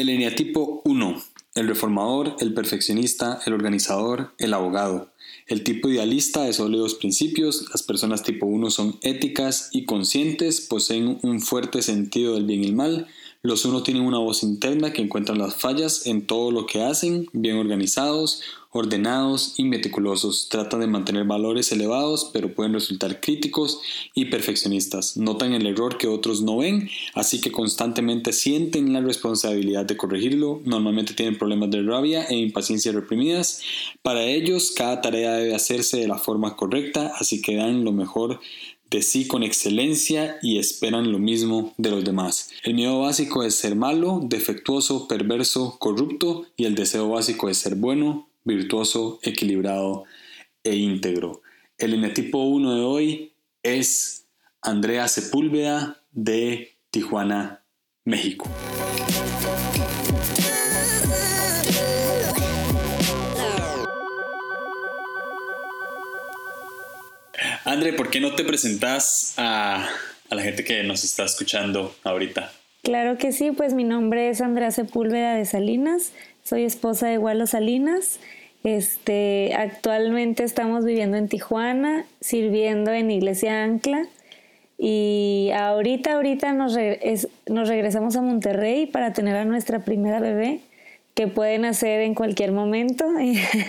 El 0.00 0.10
eneatipo 0.10 0.80
1. 0.84 1.22
El 1.56 1.66
reformador, 1.66 2.36
el 2.38 2.54
perfeccionista, 2.54 3.40
el 3.46 3.52
organizador, 3.52 4.32
el 4.38 4.54
abogado. 4.54 5.10
El 5.48 5.64
tipo 5.64 5.88
idealista 5.88 6.44
de 6.44 6.52
sólidos 6.52 6.94
principios. 6.94 7.68
Las 7.72 7.82
personas 7.82 8.22
tipo 8.22 8.46
1 8.46 8.70
son 8.70 8.96
éticas 9.02 9.70
y 9.72 9.86
conscientes, 9.86 10.60
poseen 10.60 11.18
un 11.22 11.40
fuerte 11.40 11.82
sentido 11.82 12.34
del 12.34 12.44
bien 12.44 12.62
y 12.62 12.68
el 12.68 12.76
mal. 12.76 13.08
Los 13.42 13.64
1 13.64 13.82
tienen 13.82 14.04
una 14.04 14.20
voz 14.20 14.44
interna 14.44 14.92
que 14.92 15.02
encuentran 15.02 15.38
las 15.38 15.56
fallas 15.56 16.06
en 16.06 16.28
todo 16.28 16.52
lo 16.52 16.66
que 16.66 16.80
hacen, 16.84 17.26
bien 17.32 17.56
organizados, 17.56 18.42
ordenados 18.70 19.54
y 19.56 19.64
meticulosos. 19.64 20.48
Tratan 20.48 20.80
de 20.80 20.86
mantener 20.86 21.24
valores 21.24 21.72
elevados, 21.72 22.30
pero 22.32 22.54
pueden 22.54 22.74
resultar 22.74 23.20
críticos 23.20 23.80
y 24.14 24.26
perfeccionistas. 24.26 25.16
Notan 25.16 25.54
el 25.54 25.66
error 25.66 25.96
que 25.96 26.06
otros 26.06 26.42
no 26.42 26.58
ven, 26.58 26.88
así 27.14 27.40
que 27.40 27.52
constantemente 27.52 28.32
sienten 28.32 28.92
la 28.92 29.00
responsabilidad 29.00 29.86
de 29.86 29.96
corregirlo. 29.96 30.60
Normalmente 30.64 31.14
tienen 31.14 31.38
problemas 31.38 31.70
de 31.70 31.82
rabia 31.82 32.24
e 32.24 32.36
impaciencia 32.36 32.92
reprimidas. 32.92 33.62
Para 34.02 34.22
ellos, 34.24 34.72
cada 34.72 35.00
tarea 35.00 35.32
debe 35.32 35.54
hacerse 35.54 35.98
de 35.98 36.08
la 36.08 36.18
forma 36.18 36.56
correcta, 36.56 37.12
así 37.18 37.40
que 37.40 37.56
dan 37.56 37.84
lo 37.84 37.92
mejor 37.92 38.40
de 38.90 39.02
sí 39.02 39.26
con 39.26 39.42
excelencia 39.42 40.38
y 40.42 40.58
esperan 40.58 41.12
lo 41.12 41.18
mismo 41.18 41.74
de 41.76 41.90
los 41.90 42.04
demás. 42.04 42.50
El 42.62 42.74
miedo 42.74 43.00
básico 43.00 43.42
es 43.42 43.54
ser 43.54 43.76
malo, 43.76 44.20
defectuoso, 44.22 45.08
perverso, 45.08 45.76
corrupto 45.78 46.46
y 46.56 46.64
el 46.64 46.74
deseo 46.74 47.08
básico 47.10 47.48
es 47.48 47.58
ser 47.58 47.74
bueno, 47.74 48.27
virtuoso, 48.48 49.20
equilibrado 49.22 50.04
e 50.64 50.74
íntegro. 50.74 51.42
El 51.76 51.94
enetipo 51.94 52.38
1 52.38 52.74
de 52.74 52.80
hoy 52.80 53.32
es 53.62 54.26
Andrea 54.62 55.06
Sepúlveda 55.06 56.02
de 56.10 56.76
Tijuana, 56.90 57.62
México. 58.04 58.48
André, 67.64 67.92
¿por 67.92 68.08
qué 68.08 68.20
no 68.20 68.34
te 68.34 68.44
presentas 68.44 69.34
a, 69.36 69.86
a, 70.30 70.34
la 70.34 70.42
gente 70.42 70.64
que 70.64 70.82
nos 70.84 71.04
está 71.04 71.24
escuchando 71.24 71.94
ahorita? 72.02 72.50
Claro 72.82 73.18
que 73.18 73.32
sí, 73.32 73.50
pues 73.50 73.74
mi 73.74 73.84
nombre 73.84 74.30
es 74.30 74.40
Andrea 74.40 74.70
Sepúlveda 74.70 75.34
de 75.34 75.44
Salinas, 75.44 76.12
soy 76.42 76.64
esposa 76.64 77.08
de 77.08 77.18
Gualo 77.18 77.46
Salinas 77.46 78.20
este, 78.64 79.54
actualmente 79.54 80.44
estamos 80.44 80.84
viviendo 80.84 81.16
en 81.16 81.28
Tijuana, 81.28 82.04
sirviendo 82.20 82.92
en 82.92 83.10
Iglesia 83.10 83.62
Ancla 83.62 84.06
y 84.78 85.50
ahorita, 85.56 86.14
ahorita 86.14 86.52
nos, 86.52 86.76
nos 87.46 87.68
regresamos 87.68 88.16
a 88.16 88.22
Monterrey 88.22 88.86
para 88.86 89.12
tener 89.12 89.36
a 89.36 89.44
nuestra 89.44 89.80
primera 89.80 90.20
bebé 90.20 90.60
que 91.14 91.26
pueden 91.26 91.64
hacer 91.64 92.02
en 92.02 92.14
cualquier 92.14 92.52
momento 92.52 93.04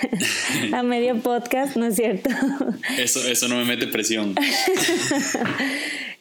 a 0.73 0.83
medio 0.83 1.19
podcast, 1.21 1.77
¿no 1.77 1.87
es 1.87 1.95
cierto? 1.95 2.29
Eso, 2.99 3.27
eso 3.27 3.47
no 3.47 3.55
me 3.55 3.65
mete 3.65 3.87
presión. 3.87 4.35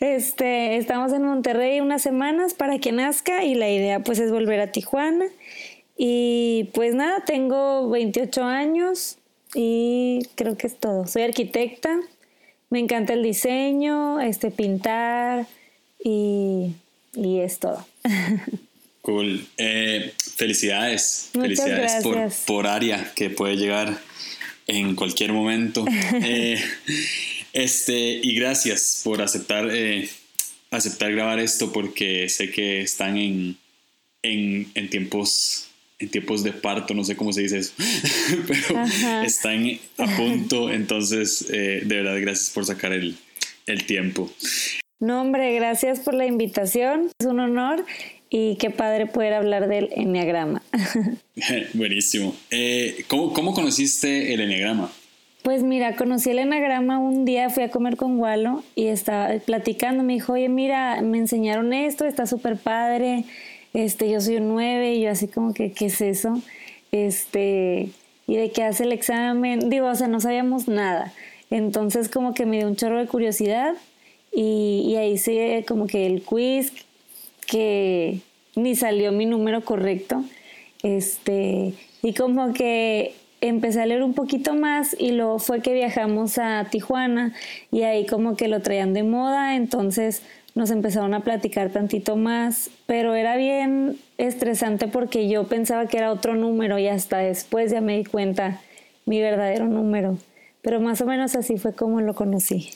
Este, 0.00 0.76
estamos 0.76 1.12
en 1.12 1.24
Monterrey 1.24 1.80
unas 1.80 2.02
semanas 2.02 2.54
para 2.54 2.78
que 2.78 2.92
nazca 2.92 3.42
y 3.42 3.56
la 3.56 3.68
idea 3.68 3.98
pues 3.98 4.20
es 4.20 4.30
volver 4.30 4.60
a 4.60 4.70
Tijuana 4.70 5.24
y 5.98 6.70
pues 6.74 6.94
nada, 6.94 7.24
tengo 7.24 7.90
28 7.90 8.44
años 8.44 9.18
y 9.54 10.20
creo 10.36 10.56
que 10.56 10.68
es 10.68 10.78
todo. 10.78 11.08
Soy 11.08 11.22
arquitecta, 11.22 11.98
me 12.70 12.78
encanta 12.78 13.14
el 13.14 13.24
diseño, 13.24 14.20
este, 14.20 14.52
pintar 14.52 15.48
y, 16.02 16.72
y 17.14 17.40
es 17.40 17.58
todo. 17.58 17.84
Cool. 19.00 19.46
Eh, 19.56 20.12
felicidades. 20.36 21.30
felicidades 21.32 22.02
por, 22.02 22.30
por 22.46 22.66
área 22.66 23.10
que 23.16 23.30
puede 23.30 23.56
llegar 23.56 23.98
en 24.66 24.94
cualquier 24.94 25.32
momento. 25.32 25.86
Eh, 26.22 26.62
este, 27.54 28.20
y 28.22 28.34
gracias 28.34 29.00
por 29.02 29.22
aceptar, 29.22 29.70
eh, 29.72 30.10
aceptar 30.70 31.10
grabar 31.12 31.40
esto 31.40 31.72
porque 31.72 32.28
sé 32.28 32.50
que 32.50 32.82
están 32.82 33.16
en, 33.16 33.56
en, 34.22 34.70
en 34.74 34.90
tiempos 34.90 35.67
tiempos 36.06 36.44
de 36.44 36.52
parto, 36.52 36.94
no 36.94 37.04
sé 37.04 37.16
cómo 37.16 37.32
se 37.32 37.42
dice 37.42 37.58
eso, 37.58 37.72
pero 38.46 38.84
están 39.24 39.66
a 39.98 40.16
punto, 40.16 40.70
entonces 40.70 41.48
eh, 41.50 41.82
de 41.84 41.96
verdad 41.96 42.20
gracias 42.20 42.50
por 42.50 42.64
sacar 42.64 42.92
el, 42.92 43.16
el 43.66 43.84
tiempo. 43.84 44.30
No, 45.00 45.20
hombre, 45.20 45.54
gracias 45.54 46.00
por 46.00 46.14
la 46.14 46.26
invitación, 46.26 47.10
es 47.18 47.26
un 47.26 47.40
honor 47.40 47.84
y 48.30 48.56
qué 48.56 48.70
padre 48.70 49.06
poder 49.06 49.34
hablar 49.34 49.68
del 49.68 49.90
enneagrama. 49.94 50.62
Buenísimo. 51.74 52.34
Eh, 52.50 53.04
¿cómo, 53.08 53.32
¿Cómo 53.32 53.54
conociste 53.54 54.32
el 54.34 54.40
enneagrama? 54.40 54.92
Pues 55.42 55.62
mira, 55.62 55.96
conocí 55.96 56.30
el 56.30 56.40
enagrama 56.40 56.98
un 56.98 57.24
día, 57.24 57.48
fui 57.48 57.62
a 57.62 57.70
comer 57.70 57.96
con 57.96 58.18
Walo 58.18 58.64
y 58.74 58.88
estaba 58.88 59.38
platicando, 59.38 60.02
me 60.02 60.14
dijo, 60.14 60.34
oye, 60.34 60.48
mira, 60.48 61.00
me 61.00 61.18
enseñaron 61.18 61.72
esto, 61.72 62.04
está 62.04 62.26
súper 62.26 62.56
padre, 62.56 63.24
este, 63.74 64.10
yo 64.10 64.20
soy 64.20 64.36
un 64.36 64.48
9 64.48 64.94
y 64.94 65.02
yo 65.02 65.10
así 65.10 65.28
como 65.28 65.54
que, 65.54 65.72
¿qué 65.72 65.86
es 65.86 66.00
eso? 66.00 66.40
Este, 66.92 67.90
y 68.26 68.36
de 68.36 68.50
qué 68.50 68.64
hace 68.64 68.84
el 68.84 68.92
examen, 68.92 69.70
digo, 69.70 69.88
o 69.88 69.94
sea, 69.94 70.08
no 70.08 70.20
sabíamos 70.20 70.68
nada. 70.68 71.12
Entonces 71.50 72.08
como 72.08 72.34
que 72.34 72.46
me 72.46 72.58
dio 72.58 72.66
un 72.66 72.76
chorro 72.76 72.98
de 72.98 73.06
curiosidad 73.06 73.74
y, 74.32 74.84
y 74.86 74.96
ahí 74.96 75.18
sí 75.18 75.38
como 75.66 75.86
que 75.86 76.06
el 76.06 76.22
quiz 76.22 76.72
que 77.46 78.20
ni 78.54 78.76
salió 78.76 79.12
mi 79.12 79.26
número 79.26 79.64
correcto. 79.64 80.24
Este, 80.82 81.74
y 82.02 82.14
como 82.14 82.52
que 82.52 83.14
empecé 83.40 83.80
a 83.80 83.86
leer 83.86 84.02
un 84.02 84.14
poquito 84.14 84.54
más 84.54 84.96
y 84.98 85.12
luego 85.12 85.38
fue 85.38 85.62
que 85.62 85.72
viajamos 85.72 86.38
a 86.38 86.66
Tijuana 86.70 87.34
y 87.70 87.82
ahí 87.82 88.06
como 88.06 88.36
que 88.36 88.48
lo 88.48 88.60
traían 88.60 88.92
de 88.94 89.02
moda, 89.02 89.56
entonces 89.56 90.22
nos 90.58 90.72
empezaron 90.72 91.14
a 91.14 91.20
platicar 91.20 91.70
tantito 91.70 92.16
más, 92.16 92.68
pero 92.86 93.14
era 93.14 93.36
bien 93.36 93.96
estresante 94.18 94.88
porque 94.88 95.28
yo 95.28 95.44
pensaba 95.44 95.86
que 95.86 95.98
era 95.98 96.12
otro 96.12 96.34
número 96.34 96.80
y 96.80 96.88
hasta 96.88 97.18
después 97.18 97.70
ya 97.70 97.80
me 97.80 97.96
di 97.96 98.04
cuenta 98.04 98.60
mi 99.06 99.20
verdadero 99.20 99.66
número. 99.66 100.18
Pero 100.60 100.80
más 100.80 101.00
o 101.00 101.06
menos 101.06 101.36
así 101.36 101.58
fue 101.58 101.76
como 101.76 102.00
lo 102.00 102.16
conocí. 102.16 102.70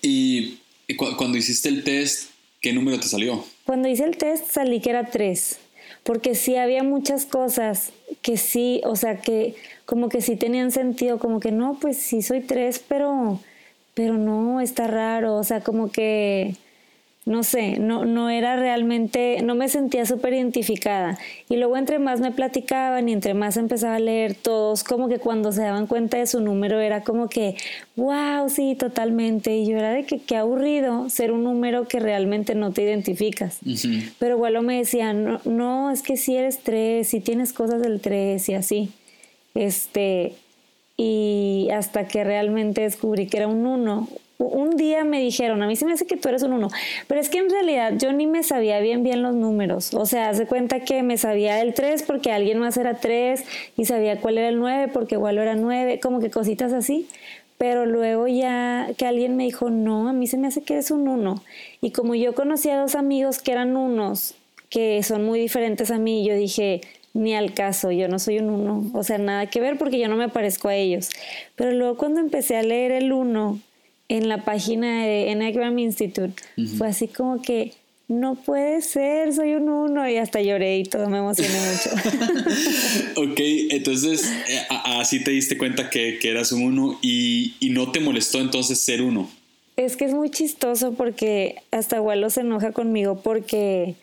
¿Y, 0.00 0.60
cuando 0.96 1.36
hiciste 1.36 1.68
el 1.68 1.82
test, 1.82 2.30
qué 2.60 2.72
número 2.72 3.00
te 3.00 3.08
salió? 3.08 3.44
Cuando 3.66 3.88
hice 3.88 4.04
el 4.04 4.16
test 4.16 4.52
salí 4.52 4.80
que 4.80 4.90
era 4.90 5.10
tres, 5.10 5.58
porque 6.04 6.36
sí 6.36 6.54
había 6.54 6.84
muchas 6.84 7.26
cosas 7.26 7.90
que 8.22 8.36
sí, 8.36 8.80
o 8.84 8.94
sea, 8.94 9.20
que 9.20 9.56
como 9.86 10.08
que 10.08 10.22
sí 10.22 10.36
tenían 10.36 10.70
sentido, 10.70 11.18
como 11.18 11.40
que 11.40 11.50
no, 11.50 11.78
pues 11.80 11.98
sí 11.98 12.22
soy 12.22 12.42
tres, 12.42 12.80
pero, 12.86 13.40
pero 13.94 14.14
no, 14.14 14.60
está 14.60 14.86
raro, 14.86 15.34
o 15.34 15.42
sea, 15.42 15.62
como 15.62 15.90
que 15.90 16.54
no 17.28 17.42
sé, 17.42 17.78
no, 17.78 18.06
no 18.06 18.30
era 18.30 18.56
realmente, 18.56 19.42
no 19.42 19.54
me 19.54 19.68
sentía 19.68 20.06
súper 20.06 20.32
identificada. 20.32 21.18
Y 21.50 21.56
luego 21.56 21.76
entre 21.76 21.98
más 21.98 22.20
me 22.20 22.32
platicaban 22.32 23.08
y 23.08 23.12
entre 23.12 23.34
más 23.34 23.58
empezaba 23.58 23.96
a 23.96 24.00
leer 24.00 24.34
todos, 24.34 24.82
como 24.82 25.08
que 25.08 25.18
cuando 25.18 25.52
se 25.52 25.60
daban 25.62 25.86
cuenta 25.86 26.16
de 26.16 26.26
su 26.26 26.40
número 26.40 26.80
era 26.80 27.04
como 27.04 27.28
que, 27.28 27.54
wow, 27.96 28.48
sí, 28.48 28.74
totalmente. 28.76 29.54
Y 29.54 29.66
yo 29.66 29.76
era 29.76 29.92
de 29.92 30.04
que 30.04 30.20
qué 30.20 30.36
aburrido 30.36 31.10
ser 31.10 31.30
un 31.30 31.44
número 31.44 31.86
que 31.86 32.00
realmente 32.00 32.54
no 32.54 32.72
te 32.72 32.82
identificas. 32.82 33.58
Pero 34.18 34.36
igual 34.36 34.60
me 34.62 34.78
decían, 34.78 35.24
no, 35.24 35.40
no, 35.44 35.90
es 35.90 36.02
que 36.02 36.16
si 36.16 36.34
eres 36.34 36.60
tres, 36.60 37.08
si 37.08 37.20
tienes 37.20 37.52
cosas 37.52 37.82
del 37.82 38.00
tres 38.00 38.48
y 38.48 38.54
así. 38.54 38.90
Este, 39.54 40.34
y 40.96 41.68
hasta 41.74 42.08
que 42.08 42.24
realmente 42.24 42.80
descubrí 42.80 43.26
que 43.26 43.36
era 43.36 43.48
un 43.48 43.66
uno, 43.66 44.08
un 44.38 44.76
día 44.76 45.04
me 45.04 45.20
dijeron, 45.20 45.62
a 45.62 45.66
mí 45.66 45.74
se 45.76 45.84
me 45.84 45.92
hace 45.92 46.06
que 46.06 46.16
tú 46.16 46.28
eres 46.28 46.42
un 46.42 46.52
uno, 46.52 46.68
pero 47.08 47.20
es 47.20 47.28
que 47.28 47.38
en 47.38 47.50
realidad 47.50 47.94
yo 47.98 48.12
ni 48.12 48.26
me 48.26 48.42
sabía 48.42 48.80
bien 48.80 49.02
bien 49.02 49.22
los 49.22 49.34
números. 49.34 49.92
O 49.94 50.06
sea, 50.06 50.30
hace 50.30 50.46
cuenta 50.46 50.80
que 50.80 51.02
me 51.02 51.18
sabía 51.18 51.60
el 51.60 51.74
3 51.74 52.04
porque 52.04 52.30
alguien 52.30 52.58
más 52.58 52.76
era 52.76 52.94
3 52.94 53.44
y 53.76 53.84
sabía 53.84 54.20
cuál 54.20 54.38
era 54.38 54.48
el 54.48 54.58
9 54.58 54.92
porque 54.92 55.16
igual 55.16 55.38
era 55.38 55.56
9, 55.56 55.98
como 56.00 56.20
que 56.20 56.30
cositas 56.30 56.72
así. 56.72 57.08
Pero 57.58 57.86
luego 57.86 58.28
ya 58.28 58.88
que 58.96 59.04
alguien 59.04 59.36
me 59.36 59.42
dijo, 59.42 59.68
no, 59.68 60.08
a 60.08 60.12
mí 60.12 60.28
se 60.28 60.38
me 60.38 60.46
hace 60.46 60.62
que 60.62 60.74
eres 60.74 60.92
un 60.92 61.08
uno. 61.08 61.42
Y 61.80 61.90
como 61.90 62.14
yo 62.14 62.34
conocí 62.34 62.70
a 62.70 62.80
dos 62.80 62.94
amigos 62.94 63.40
que 63.40 63.50
eran 63.50 63.76
unos, 63.76 64.36
que 64.70 65.02
son 65.02 65.24
muy 65.24 65.40
diferentes 65.40 65.90
a 65.90 65.98
mí, 65.98 66.24
yo 66.24 66.34
dije, 66.36 66.82
ni 67.14 67.34
al 67.34 67.54
caso, 67.54 67.90
yo 67.90 68.06
no 68.06 68.20
soy 68.20 68.38
un 68.38 68.50
uno, 68.50 68.84
o 68.94 69.02
sea, 69.02 69.18
nada 69.18 69.46
que 69.46 69.60
ver 69.60 69.76
porque 69.76 69.98
yo 69.98 70.08
no 70.08 70.14
me 70.16 70.28
parezco 70.28 70.68
a 70.68 70.76
ellos. 70.76 71.10
Pero 71.56 71.72
luego 71.72 71.96
cuando 71.96 72.20
empecé 72.20 72.56
a 72.56 72.62
leer 72.62 72.92
el 72.92 73.12
uno, 73.12 73.58
en 74.08 74.28
la 74.28 74.44
página 74.44 75.04
de 75.04 75.30
Enneagram 75.30 75.78
Institute. 75.78 76.42
Fue 76.76 76.88
así 76.88 77.08
como 77.08 77.42
que 77.42 77.72
no 78.08 78.36
puede 78.36 78.80
ser, 78.80 79.34
soy 79.34 79.54
un 79.54 79.68
uno 79.68 80.08
y 80.08 80.16
hasta 80.16 80.40
lloré 80.40 80.78
y 80.78 80.84
todo 80.84 81.10
me 81.10 81.18
emocioné 81.18 81.50
mucho. 81.50 81.90
ok, 83.20 83.38
entonces 83.70 84.24
eh, 84.48 84.62
así 84.70 85.22
te 85.22 85.30
diste 85.30 85.58
cuenta 85.58 85.90
que, 85.90 86.18
que 86.18 86.30
eras 86.30 86.52
un 86.52 86.62
uno 86.62 86.98
y, 87.02 87.54
y, 87.60 87.68
no 87.68 87.92
te 87.92 88.00
molestó 88.00 88.40
entonces 88.40 88.80
ser 88.80 89.02
uno. 89.02 89.30
Es 89.76 89.96
que 89.96 90.06
es 90.06 90.14
muy 90.14 90.30
chistoso 90.30 90.94
porque 90.94 91.56
hasta 91.70 92.00
Wallo 92.00 92.30
se 92.30 92.40
enoja 92.40 92.72
conmigo 92.72 93.20
porque 93.22 93.94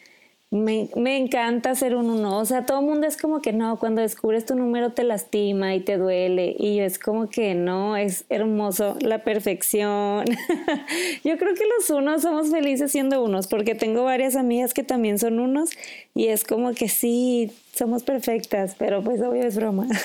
Me, 0.55 0.89
me, 0.95 1.17
encanta 1.17 1.75
ser 1.75 1.95
un 1.95 2.09
uno. 2.09 2.37
O 2.37 2.45
sea, 2.45 2.65
todo 2.65 2.79
el 2.79 2.85
mundo 2.85 3.07
es 3.07 3.17
como 3.17 3.41
que 3.41 3.51
no, 3.51 3.77
cuando 3.77 4.01
descubres 4.01 4.45
tu 4.45 4.55
número 4.55 4.93
te 4.93 5.03
lastima 5.03 5.75
y 5.75 5.81
te 5.81 5.97
duele. 5.97 6.55
Y 6.57 6.77
yo 6.77 6.83
es 6.83 6.97
como 6.97 7.29
que 7.29 7.55
no, 7.55 7.97
es 7.97 8.23
hermoso, 8.29 8.97
la 9.01 9.23
perfección. 9.23 10.25
yo 11.25 11.37
creo 11.37 11.55
que 11.55 11.63
los 11.77 11.89
unos 11.89 12.21
somos 12.21 12.49
felices 12.51 12.91
siendo 12.91 13.21
unos, 13.21 13.47
porque 13.47 13.75
tengo 13.75 14.05
varias 14.05 14.37
amigas 14.37 14.73
que 14.73 14.83
también 14.83 15.19
son 15.19 15.39
unos 15.39 15.71
y 16.13 16.27
es 16.27 16.45
como 16.45 16.73
que 16.73 16.87
sí, 16.87 17.51
somos 17.73 18.03
perfectas, 18.03 18.75
pero 18.79 19.03
pues 19.03 19.21
obvio 19.21 19.43
es 19.43 19.57
broma. 19.57 19.87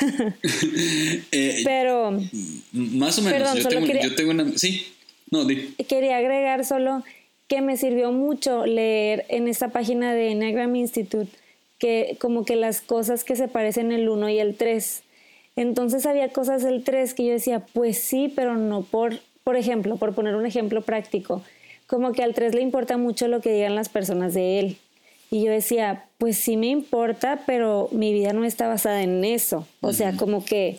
Eh, 1.32 1.62
pero... 1.64 2.10
Más 2.72 3.18
o 3.18 3.22
menos, 3.22 3.54
yo, 3.54 3.68
tengo, 3.68 3.86
yo, 3.86 4.14
tengo, 4.14 4.30
una... 4.30 4.58
Sí, 4.58 4.86
no, 5.30 5.44
di. 5.44 5.74
Quería 5.88 6.16
agregar 6.16 6.64
solo 6.64 7.04
que 7.50 7.60
me 7.62 7.76
sirvió 7.76 8.12
mucho 8.12 8.64
leer 8.64 9.26
en 9.28 9.48
esta 9.48 9.70
página 9.70 10.14
de 10.14 10.30
Enneagram 10.30 10.76
Institute 10.76 11.32
que 11.80 12.16
como 12.20 12.44
que 12.44 12.54
las 12.54 12.80
cosas 12.80 13.24
que 13.24 13.34
se 13.34 13.48
parecen 13.48 13.90
el 13.90 14.08
1 14.08 14.28
y 14.28 14.38
el 14.38 14.54
3. 14.54 15.02
Entonces 15.56 16.06
había 16.06 16.28
cosas 16.28 16.62
del 16.62 16.84
3 16.84 17.12
que 17.12 17.26
yo 17.26 17.32
decía, 17.32 17.66
pues 17.72 17.98
sí, 17.98 18.32
pero 18.36 18.56
no 18.56 18.82
por, 18.82 19.18
por 19.42 19.56
ejemplo, 19.56 19.96
por 19.96 20.14
poner 20.14 20.36
un 20.36 20.46
ejemplo 20.46 20.82
práctico, 20.82 21.42
como 21.88 22.12
que 22.12 22.22
al 22.22 22.34
3 22.34 22.54
le 22.54 22.60
importa 22.60 22.96
mucho 22.98 23.26
lo 23.26 23.40
que 23.40 23.52
digan 23.52 23.74
las 23.74 23.88
personas 23.88 24.32
de 24.32 24.60
él. 24.60 24.76
Y 25.32 25.44
yo 25.44 25.50
decía, 25.50 26.04
pues 26.18 26.36
sí 26.38 26.56
me 26.56 26.68
importa, 26.68 27.42
pero 27.46 27.88
mi 27.90 28.12
vida 28.12 28.32
no 28.32 28.44
está 28.44 28.68
basada 28.68 29.02
en 29.02 29.24
eso. 29.24 29.66
O 29.80 29.92
sea, 29.92 30.12
como 30.16 30.44
que 30.44 30.78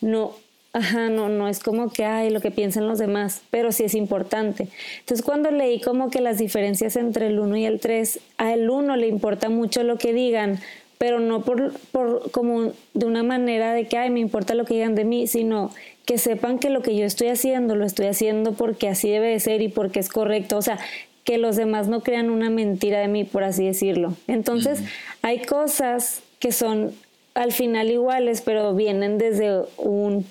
no, 0.00 0.36
Ajá, 0.74 1.08
no, 1.08 1.28
no 1.28 1.46
es 1.46 1.60
como 1.60 1.88
que, 1.92 2.04
hay 2.04 2.30
lo 2.30 2.40
que 2.40 2.50
piensan 2.50 2.88
los 2.88 2.98
demás, 2.98 3.42
pero 3.52 3.70
sí 3.70 3.84
es 3.84 3.94
importante. 3.94 4.66
Entonces, 4.98 5.24
cuando 5.24 5.52
leí 5.52 5.80
como 5.80 6.10
que 6.10 6.20
las 6.20 6.38
diferencias 6.38 6.96
entre 6.96 7.28
el 7.28 7.38
1 7.38 7.56
y 7.58 7.64
el 7.64 7.78
3, 7.78 8.18
a 8.38 8.52
el 8.52 8.68
1 8.68 8.96
le 8.96 9.06
importa 9.06 9.48
mucho 9.48 9.84
lo 9.84 9.98
que 9.98 10.12
digan, 10.12 10.58
pero 10.98 11.20
no 11.20 11.42
por, 11.42 11.72
por 11.92 12.28
como 12.32 12.72
de 12.92 13.06
una 13.06 13.22
manera 13.22 13.72
de 13.72 13.86
que, 13.86 13.98
ay, 13.98 14.10
me 14.10 14.18
importa 14.18 14.56
lo 14.56 14.64
que 14.64 14.74
digan 14.74 14.96
de 14.96 15.04
mí, 15.04 15.28
sino 15.28 15.70
que 16.06 16.18
sepan 16.18 16.58
que 16.58 16.70
lo 16.70 16.82
que 16.82 16.96
yo 16.96 17.06
estoy 17.06 17.28
haciendo, 17.28 17.76
lo 17.76 17.84
estoy 17.84 18.06
haciendo 18.06 18.54
porque 18.54 18.88
así 18.88 19.08
debe 19.08 19.28
de 19.28 19.38
ser 19.38 19.62
y 19.62 19.68
porque 19.68 20.00
es 20.00 20.08
correcto. 20.08 20.56
O 20.56 20.62
sea, 20.62 20.80
que 21.22 21.38
los 21.38 21.54
demás 21.54 21.86
no 21.86 22.00
crean 22.00 22.30
una 22.30 22.50
mentira 22.50 22.98
de 22.98 23.06
mí, 23.06 23.22
por 23.22 23.44
así 23.44 23.64
decirlo. 23.64 24.14
Entonces, 24.26 24.80
hay 25.22 25.42
cosas 25.42 26.20
que 26.40 26.50
son 26.50 26.92
al 27.34 27.52
final 27.52 27.92
iguales, 27.92 28.42
pero 28.42 28.74
vienen 28.74 29.18
desde 29.18 29.62
un 29.76 30.26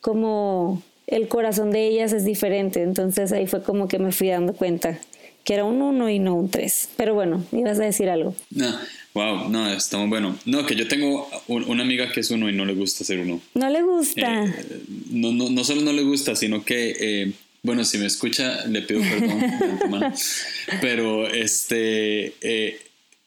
como 0.00 0.82
el 1.06 1.28
corazón 1.28 1.70
de 1.70 1.86
ellas 1.86 2.12
es 2.12 2.24
diferente. 2.24 2.82
Entonces 2.82 3.32
ahí 3.32 3.46
fue 3.46 3.62
como 3.62 3.88
que 3.88 3.98
me 3.98 4.12
fui 4.12 4.28
dando 4.28 4.54
cuenta 4.54 4.98
que 5.44 5.54
era 5.54 5.64
un 5.64 5.80
1 5.80 6.10
y 6.10 6.18
no 6.18 6.34
un 6.34 6.50
3. 6.50 6.90
Pero 6.96 7.14
bueno, 7.14 7.44
ibas 7.52 7.78
a 7.80 7.84
decir 7.84 8.08
algo. 8.08 8.34
No, 8.50 8.72
wow, 9.14 9.48
no, 9.48 9.72
está 9.72 9.98
muy 9.98 10.08
bueno. 10.08 10.36
No, 10.44 10.66
que 10.66 10.74
yo 10.74 10.86
tengo 10.86 11.28
una 11.48 11.82
amiga 11.82 12.12
que 12.12 12.20
es 12.20 12.30
uno 12.30 12.48
y 12.48 12.54
no 12.54 12.64
le 12.64 12.74
gusta 12.74 13.04
ser 13.04 13.20
uno. 13.20 13.40
No 13.54 13.70
le 13.70 13.82
gusta. 13.82 14.44
Eh, 14.44 14.82
no, 15.10 15.32
no, 15.32 15.50
no, 15.50 15.64
solo 15.64 15.80
no 15.82 15.92
le 15.92 16.02
gusta, 16.02 16.36
sino 16.36 16.64
que, 16.64 16.96
eh, 17.00 17.32
bueno, 17.62 17.84
si 17.84 17.98
me 17.98 18.06
escucha, 18.06 18.66
le 18.66 18.82
pido 18.82 19.00
perdón 19.00 20.12
Pero 20.80 21.26
este, 21.28 22.34
eh, 22.40 22.80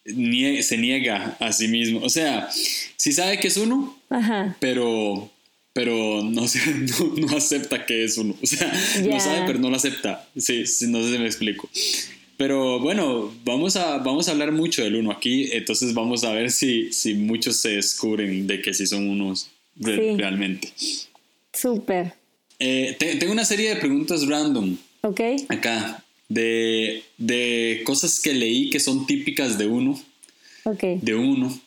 se 0.05 0.77
niega 0.77 1.35
a 1.39 1.51
sí 1.51 1.67
mismo. 1.67 1.99
O 2.03 2.09
sea, 2.09 2.49
sí 2.51 3.11
sabe 3.11 3.39
que 3.39 3.47
es 3.47 3.57
uno, 3.57 3.97
Ajá. 4.09 4.55
pero 4.59 5.29
pero 5.73 6.21
no, 6.23 6.45
no, 6.45 7.13
no, 7.17 7.35
acepta 7.37 7.85
que 7.85 8.03
es 8.03 8.17
uno. 8.17 8.35
O 8.41 8.45
sea, 8.45 8.71
no 9.07 9.19
sabe, 9.19 9.43
pero 9.47 9.59
no 9.59 9.69
lo 9.69 9.75
acepta. 9.75 10.27
Sí, 10.37 10.65
sí, 10.67 10.87
no 10.87 11.03
sé 11.03 11.13
si 11.13 11.19
me 11.19 11.25
explico. 11.25 11.69
Pero 12.37 12.79
bueno, 12.79 13.33
vamos 13.43 13.75
a, 13.75 13.97
vamos 13.97 14.27
a 14.27 14.31
hablar 14.31 14.51
mucho 14.51 14.83
del 14.83 14.95
uno 14.95 15.11
aquí, 15.11 15.49
entonces 15.51 15.93
vamos 15.93 16.23
a 16.23 16.31
ver 16.31 16.51
si, 16.51 16.91
si 16.91 17.13
muchos 17.13 17.57
se 17.57 17.69
descubren 17.69 18.47
de 18.47 18.61
que 18.61 18.73
sí 18.73 18.87
son 18.87 19.07
unos 19.07 19.49
realmente. 19.75 20.71
Súper. 21.53 22.13
Eh, 22.59 22.95
tengo 22.99 23.31
una 23.31 23.45
serie 23.45 23.69
de 23.69 23.75
preguntas 23.75 24.27
random. 24.27 24.77
Ok. 25.01 25.21
Acá, 25.49 26.03
de, 26.29 27.03
de 27.17 27.81
cosas 27.83 28.19
que 28.19 28.33
leí 28.33 28.69
que 28.69 28.79
son 28.79 29.05
típicas 29.05 29.57
de 29.57 29.67
uno. 29.67 30.01
Ok. 30.63 30.83
De 31.01 31.15
uno. 31.15 31.59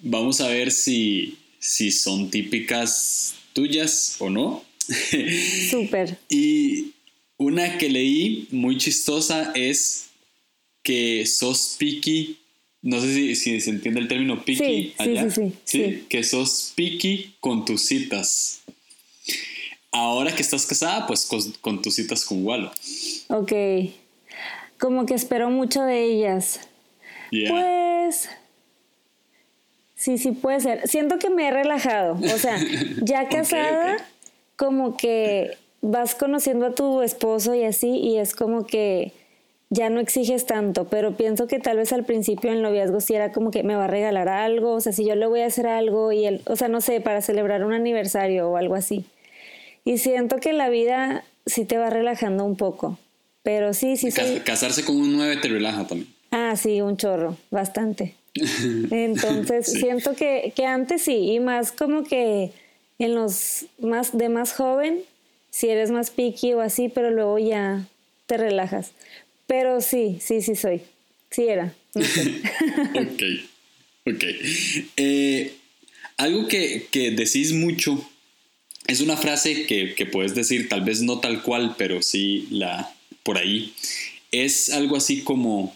Vamos 0.00 0.40
a 0.40 0.48
ver 0.48 0.70
si, 0.70 1.36
si 1.58 1.92
son 1.92 2.30
típicas 2.30 3.34
tuyas 3.54 4.16
o 4.18 4.28
no. 4.28 4.62
Súper. 5.70 6.18
y 6.28 6.92
una 7.38 7.78
que 7.78 7.88
leí 7.88 8.48
muy 8.50 8.76
chistosa 8.76 9.52
es 9.54 10.08
que 10.82 11.24
sos 11.24 11.76
picky. 11.78 12.38
No 12.82 13.00
sé 13.00 13.34
si, 13.34 13.60
se 13.62 13.70
entiende 13.70 14.00
el 14.00 14.08
término 14.08 14.44
picky 14.44 14.92
allá. 14.98 15.30
Sí, 15.30 15.40
sí, 15.40 15.52
sí, 15.64 16.04
Que 16.10 16.22
sos 16.22 16.72
picky 16.74 17.34
con 17.40 17.64
tus 17.64 17.86
citas. 17.86 18.60
Ahora 19.90 20.34
que 20.34 20.42
estás 20.42 20.66
casada, 20.66 21.06
pues 21.06 21.26
con, 21.60 21.80
tus 21.80 21.94
citas 21.94 22.24
con 22.24 22.44
Walo. 22.44 22.70
Ok. 23.28 23.52
Como 24.78 25.06
que 25.06 25.14
espero 25.14 25.48
mucho 25.48 25.82
de 25.82 26.04
ellas. 26.04 26.60
Pues 27.30 28.28
Sí, 30.04 30.18
sí 30.18 30.32
puede 30.32 30.60
ser. 30.60 30.86
Siento 30.86 31.18
que 31.18 31.30
me 31.30 31.48
he 31.48 31.50
relajado. 31.50 32.18
O 32.34 32.38
sea, 32.38 32.58
ya 33.02 33.26
casada, 33.26 33.96
como 34.54 34.98
que 34.98 35.56
vas 35.80 36.14
conociendo 36.14 36.66
a 36.66 36.74
tu 36.74 37.00
esposo 37.00 37.54
y 37.54 37.64
así, 37.64 37.88
y 37.88 38.18
es 38.18 38.34
como 38.34 38.66
que 38.66 39.12
ya 39.70 39.88
no 39.88 40.00
exiges 40.00 40.44
tanto, 40.44 40.88
pero 40.88 41.16
pienso 41.16 41.46
que 41.46 41.58
tal 41.58 41.78
vez 41.78 41.90
al 41.94 42.04
principio 42.04 42.52
en 42.52 42.60
noviazgo 42.60 43.00
sí 43.00 43.14
era 43.14 43.32
como 43.32 43.50
que 43.50 43.62
me 43.62 43.76
va 43.76 43.84
a 43.84 43.88
regalar 43.88 44.28
algo, 44.28 44.72
o 44.72 44.80
sea, 44.82 44.92
si 44.92 45.06
yo 45.06 45.14
le 45.14 45.26
voy 45.26 45.40
a 45.40 45.46
hacer 45.46 45.66
algo 45.66 46.12
y 46.12 46.26
él, 46.26 46.42
o 46.44 46.54
sea, 46.54 46.68
no 46.68 46.82
sé, 46.82 47.00
para 47.00 47.22
celebrar 47.22 47.64
un 47.64 47.72
aniversario 47.72 48.50
o 48.50 48.58
algo 48.58 48.74
así. 48.74 49.06
Y 49.86 49.96
siento 49.96 50.36
que 50.36 50.52
la 50.52 50.68
vida 50.68 51.24
sí 51.46 51.64
te 51.64 51.78
va 51.78 51.88
relajando 51.88 52.44
un 52.44 52.56
poco, 52.56 52.98
pero 53.42 53.72
sí, 53.72 53.96
sí, 53.96 54.10
sí. 54.10 54.42
Casarse 54.44 54.84
con 54.84 54.96
un 54.96 55.16
9 55.16 55.38
te 55.38 55.48
relaja 55.48 55.86
también. 55.86 56.12
Ah, 56.30 56.56
sí, 56.56 56.82
un 56.82 56.98
chorro, 56.98 57.38
bastante. 57.50 58.14
Entonces, 58.90 59.66
siento 59.72 60.14
que, 60.16 60.52
que, 60.56 60.66
antes 60.66 61.02
sí, 61.02 61.32
y 61.32 61.40
más 61.40 61.72
como 61.72 62.04
que 62.04 62.50
en 62.98 63.14
los 63.14 63.66
más 63.78 64.16
de 64.16 64.28
más 64.28 64.52
joven, 64.52 65.00
si 65.50 65.68
eres 65.68 65.90
más 65.90 66.10
picky 66.10 66.52
o 66.54 66.60
así, 66.60 66.88
pero 66.88 67.10
luego 67.10 67.38
ya 67.38 67.86
te 68.26 68.36
relajas. 68.36 68.92
Pero 69.46 69.80
sí, 69.80 70.18
sí, 70.20 70.42
sí 70.42 70.56
soy. 70.56 70.82
Sí 71.30 71.44
era. 71.48 71.74
ok, 71.94 73.22
ok. 74.06 74.24
Eh, 74.96 75.52
algo 76.16 76.48
que, 76.48 76.86
que, 76.90 77.10
decís 77.12 77.52
mucho 77.52 78.08
es 78.86 79.00
una 79.00 79.16
frase 79.16 79.66
que, 79.66 79.94
que 79.94 80.06
puedes 80.06 80.34
decir, 80.34 80.68
tal 80.68 80.82
vez 80.82 81.02
no 81.02 81.20
tal 81.20 81.42
cual, 81.42 81.74
pero 81.78 82.02
sí 82.02 82.48
la 82.50 82.92
por 83.22 83.38
ahí. 83.38 83.72
Es 84.32 84.70
algo 84.70 84.96
así 84.96 85.22
como 85.22 85.74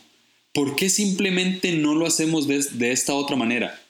¿por 0.53 0.77
qué 0.77 0.91
simplemente 0.91 1.73
no 1.73 1.95
lo 1.95 2.07
hacemos 2.07 2.47
de, 2.49 2.93
esta 2.93 3.15
otra 3.15 3.37
manera? 3.37 3.81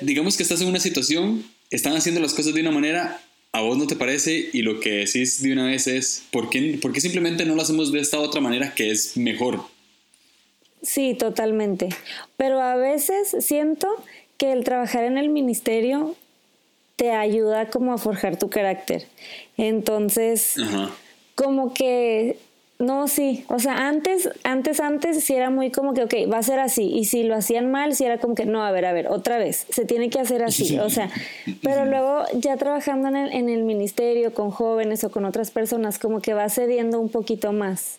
digamos 0.00 0.36
que 0.36 0.42
estás 0.42 0.62
en 0.62 0.68
una 0.68 0.80
situación, 0.80 1.44
están 1.70 1.94
haciendo 1.94 2.22
las 2.22 2.32
cosas 2.32 2.54
de 2.54 2.62
una 2.62 2.70
manera, 2.70 3.20
a 3.52 3.60
vos 3.60 3.76
no 3.76 3.86
te 3.86 3.96
parece 3.96 4.48
y 4.52 4.62
lo 4.62 4.80
que 4.80 4.90
decís 4.90 5.42
de 5.42 5.52
una 5.52 5.66
vez 5.66 5.86
es, 5.86 6.24
¿por 6.30 6.48
qué, 6.48 6.78
¿por 6.80 6.92
qué 6.92 7.00
simplemente 7.00 7.44
no 7.44 7.54
lo 7.54 7.60
hacemos 7.60 7.92
de 7.92 8.00
esta 8.00 8.18
otra 8.18 8.40
manera 8.40 8.74
que 8.74 8.90
es 8.90 9.16
mejor? 9.16 9.60
Sí, 10.82 11.14
totalmente. 11.14 11.88
Pero 12.36 12.62
a 12.62 12.76
veces 12.76 13.36
siento 13.40 13.88
que 14.36 14.52
el 14.52 14.64
trabajar 14.64 15.04
en 15.04 15.18
el 15.18 15.28
ministerio 15.28 16.16
te 16.96 17.12
ayuda 17.12 17.70
como 17.70 17.92
a 17.92 17.98
forjar 17.98 18.38
tu 18.38 18.48
carácter. 18.48 19.06
Entonces, 19.56 20.54
como 21.34 21.74
que 21.74 22.38
no, 22.78 23.08
sí, 23.08 23.44
o 23.48 23.58
sea, 23.58 23.88
antes, 23.88 24.30
antes, 24.44 24.78
antes 24.80 25.24
sí 25.24 25.34
era 25.34 25.50
muy 25.50 25.70
como 25.70 25.94
que, 25.94 26.04
ok, 26.04 26.14
va 26.32 26.38
a 26.38 26.42
ser 26.42 26.60
así, 26.60 26.84
y 26.84 27.06
si 27.06 27.24
lo 27.24 27.34
hacían 27.34 27.70
mal, 27.70 27.94
sí 27.94 28.04
era 28.04 28.18
como 28.18 28.34
que, 28.34 28.46
no, 28.46 28.64
a 28.64 28.70
ver, 28.70 28.84
a 28.84 28.92
ver, 28.92 29.08
otra 29.08 29.38
vez, 29.38 29.66
se 29.68 29.84
tiene 29.84 30.10
que 30.10 30.20
hacer 30.20 30.42
así, 30.44 30.78
o 30.78 30.88
sea, 30.88 31.10
pero 31.62 31.86
luego 31.86 32.24
ya 32.34 32.56
trabajando 32.56 33.08
en 33.08 33.16
el, 33.16 33.32
en 33.32 33.48
el 33.48 33.64
ministerio 33.64 34.32
con 34.32 34.50
jóvenes 34.50 35.02
o 35.02 35.10
con 35.10 35.24
otras 35.24 35.50
personas, 35.50 35.98
como 35.98 36.20
que 36.20 36.34
va 36.34 36.48
cediendo 36.48 37.00
un 37.00 37.08
poquito 37.08 37.52
más. 37.52 37.98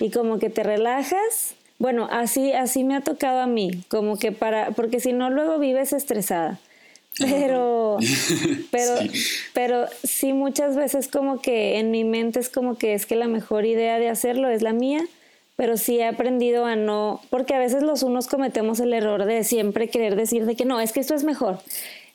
Y 0.00 0.10
como 0.10 0.38
que 0.40 0.50
te 0.50 0.64
relajas, 0.64 1.54
bueno, 1.78 2.08
así, 2.10 2.52
así 2.52 2.82
me 2.82 2.96
ha 2.96 3.02
tocado 3.02 3.38
a 3.38 3.46
mí, 3.46 3.84
como 3.88 4.18
que 4.18 4.32
para, 4.32 4.72
porque 4.72 4.98
si 4.98 5.12
no, 5.12 5.30
luego 5.30 5.58
vives 5.58 5.92
estresada. 5.92 6.58
Pero, 7.20 7.98
pero, 8.70 8.96
sí. 8.98 9.10
pero 9.52 9.86
sí 10.02 10.32
muchas 10.32 10.76
veces 10.76 11.08
como 11.08 11.40
que 11.40 11.78
en 11.78 11.90
mi 11.90 12.04
mente 12.04 12.40
es 12.40 12.48
como 12.48 12.78
que 12.78 12.94
es 12.94 13.06
que 13.06 13.16
la 13.16 13.28
mejor 13.28 13.66
idea 13.66 13.98
de 13.98 14.08
hacerlo 14.08 14.48
es 14.48 14.62
la 14.62 14.72
mía, 14.72 15.04
pero 15.56 15.76
sí 15.76 15.98
he 15.98 16.06
aprendido 16.06 16.64
a 16.64 16.76
no, 16.76 17.20
porque 17.28 17.54
a 17.54 17.58
veces 17.58 17.82
los 17.82 18.02
unos 18.02 18.26
cometemos 18.26 18.80
el 18.80 18.94
error 18.94 19.26
de 19.26 19.44
siempre 19.44 19.88
querer 19.88 20.16
decir 20.16 20.46
de 20.46 20.56
que 20.56 20.64
no, 20.64 20.80
es 20.80 20.92
que 20.92 21.00
esto 21.00 21.14
es 21.14 21.24
mejor. 21.24 21.58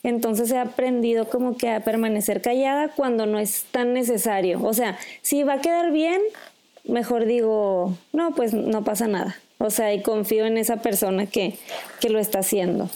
Entonces 0.02 0.52
he 0.52 0.58
aprendido 0.58 1.30
como 1.30 1.58
que 1.58 1.70
a 1.70 1.80
permanecer 1.80 2.42
callada 2.42 2.90
cuando 2.90 3.26
no 3.26 3.40
es 3.40 3.66
tan 3.72 3.94
necesario. 3.94 4.64
O 4.64 4.74
sea, 4.74 4.98
si 5.22 5.44
va 5.44 5.54
a 5.54 5.62
quedar 5.62 5.92
bien, 5.92 6.22
mejor 6.84 7.26
digo, 7.26 7.98
no, 8.14 8.36
pues 8.36 8.54
no 8.54 8.84
pasa 8.84 9.08
nada. 9.08 9.36
O 9.58 9.70
sea, 9.70 9.94
y 9.94 10.02
confío 10.02 10.46
en 10.46 10.58
esa 10.58 10.78
persona 10.78 11.26
que, 11.26 11.58
que 12.00 12.10
lo 12.10 12.20
está 12.20 12.40
haciendo. 12.40 12.90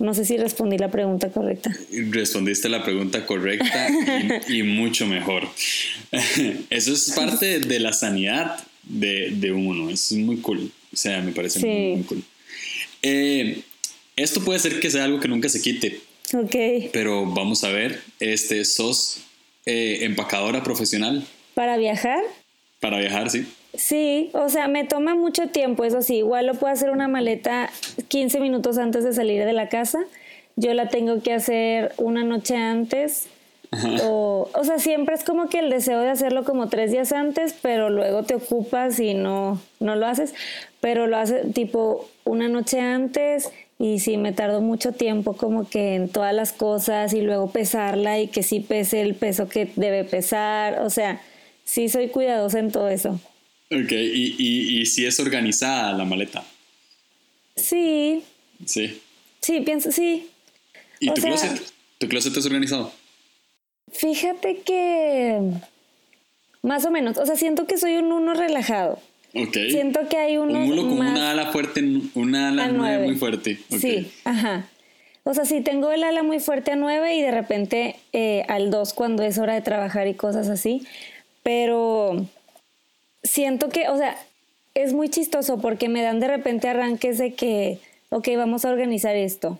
No 0.00 0.14
sé 0.14 0.24
si 0.24 0.38
respondí 0.38 0.78
la 0.78 0.90
pregunta 0.90 1.28
correcta. 1.30 1.76
Respondiste 2.08 2.70
la 2.70 2.82
pregunta 2.82 3.26
correcta 3.26 3.88
y, 4.48 4.62
mucho 4.62 5.06
mejor. 5.06 5.46
Eso 6.70 6.94
es 6.94 7.12
parte 7.14 7.60
de 7.60 7.78
la 7.80 7.92
sanidad 7.92 8.66
de, 8.82 9.30
de, 9.32 9.52
uno. 9.52 9.90
Es 9.90 10.10
muy 10.12 10.38
cool. 10.38 10.72
O 10.90 10.96
sea, 10.96 11.20
me 11.20 11.32
parece 11.32 11.60
muy, 11.60 12.02
cool. 12.04 12.24
Eh, 13.02 13.60
esto 14.16 14.42
puede 14.42 14.58
ser 14.58 14.80
que 14.80 14.90
sea 14.90 15.04
algo 15.04 15.20
que 15.20 15.28
nunca 15.28 15.50
se 15.50 15.60
quite. 15.60 16.00
Ok. 16.32 16.90
Pero 16.94 17.26
vamos 17.26 17.62
a 17.64 17.68
ver, 17.68 18.00
este, 18.20 18.64
¿sos 18.64 19.18
eh, 19.66 19.98
empacadora 20.00 20.64
profesional? 20.64 21.26
¿Para 21.52 21.76
viajar? 21.76 22.22
Para 22.80 22.98
viajar, 23.00 23.28
sí. 23.28 23.46
Sí, 23.80 24.30
o 24.34 24.50
sea, 24.50 24.68
me 24.68 24.84
toma 24.84 25.14
mucho 25.14 25.48
tiempo, 25.48 25.84
eso 25.84 26.02
sí, 26.02 26.16
igual 26.16 26.44
lo 26.46 26.52
puedo 26.54 26.70
hacer 26.70 26.90
una 26.90 27.08
maleta 27.08 27.70
15 28.08 28.38
minutos 28.38 28.76
antes 28.76 29.04
de 29.04 29.14
salir 29.14 29.42
de 29.46 29.54
la 29.54 29.70
casa. 29.70 30.00
Yo 30.54 30.74
la 30.74 30.90
tengo 30.90 31.22
que 31.22 31.32
hacer 31.32 31.94
una 31.96 32.22
noche 32.22 32.56
antes. 32.56 33.28
O, 34.02 34.50
o 34.52 34.64
sea, 34.64 34.78
siempre 34.78 35.14
es 35.14 35.24
como 35.24 35.48
que 35.48 35.60
el 35.60 35.70
deseo 35.70 35.98
de 36.00 36.10
hacerlo 36.10 36.44
como 36.44 36.68
tres 36.68 36.90
días 36.90 37.12
antes, 37.12 37.54
pero 37.62 37.88
luego 37.88 38.22
te 38.22 38.34
ocupas 38.34 39.00
y 39.00 39.14
no, 39.14 39.58
no 39.78 39.96
lo 39.96 40.06
haces. 40.06 40.34
Pero 40.80 41.06
lo 41.06 41.16
hace 41.16 41.46
tipo 41.54 42.06
una 42.24 42.50
noche 42.50 42.80
antes 42.80 43.50
y 43.78 44.00
sí, 44.00 44.18
me 44.18 44.32
tardó 44.32 44.60
mucho 44.60 44.92
tiempo 44.92 45.38
como 45.38 45.66
que 45.66 45.94
en 45.94 46.10
todas 46.10 46.34
las 46.34 46.52
cosas 46.52 47.14
y 47.14 47.22
luego 47.22 47.50
pesarla 47.50 48.18
y 48.20 48.28
que 48.28 48.42
sí 48.42 48.60
pese 48.60 49.00
el 49.00 49.14
peso 49.14 49.48
que 49.48 49.72
debe 49.76 50.04
pesar. 50.04 50.80
O 50.82 50.90
sea, 50.90 51.22
sí 51.64 51.88
soy 51.88 52.08
cuidadosa 52.08 52.58
en 52.58 52.72
todo 52.72 52.90
eso. 52.90 53.18
Ok, 53.72 53.92
¿Y, 53.92 54.34
y, 54.38 54.80
y 54.80 54.86
si 54.86 55.06
es 55.06 55.20
organizada 55.20 55.92
la 55.92 56.04
maleta? 56.04 56.44
Sí. 57.56 58.22
Sí. 58.66 59.00
Sí, 59.40 59.60
pienso, 59.60 59.92
sí. 59.92 60.28
¿Y 60.98 61.12
tu 61.12 61.22
closet? 61.22 61.62
¿Tu 61.98 62.08
closet 62.08 62.36
es 62.36 62.46
organizado? 62.46 62.92
Fíjate 63.92 64.60
que 64.62 65.40
más 66.62 66.84
o 66.84 66.90
menos, 66.90 67.16
o 67.18 67.26
sea, 67.26 67.36
siento 67.36 67.66
que 67.66 67.78
soy 67.78 67.96
un 67.96 68.12
uno 68.12 68.34
relajado. 68.34 69.00
Ok. 69.34 69.56
Siento 69.70 70.08
que 70.08 70.16
hay 70.16 70.36
uno. 70.36 70.64
Un 70.64 70.72
uno 70.72 70.82
con 70.82 70.98
una 70.98 71.30
ala 71.30 71.52
fuerte, 71.52 71.82
una 72.14 72.48
ala 72.48 72.68
nueve 72.68 73.06
muy 73.06 73.16
fuerte. 73.16 73.60
Sí, 73.70 74.10
ajá. 74.24 74.68
O 75.22 75.34
sea, 75.34 75.44
sí, 75.44 75.60
tengo 75.60 75.92
el 75.92 76.02
ala 76.02 76.22
muy 76.22 76.40
fuerte 76.40 76.72
a 76.72 76.76
nueve 76.76 77.14
y 77.14 77.22
de 77.22 77.30
repente 77.30 77.96
eh, 78.12 78.44
al 78.48 78.70
dos 78.70 78.94
cuando 78.94 79.22
es 79.22 79.38
hora 79.38 79.54
de 79.54 79.60
trabajar 79.60 80.08
y 80.08 80.14
cosas 80.14 80.48
así. 80.48 80.86
Pero 81.42 82.26
siento 83.22 83.68
que, 83.68 83.88
o 83.88 83.96
sea, 83.96 84.16
es 84.74 84.92
muy 84.92 85.08
chistoso 85.08 85.60
porque 85.60 85.88
me 85.88 86.02
dan 86.02 86.20
de 86.20 86.28
repente 86.28 86.68
arranques 86.68 87.18
de 87.18 87.34
que, 87.34 87.78
ok, 88.10 88.28
vamos 88.36 88.64
a 88.64 88.70
organizar 88.70 89.16
esto. 89.16 89.58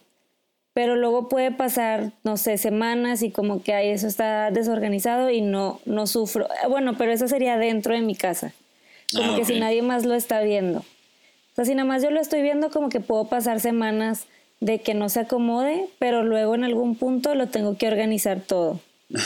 Pero 0.72 0.94
luego 0.94 1.28
puede 1.28 1.50
pasar, 1.50 2.12
no 2.22 2.36
sé, 2.36 2.56
semanas 2.56 3.22
y 3.22 3.30
como 3.30 3.62
que 3.62 3.74
ahí 3.74 3.88
eso 3.88 4.06
está 4.06 4.50
desorganizado 4.50 5.30
y 5.30 5.40
no, 5.40 5.80
no 5.84 6.06
sufro. 6.06 6.46
Bueno, 6.68 6.96
pero 6.96 7.12
eso 7.12 7.26
sería 7.26 7.58
dentro 7.58 7.92
de 7.92 8.02
mi 8.02 8.14
casa. 8.14 8.52
Como 9.12 9.32
ah, 9.32 9.36
que 9.36 9.44
si 9.44 9.58
nadie 9.58 9.82
más 9.82 10.06
lo 10.06 10.14
está 10.14 10.40
viendo. 10.42 10.78
O 10.80 11.54
sea, 11.56 11.64
si 11.64 11.74
nada 11.74 11.88
más 11.88 12.02
yo 12.02 12.10
lo 12.12 12.20
estoy 12.20 12.42
viendo, 12.42 12.70
como 12.70 12.88
que 12.88 13.00
puedo 13.00 13.24
pasar 13.24 13.58
semanas 13.58 14.26
de 14.60 14.80
que 14.80 14.94
no 14.94 15.08
se 15.08 15.20
acomode, 15.20 15.86
pero 15.98 16.22
luego 16.22 16.54
en 16.54 16.62
algún 16.62 16.94
punto 16.94 17.34
lo 17.34 17.48
tengo 17.48 17.76
que 17.76 17.88
organizar 17.88 18.40
todo. 18.40 18.80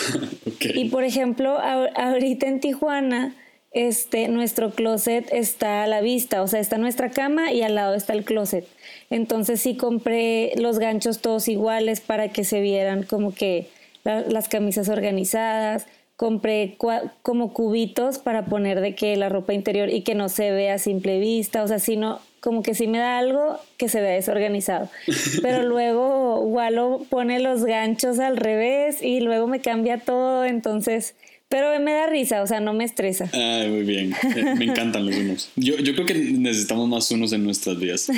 Y 0.60 0.88
por 0.88 1.04
ejemplo, 1.04 1.58
ahorita 1.58 2.46
en 2.46 2.58
Tijuana, 2.58 3.34
este, 3.74 4.28
nuestro 4.28 4.70
closet 4.70 5.28
está 5.32 5.82
a 5.82 5.86
la 5.88 6.00
vista, 6.00 6.42
o 6.42 6.46
sea, 6.46 6.60
está 6.60 6.78
nuestra 6.78 7.10
cama 7.10 7.52
y 7.52 7.62
al 7.62 7.74
lado 7.74 7.94
está 7.94 8.12
el 8.12 8.24
closet. 8.24 8.66
Entonces 9.10 9.60
sí 9.60 9.76
compré 9.76 10.52
los 10.56 10.78
ganchos 10.78 11.20
todos 11.20 11.48
iguales 11.48 12.00
para 12.00 12.28
que 12.28 12.44
se 12.44 12.60
vieran 12.60 13.02
como 13.02 13.34
que 13.34 13.68
las 14.04 14.48
camisas 14.48 14.88
organizadas. 14.88 15.86
Compré 16.16 16.76
como 17.22 17.52
cubitos 17.52 18.18
para 18.18 18.44
poner 18.44 18.80
de 18.80 18.94
que 18.94 19.16
la 19.16 19.28
ropa 19.28 19.52
interior 19.52 19.90
y 19.90 20.02
que 20.02 20.14
no 20.14 20.28
se 20.28 20.52
vea 20.52 20.74
a 20.74 20.78
simple 20.78 21.18
vista, 21.18 21.64
o 21.64 21.66
sea, 21.66 21.80
sino 21.80 22.20
como 22.38 22.62
que 22.62 22.74
sí 22.74 22.86
me 22.86 22.98
da 22.98 23.18
algo 23.18 23.58
que 23.78 23.88
se 23.88 24.00
vea 24.00 24.12
desorganizado. 24.12 24.88
Pero 25.42 25.64
luego 25.64 26.38
Walo 26.42 27.04
pone 27.10 27.40
los 27.40 27.64
ganchos 27.64 28.20
al 28.20 28.36
revés 28.36 29.02
y 29.02 29.18
luego 29.20 29.48
me 29.48 29.60
cambia 29.60 29.98
todo, 29.98 30.44
entonces 30.44 31.16
pero 31.54 31.78
me 31.78 31.92
da 31.92 32.08
risa, 32.08 32.42
o 32.42 32.48
sea, 32.48 32.58
no 32.58 32.72
me 32.72 32.82
estresa. 32.82 33.30
Ay, 33.32 33.70
muy 33.70 33.84
bien. 33.84 34.12
Eh, 34.34 34.56
me 34.58 34.64
encantan 34.64 35.06
los 35.06 35.14
unos. 35.14 35.50
Yo, 35.54 35.76
yo 35.76 35.94
creo 35.94 36.04
que 36.04 36.14
necesitamos 36.14 36.88
más 36.88 37.08
unos 37.12 37.32
en 37.32 37.44
nuestras 37.44 37.78
vidas 37.78 38.08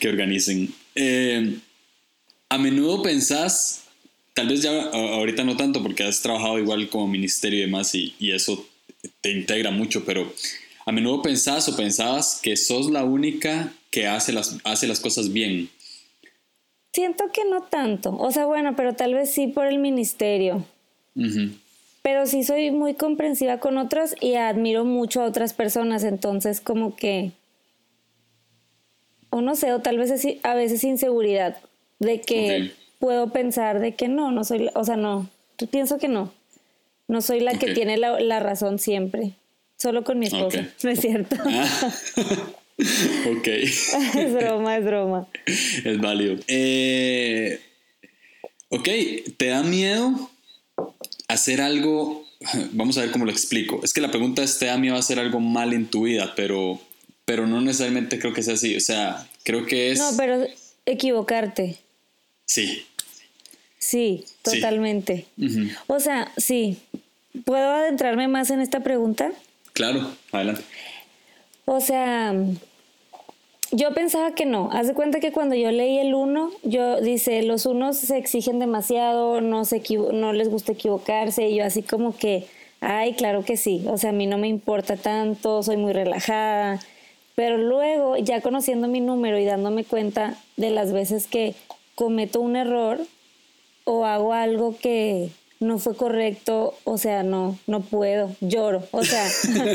que 0.00 0.08
organicen. 0.08 0.74
Eh, 0.96 1.54
a 2.48 2.58
menudo 2.58 3.00
pensás, 3.00 3.84
tal 4.34 4.48
vez 4.48 4.62
ya 4.62 4.86
ahorita 4.90 5.44
no 5.44 5.56
tanto 5.56 5.84
porque 5.84 6.02
has 6.02 6.20
trabajado 6.20 6.58
igual 6.58 6.88
como 6.88 7.06
ministerio 7.06 7.60
y 7.60 7.62
demás 7.62 7.94
y, 7.94 8.16
y 8.18 8.32
eso 8.32 8.66
te 9.20 9.30
integra 9.30 9.70
mucho, 9.70 10.04
pero 10.04 10.34
a 10.84 10.90
menudo 10.90 11.22
pensás 11.22 11.68
o 11.68 11.76
pensabas 11.76 12.40
que 12.42 12.56
sos 12.56 12.90
la 12.90 13.04
única 13.04 13.72
que 13.92 14.08
hace 14.08 14.32
las, 14.32 14.56
hace 14.64 14.88
las 14.88 14.98
cosas 14.98 15.32
bien. 15.32 15.70
Siento 16.92 17.30
que 17.32 17.44
no 17.48 17.62
tanto. 17.62 18.16
O 18.18 18.32
sea, 18.32 18.46
bueno, 18.46 18.74
pero 18.74 18.96
tal 18.96 19.14
vez 19.14 19.32
sí 19.32 19.46
por 19.46 19.68
el 19.68 19.78
ministerio. 19.78 20.66
Uh 21.14 21.50
pero 22.02 22.26
sí 22.26 22.44
soy 22.44 22.70
muy 22.70 22.94
comprensiva 22.94 23.58
con 23.58 23.78
otros 23.78 24.14
y 24.20 24.34
admiro 24.34 24.84
mucho 24.84 25.22
a 25.22 25.26
otras 25.26 25.52
personas, 25.52 26.04
entonces 26.04 26.60
como 26.60 26.96
que, 26.96 27.32
o 29.30 29.40
no 29.40 29.54
sé, 29.54 29.72
o 29.72 29.80
tal 29.80 29.98
vez 29.98 30.12
a 30.42 30.54
veces 30.54 30.84
inseguridad 30.84 31.58
de 31.98 32.20
que 32.20 32.72
puedo 32.98 33.30
pensar 33.32 33.80
de 33.80 33.94
que 33.94 34.08
no, 34.08 34.30
no 34.30 34.44
soy, 34.44 34.70
o 34.74 34.84
sea, 34.84 34.96
no, 34.96 35.28
pienso 35.70 35.98
que 35.98 36.08
no, 36.08 36.32
no 37.06 37.20
soy 37.20 37.40
la 37.40 37.58
que 37.58 37.74
tiene 37.74 37.98
la, 37.98 38.40
razón 38.40 38.78
siempre, 38.78 39.34
solo 39.76 40.02
con 40.02 40.18
mi 40.18 40.26
esposa, 40.26 40.68
no 40.82 40.90
es 40.90 41.00
cierto. 41.00 41.36
Ah. 41.38 41.92
ok. 43.36 43.46
es 43.46 44.32
broma, 44.32 44.78
es 44.78 44.84
broma. 44.84 45.28
Es 45.46 46.00
válido. 46.00 46.36
Eh, 46.48 47.60
ok, 48.70 48.88
¿te 49.36 49.48
da 49.48 49.62
miedo 49.62 50.30
hacer 51.32 51.60
algo, 51.60 52.26
vamos 52.72 52.98
a 52.98 53.02
ver 53.02 53.10
cómo 53.10 53.24
lo 53.24 53.30
explico. 53.30 53.80
Es 53.82 53.92
que 53.92 54.00
la 54.00 54.10
pregunta 54.10 54.42
es, 54.42 54.58
¿te 54.58 54.66
da 54.66 54.78
miedo 54.78 54.96
hacer 54.96 55.18
algo 55.18 55.40
mal 55.40 55.72
en 55.72 55.86
tu 55.86 56.04
vida? 56.04 56.32
Pero, 56.36 56.80
pero 57.24 57.46
no 57.46 57.60
necesariamente 57.60 58.18
creo 58.18 58.32
que 58.32 58.42
sea 58.42 58.54
así. 58.54 58.76
O 58.76 58.80
sea, 58.80 59.28
creo 59.44 59.66
que 59.66 59.92
es... 59.92 59.98
No, 59.98 60.10
pero 60.16 60.46
equivocarte. 60.86 61.78
Sí. 62.44 62.84
Sí, 63.78 64.24
totalmente. 64.42 65.26
O 65.86 66.00
sea, 66.00 66.30
sí. 66.36 66.78
¿Puedo 67.44 67.70
adentrarme 67.70 68.28
más 68.28 68.50
en 68.50 68.60
esta 68.60 68.80
pregunta? 68.80 69.32
Claro, 69.72 70.10
adelante. 70.32 70.62
O 71.64 71.80
sea, 71.80 72.34
yo 73.72 73.94
pensaba 73.94 74.34
que 74.34 74.46
no. 74.46 74.68
Haz 74.72 74.88
de 74.88 74.94
cuenta 74.94 75.20
que 75.20 75.32
cuando 75.32 75.54
yo 75.54 75.70
leí 75.70 75.98
el 75.98 76.14
uno, 76.14 76.50
yo 76.62 77.00
dice, 77.00 77.42
los 77.42 77.66
unos 77.66 77.96
se 77.96 78.16
exigen 78.18 78.58
demasiado, 78.58 79.40
no, 79.40 79.64
se 79.64 79.82
no 80.12 80.32
les 80.32 80.48
gusta 80.48 80.72
equivocarse. 80.72 81.48
Y 81.48 81.56
yo 81.56 81.64
así 81.64 81.82
como 81.82 82.16
que, 82.16 82.46
ay, 82.80 83.14
claro 83.14 83.44
que 83.44 83.56
sí. 83.56 83.84
O 83.86 83.96
sea, 83.96 84.10
a 84.10 84.12
mí 84.14 84.26
no 84.26 84.38
me 84.38 84.48
importa 84.48 84.96
tanto, 84.96 85.62
soy 85.62 85.76
muy 85.76 85.92
relajada. 85.92 86.80
Pero 87.36 87.58
luego, 87.58 88.16
ya 88.16 88.40
conociendo 88.40 88.88
mi 88.88 89.00
número 89.00 89.38
y 89.38 89.44
dándome 89.44 89.84
cuenta 89.84 90.36
de 90.56 90.70
las 90.70 90.92
veces 90.92 91.26
que 91.26 91.54
cometo 91.94 92.40
un 92.40 92.56
error 92.56 92.98
o 93.84 94.04
hago 94.04 94.32
algo 94.32 94.76
que 94.76 95.30
no 95.60 95.78
fue 95.78 95.94
correcto, 95.94 96.74
o 96.84 96.98
sea, 96.98 97.22
no, 97.22 97.58
no 97.66 97.80
puedo, 97.80 98.34
lloro. 98.40 98.82
O 98.90 99.04
sea, 99.04 99.26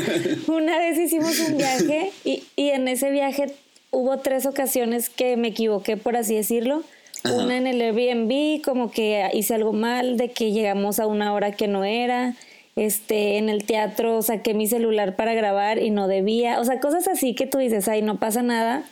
una 0.48 0.78
vez 0.78 0.98
hicimos 0.98 1.38
un 1.40 1.56
viaje 1.56 2.12
y, 2.24 2.42
y 2.56 2.70
en 2.70 2.88
ese 2.88 3.10
viaje 3.10 3.54
hubo 3.90 4.18
tres 4.18 4.46
ocasiones 4.46 5.08
que 5.08 5.36
me 5.36 5.48
equivoqué, 5.48 5.96
por 5.96 6.16
así 6.16 6.34
decirlo. 6.34 6.82
Una 7.24 7.56
en 7.56 7.66
el 7.66 7.80
Airbnb, 7.80 8.62
como 8.62 8.90
que 8.90 9.28
hice 9.32 9.54
algo 9.54 9.72
mal, 9.72 10.16
de 10.16 10.30
que 10.30 10.52
llegamos 10.52 11.00
a 11.00 11.06
una 11.06 11.32
hora 11.32 11.52
que 11.52 11.66
no 11.66 11.84
era. 11.84 12.34
Este, 12.76 13.38
en 13.38 13.48
el 13.48 13.64
teatro 13.64 14.20
saqué 14.20 14.52
mi 14.52 14.66
celular 14.66 15.16
para 15.16 15.34
grabar 15.34 15.82
y 15.82 15.90
no 15.90 16.08
debía. 16.08 16.60
O 16.60 16.64
sea, 16.64 16.78
cosas 16.78 17.08
así 17.08 17.34
que 17.34 17.46
tú 17.46 17.58
dices, 17.58 17.88
ay, 17.88 18.02
no 18.02 18.18
pasa 18.18 18.42
nada. 18.42 18.84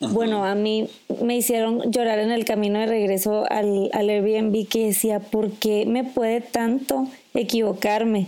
Bueno, 0.00 0.44
a 0.44 0.54
mí 0.56 0.88
me 1.22 1.36
hicieron 1.36 1.92
llorar 1.92 2.18
en 2.18 2.32
el 2.32 2.44
camino 2.44 2.80
de 2.80 2.86
regreso 2.86 3.44
al, 3.48 3.88
al 3.92 4.10
Airbnb 4.10 4.68
que 4.68 4.86
decía, 4.86 5.20
¿por 5.20 5.52
qué 5.52 5.86
me 5.86 6.02
puede 6.02 6.40
tanto 6.40 7.06
equivocarme? 7.34 8.26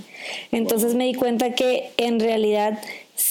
Entonces 0.52 0.94
me 0.94 1.04
di 1.04 1.14
cuenta 1.14 1.50
que 1.50 1.90
en 1.97 2.21
realidad 2.21 2.78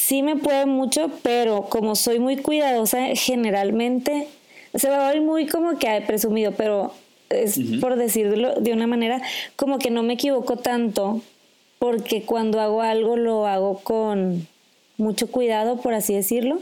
sí 0.03 0.21
me 0.21 0.35
puede 0.35 0.65
mucho, 0.65 1.09
pero 1.21 1.63
como 1.69 1.95
soy 1.95 2.19
muy 2.19 2.35
cuidadosa 2.37 3.15
generalmente, 3.15 4.27
se 4.75 4.89
va 4.89 5.07
a 5.07 5.13
ver 5.13 5.21
muy 5.21 5.47
como 5.47 5.79
que 5.79 6.03
presumido, 6.05 6.51
pero 6.51 6.93
es 7.29 7.57
por 7.79 7.95
decirlo 7.95 8.55
de 8.55 8.73
una 8.73 8.85
manera, 8.85 9.21
como 9.55 9.79
que 9.79 9.91
no 9.91 10.03
me 10.03 10.13
equivoco 10.13 10.57
tanto, 10.57 11.21
porque 11.79 12.23
cuando 12.23 12.59
hago 12.59 12.81
algo 12.81 13.15
lo 13.15 13.47
hago 13.47 13.79
con 13.79 14.45
mucho 14.97 15.27
cuidado, 15.27 15.77
por 15.77 15.93
así 15.93 16.13
decirlo. 16.13 16.59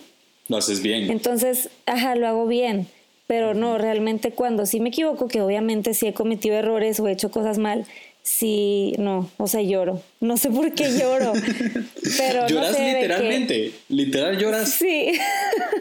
Lo 0.47 0.57
haces 0.57 0.83
bien. 0.83 1.09
Entonces, 1.09 1.69
ajá, 1.85 2.15
lo 2.15 2.27
hago 2.27 2.45
bien. 2.45 2.87
Pero 3.25 3.53
no, 3.53 3.77
realmente 3.77 4.31
cuando 4.31 4.65
sí 4.65 4.79
me 4.79 4.89
equivoco, 4.89 5.27
que 5.27 5.41
obviamente 5.41 5.93
sí 5.93 6.05
he 6.05 6.13
cometido 6.13 6.55
errores 6.55 6.99
o 6.99 7.07
he 7.07 7.13
hecho 7.13 7.31
cosas 7.31 7.57
mal, 7.57 7.85
sí, 8.23 8.93
no, 8.97 9.29
o 9.37 9.47
sea, 9.47 9.61
lloro. 9.61 10.01
No 10.19 10.37
sé 10.37 10.49
por 10.49 10.73
qué 10.73 10.97
lloro. 10.97 11.33
pero 12.17 12.47
¿Lloras 12.47 12.71
no 12.71 12.77
sé 12.77 12.93
literalmente? 12.93 13.71
¿Literal 13.89 14.37
lloras? 14.37 14.69
Sí. 14.69 15.13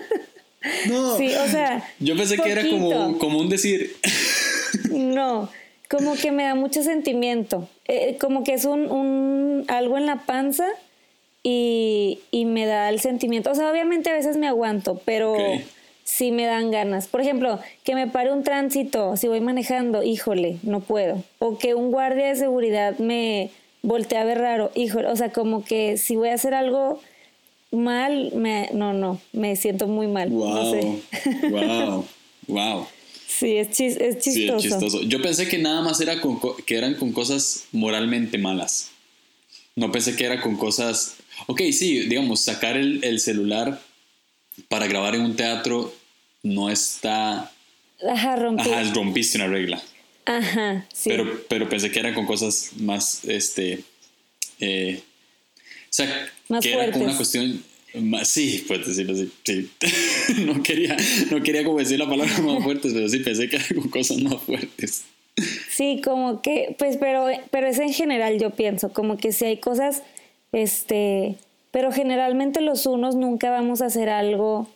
no. 0.88 1.16
Sí, 1.16 1.35
o 1.35 1.49
sea. 1.49 1.88
Yo 1.99 2.16
pensé 2.16 2.37
que 2.37 2.50
era 2.50 2.68
como, 2.68 3.18
como 3.18 3.38
un 3.38 3.49
decir. 3.49 3.97
no, 4.90 5.49
como 5.88 6.14
que 6.14 6.32
me 6.32 6.44
da 6.44 6.54
mucho 6.54 6.82
sentimiento. 6.82 7.68
Eh, 7.87 8.16
como 8.20 8.44
que 8.44 8.54
es 8.54 8.64
un, 8.64 8.90
un, 8.90 9.64
algo 9.68 9.99
en 9.99 10.06
la 10.06 10.25
panza 10.26 10.66
y, 11.42 12.20
y, 12.30 12.44
me 12.44 12.66
da 12.66 12.88
el 12.88 13.00
sentimiento. 13.00 13.50
O 13.50 13.54
sea, 13.54 13.70
obviamente 13.70 14.11
a 14.11 14.14
veces 14.14 14.37
me 14.37 14.47
aguanto, 14.47 15.00
pero 15.04 15.37
sí 16.11 16.33
me 16.33 16.45
dan 16.45 16.71
ganas. 16.71 17.07
Por 17.07 17.21
ejemplo, 17.21 17.61
que 17.85 17.95
me 17.95 18.09
pare 18.09 18.33
un 18.33 18.43
tránsito, 18.43 19.17
si 19.17 19.29
voy 19.29 19.40
manejando, 19.40 20.02
híjole, 20.02 20.59
no 20.62 20.81
puedo. 20.81 21.23
O 21.38 21.57
que 21.57 21.75
un 21.75 21.93
guardia 21.93 22.26
de 22.26 22.37
seguridad 22.37 22.99
me 22.99 23.50
voltee 23.83 24.19
a 24.19 24.25
ver 24.25 24.38
raro, 24.38 24.73
híjole. 24.75 25.09
O 25.09 25.17
sea, 25.17 25.31
como 25.31 25.64
que 25.64 25.99
si 25.99 26.17
voy 26.17 26.31
a 26.31 26.35
hacer 26.35 26.52
algo 26.52 27.00
mal, 27.71 28.33
me, 28.35 28.69
no, 28.73 28.93
no, 28.93 29.21
me 29.33 29.55
siento 29.55 29.87
muy 29.87 30.09
mal. 30.09 30.31
Wow, 30.31 30.55
no 30.55 30.71
sé. 30.71 31.02
wow, 31.49 32.05
wow. 32.49 32.87
Sí, 33.31 33.57
es, 33.57 33.71
chis, 33.71 33.97
es 33.97 34.19
chistoso. 34.19 34.61
Sí, 34.61 34.67
es 34.67 34.75
chistoso. 34.75 35.02
Yo 35.02 35.23
pensé 35.23 35.47
que 35.47 35.57
nada 35.57 35.81
más 35.83 36.00
era 36.00 36.21
con, 36.21 36.40
que 36.67 36.76
eran 36.76 36.95
con 36.97 37.12
cosas 37.12 37.67
moralmente 37.71 38.37
malas. 38.38 38.90
No 39.76 39.93
pensé 39.93 40.17
que 40.17 40.25
era 40.25 40.43
con 40.43 40.57
cosas... 40.57 41.14
Ok, 41.47 41.61
sí, 41.73 42.00
digamos, 42.00 42.40
sacar 42.40 42.76
el, 42.76 43.02
el 43.05 43.21
celular 43.21 43.81
para 44.69 44.88
grabar 44.88 45.14
en 45.14 45.23
un 45.23 45.37
teatro 45.37 45.95
no 46.42 46.70
está... 46.70 47.50
Ajá, 48.09 48.37
rompí. 48.37 48.70
Ajá, 48.70 48.92
rompiste 48.94 49.38
una 49.38 49.49
regla. 49.49 49.82
Ajá, 50.25 50.87
sí. 50.92 51.11
Pero, 51.11 51.42
pero 51.49 51.68
pensé 51.68 51.90
que 51.90 51.99
era 51.99 52.14
con 52.14 52.26
cosas 52.26 52.73
más, 52.78 53.25
este... 53.25 53.80
Eh, 54.61 55.02
o 55.02 55.92
sea, 55.92 56.06
más 56.49 56.62
que 56.62 56.73
fuertes. 56.73 56.88
era 56.88 56.92
como 56.92 57.04
una 57.04 57.16
cuestión... 57.16 57.64
Más, 57.94 58.28
sí, 58.28 58.64
puedes 58.68 58.87
decirlo 58.87 59.14
así. 59.14 59.32
Sí. 59.44 59.70
no, 60.44 60.62
quería, 60.62 60.97
no 61.30 61.42
quería 61.42 61.64
como 61.64 61.78
decir 61.78 61.99
la 61.99 62.09
palabra 62.09 62.38
más 62.38 62.62
fuertes, 62.64 62.92
pero 62.92 63.09
sí 63.09 63.18
pensé 63.18 63.49
que 63.49 63.56
era 63.56 63.66
con 63.75 63.88
cosas 63.88 64.18
más 64.18 64.40
fuertes. 64.42 65.04
Sí, 65.70 66.00
como 66.04 66.42
que, 66.42 66.76
pues, 66.78 66.97
pero, 66.99 67.26
pero 67.50 67.66
es 67.66 67.78
en 67.78 67.92
general, 67.92 68.38
yo 68.38 68.50
pienso, 68.50 68.92
como 68.92 69.16
que 69.16 69.32
si 69.32 69.44
hay 69.47 69.56
cosas, 69.56 70.02
este, 70.52 71.37
pero 71.70 71.92
generalmente 71.92 72.61
los 72.61 72.87
unos 72.87 73.16
nunca 73.16 73.50
vamos 73.50 73.80
a 73.80 73.87
hacer 73.87 74.09
algo 74.09 74.68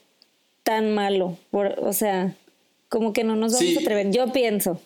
tan 0.64 0.94
malo, 0.94 1.38
por, 1.50 1.76
o 1.78 1.92
sea, 1.92 2.36
como 2.88 3.12
que 3.12 3.22
no 3.22 3.36
nos 3.36 3.52
vamos 3.52 3.68
Sí. 3.68 3.76
a 3.76 3.80
atrever, 3.80 4.10
yo 4.10 4.32
pienso, 4.32 4.80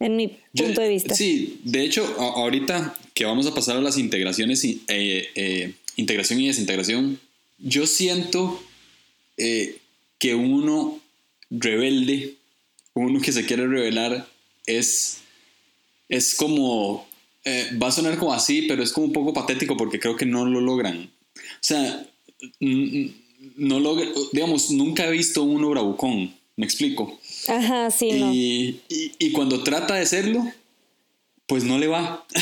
en 0.00 0.16
mi 0.16 0.38
Yo- 0.54 0.64
punto 0.64 0.80
de 0.80 0.88
vista. 0.88 1.14
Sí, 1.14 1.60
de 1.64 1.82
hecho, 1.84 2.04
ahorita 2.18 2.96
que 3.14 3.24
vamos 3.24 3.46
a 3.46 3.54
pasar 3.54 3.76
a 3.76 3.80
las 3.80 3.98
integraciones, 3.98 4.64
eh, 4.64 4.78
eh, 4.88 5.72
integración 5.96 6.40
y 6.40 6.46
desintegración, 6.48 7.18
yo 7.58 7.86
siento 7.86 8.62
eh, 9.38 9.78
que 10.18 10.34
uno 10.34 10.98
rebelde, 11.50 12.34
uno 12.94 13.20
que 13.20 13.32
se 13.32 13.44
quiere 13.44 13.66
revelar, 13.66 14.26
es, 14.66 15.18
es 16.08 16.34
como, 16.34 17.06
eh, 17.44 17.70
va 17.82 17.88
a 17.88 17.92
sonar 17.92 18.16
como 18.18 18.32
así, 18.32 18.62
pero 18.62 18.82
es 18.82 18.92
como 18.92 19.06
un 19.06 19.12
poco 19.12 19.34
patético 19.34 19.76
porque 19.76 20.00
creo 20.00 20.16
que 20.16 20.24
no 20.26 20.44
lo 20.46 20.60
logran. 20.60 21.10
O 21.36 21.40
sea, 21.60 22.06
no 23.56 23.80
logra, 23.80 24.06
digamos, 24.32 24.70
nunca 24.70 25.06
he 25.06 25.10
visto 25.10 25.42
uno 25.42 25.70
bravucón, 25.70 26.34
me 26.56 26.64
explico. 26.66 27.18
Ajá, 27.48 27.90
sí, 27.90 28.12
no. 28.12 28.32
Y, 28.32 28.80
y- 29.18 29.32
cuando 29.32 29.62
trata 29.62 29.94
de 29.94 30.06
serlo, 30.06 30.44
pues 31.46 31.64
no 31.64 31.78
le 31.78 31.86
va. 31.86 32.26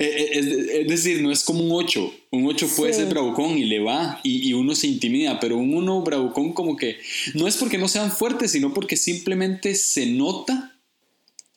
Eh, 0.00 0.28
es, 0.34 0.46
es 0.46 0.88
decir, 0.88 1.22
no 1.22 1.32
es 1.32 1.42
como 1.42 1.60
un 1.64 1.70
8. 1.72 2.12
Un 2.32 2.46
8 2.46 2.68
puede 2.76 2.92
Sí. 2.92 3.00
ser 3.00 3.08
bravucón 3.08 3.56
y 3.56 3.64
le 3.64 3.80
va 3.80 4.20
y, 4.22 4.46
y 4.46 4.52
uno 4.52 4.74
se 4.74 4.86
intimida, 4.86 5.40
pero 5.40 5.56
un 5.56 5.72
1 5.74 6.02
bravucón 6.02 6.52
como 6.52 6.76
que 6.76 6.98
no 7.32 7.48
es 7.48 7.56
porque 7.56 7.78
no 7.78 7.88
sean 7.88 8.12
fuertes, 8.12 8.52
sino 8.52 8.74
porque 8.74 8.96
simplemente 8.98 9.74
se 9.74 10.04
nota 10.04 10.76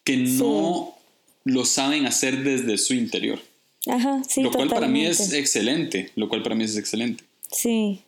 que 0.06 0.16
no 0.16 0.96
lo 1.44 1.66
saben 1.66 2.06
hacer 2.06 2.44
desde 2.46 2.78
su 2.78 2.94
interior. 2.94 3.42
Ajá, 3.88 4.22
sí, 4.26 4.42
lo 4.42 4.52
cual 4.52 4.70
para 4.70 4.88
mí 4.88 5.06
es 5.06 5.34
excelente. 5.34 6.12
Lo 6.16 6.30
cual 6.30 6.42
para 6.44 6.56
mí 6.56 6.64
es 6.64 6.78
excelente. 6.78 7.26
Sí, 7.52 8.00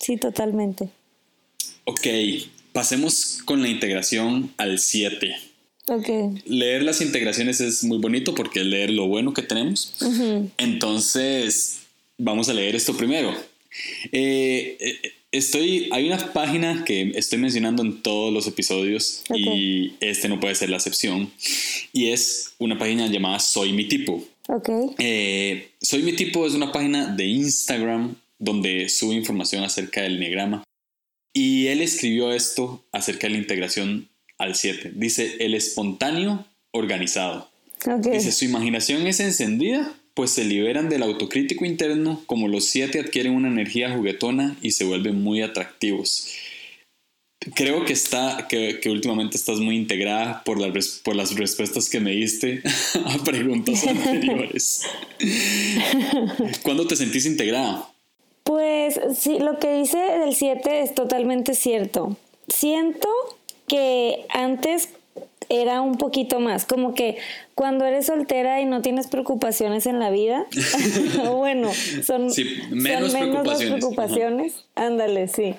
sí, 0.00 0.16
totalmente. 0.16 0.88
Ok, 1.84 2.06
pasemos 2.72 3.38
con 3.44 3.62
la 3.62 3.68
integración 3.68 4.52
al 4.56 4.78
7. 4.78 5.34
Ok. 5.88 6.08
Leer 6.44 6.82
las 6.82 7.00
integraciones 7.00 7.60
es 7.60 7.82
muy 7.82 7.98
bonito 7.98 8.34
porque 8.34 8.60
es 8.60 8.66
leer 8.66 8.90
lo 8.90 9.06
bueno 9.06 9.32
que 9.32 9.42
tenemos. 9.42 9.94
Entonces, 10.58 11.78
vamos 12.18 12.48
a 12.48 12.54
leer 12.54 12.76
esto 12.76 12.96
primero. 12.96 13.34
Eh, 14.12 14.76
eh, 14.80 15.12
estoy, 15.32 15.88
hay 15.92 16.06
una 16.06 16.32
página 16.32 16.84
que 16.84 17.12
estoy 17.14 17.38
mencionando 17.38 17.82
en 17.82 18.02
todos 18.02 18.32
los 18.32 18.46
episodios 18.46 19.22
y 19.34 19.94
este 20.00 20.28
no 20.28 20.40
puede 20.40 20.54
ser 20.54 20.70
la 20.70 20.76
excepción. 20.76 21.30
Y 21.92 22.10
es 22.10 22.54
una 22.58 22.78
página 22.78 23.06
llamada 23.06 23.38
Soy 23.38 23.72
mi 23.72 23.88
tipo. 23.88 24.22
Ok. 24.48 24.68
Eh, 24.98 25.70
Soy 25.80 26.02
mi 26.02 26.12
tipo 26.12 26.46
es 26.46 26.54
una 26.54 26.70
página 26.70 27.14
de 27.14 27.26
Instagram 27.26 28.14
donde 28.38 28.88
sube 28.88 29.14
información 29.14 29.64
acerca 29.64 30.02
del 30.02 30.20
negrama. 30.20 30.64
Y 31.34 31.66
él 31.68 31.82
escribió 31.82 32.32
esto 32.32 32.84
acerca 32.92 33.26
de 33.26 33.34
la 33.34 33.38
integración 33.38 34.08
al 34.38 34.54
7. 34.54 34.92
Dice, 34.94 35.36
el 35.40 35.54
espontáneo 35.54 36.46
organizado. 36.72 37.50
Ok. 37.86 38.06
Dice, 38.06 38.32
su 38.32 38.44
imaginación 38.44 39.06
es 39.06 39.20
encendida, 39.20 39.92
pues 40.14 40.30
se 40.32 40.44
liberan 40.44 40.88
del 40.88 41.02
autocrítico 41.02 41.64
interno, 41.64 42.22
como 42.26 42.48
los 42.48 42.64
7 42.66 43.00
adquieren 43.00 43.34
una 43.34 43.48
energía 43.48 43.94
juguetona 43.94 44.56
y 44.62 44.72
se 44.72 44.84
vuelven 44.84 45.22
muy 45.22 45.42
atractivos. 45.42 46.28
Creo 47.54 47.84
que 47.84 47.92
está, 47.92 48.46
que, 48.48 48.80
que 48.80 48.90
últimamente 48.90 49.36
estás 49.36 49.60
muy 49.60 49.76
integrada 49.76 50.42
por, 50.42 50.58
la 50.60 50.72
por 51.04 51.14
las 51.14 51.36
respuestas 51.36 51.88
que 51.88 52.00
me 52.00 52.10
diste 52.10 52.62
a 53.04 53.22
preguntas 53.22 53.86
anteriores. 53.86 54.82
¿Cuándo 56.62 56.86
te 56.86 56.96
sentís 56.96 57.26
integrada? 57.26 57.88
Pues 58.48 58.98
sí, 59.12 59.38
lo 59.40 59.58
que 59.58 59.74
dice 59.74 59.98
del 59.98 60.34
7 60.34 60.80
es 60.80 60.94
totalmente 60.94 61.52
cierto. 61.54 62.16
Siento 62.48 63.06
que 63.66 64.24
antes 64.30 64.88
era 65.50 65.82
un 65.82 65.98
poquito 65.98 66.40
más, 66.40 66.64
como 66.64 66.94
que 66.94 67.18
cuando 67.54 67.84
eres 67.84 68.06
soltera 68.06 68.62
y 68.62 68.64
no 68.64 68.80
tienes 68.80 69.06
preocupaciones 69.08 69.84
en 69.84 69.98
la 69.98 70.08
vida, 70.08 70.46
bueno, 71.30 71.70
son, 72.02 72.30
Sí, 72.30 72.46
son 72.70 72.78
menos 72.78 73.12
las 73.12 73.20
preocupaciones, 73.20 73.80
preocupaciones. 73.80 74.64
Ándale, 74.76 75.28
sí. 75.28 75.54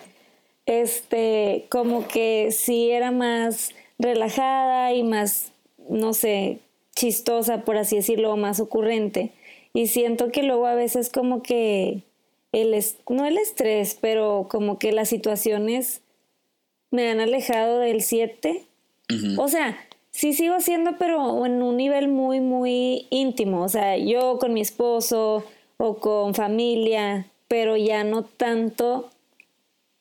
Este, 0.66 1.68
como 1.70 2.08
que 2.08 2.50
sí 2.52 2.90
era 2.90 3.12
más 3.12 3.70
relajada 4.00 4.94
y 4.94 5.04
más, 5.04 5.52
no 5.90 6.16
sé, 6.16 6.58
chistosa, 6.96 7.62
por 7.66 7.78
así 7.78 7.98
decirlo, 7.98 8.34
o 8.34 8.36
más 8.36 8.60
ocurrente. 8.60 9.30
Y 9.76 9.86
siento 9.86 10.32
que 10.32 10.42
luego 10.42 10.66
a 10.66 10.74
veces 10.74 11.12
como 11.12 11.44
que 11.44 12.02
el 12.52 12.74
es- 12.74 12.98
no 13.10 13.26
el 13.26 13.38
estrés, 13.38 13.98
pero 14.00 14.48
como 14.50 14.80
que 14.80 14.92
las 14.92 15.10
situaciones 15.10 16.02
me 16.92 17.10
han 17.10 17.20
alejado 17.20 17.80
del 17.80 18.02
7. 18.02 18.64
Ujú. 19.14 19.42
O 19.42 19.48
sea, 19.48 19.78
sí 20.12 20.34
sigo 20.34 20.56
haciendo, 20.56 20.92
pero 20.98 21.46
en 21.46 21.62
un 21.62 21.78
nivel 21.78 22.08
muy, 22.08 22.40
muy 22.40 23.08
íntimo. 23.12 23.64
O 23.64 23.70
sea, 23.70 23.98
yo 23.98 24.40
con 24.40 24.54
mi 24.54 24.62
esposo 24.62 25.44
o 25.78 25.98
con 25.98 26.34
familia, 26.34 27.28
pero 27.48 27.78
ya 27.78 28.04
no 28.04 28.24
tanto 28.24 29.10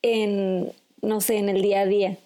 en, 0.01 0.71
no 1.01 1.21
sé, 1.21 1.37
en 1.37 1.49
el 1.49 1.61
día 1.61 1.81
a 1.81 1.85
día. 1.85 2.17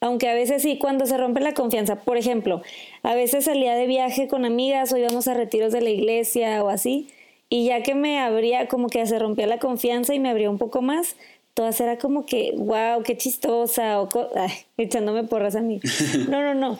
Aunque 0.00 0.28
a 0.28 0.34
veces 0.34 0.62
sí, 0.62 0.78
cuando 0.78 1.06
se 1.06 1.16
rompe 1.16 1.40
la 1.40 1.54
confianza. 1.54 1.96
Por 1.96 2.16
ejemplo, 2.16 2.62
a 3.02 3.14
veces 3.14 3.44
salía 3.46 3.74
de 3.74 3.86
viaje 3.86 4.28
con 4.28 4.44
amigas 4.44 4.92
o 4.92 4.96
íbamos 4.96 5.26
a 5.26 5.34
retiros 5.34 5.72
de 5.72 5.80
la 5.80 5.90
iglesia 5.90 6.62
o 6.62 6.68
así. 6.68 7.08
Y 7.48 7.66
ya 7.66 7.82
que 7.82 7.94
me 7.94 8.18
abría, 8.18 8.68
como 8.68 8.88
que 8.88 9.06
se 9.06 9.18
rompía 9.18 9.46
la 9.46 9.58
confianza 9.58 10.14
y 10.14 10.18
me 10.18 10.30
abría 10.30 10.50
un 10.50 10.58
poco 10.58 10.82
más, 10.82 11.16
todas 11.54 11.80
era 11.80 11.96
como 11.96 12.26
que, 12.26 12.52
wow, 12.56 13.02
qué 13.02 13.16
chistosa, 13.16 14.00
o 14.00 14.08
ay, 14.34 14.50
echándome 14.76 15.24
porras 15.24 15.56
a 15.56 15.60
mí. 15.60 15.80
No, 16.28 16.42
no, 16.42 16.54
no. 16.54 16.78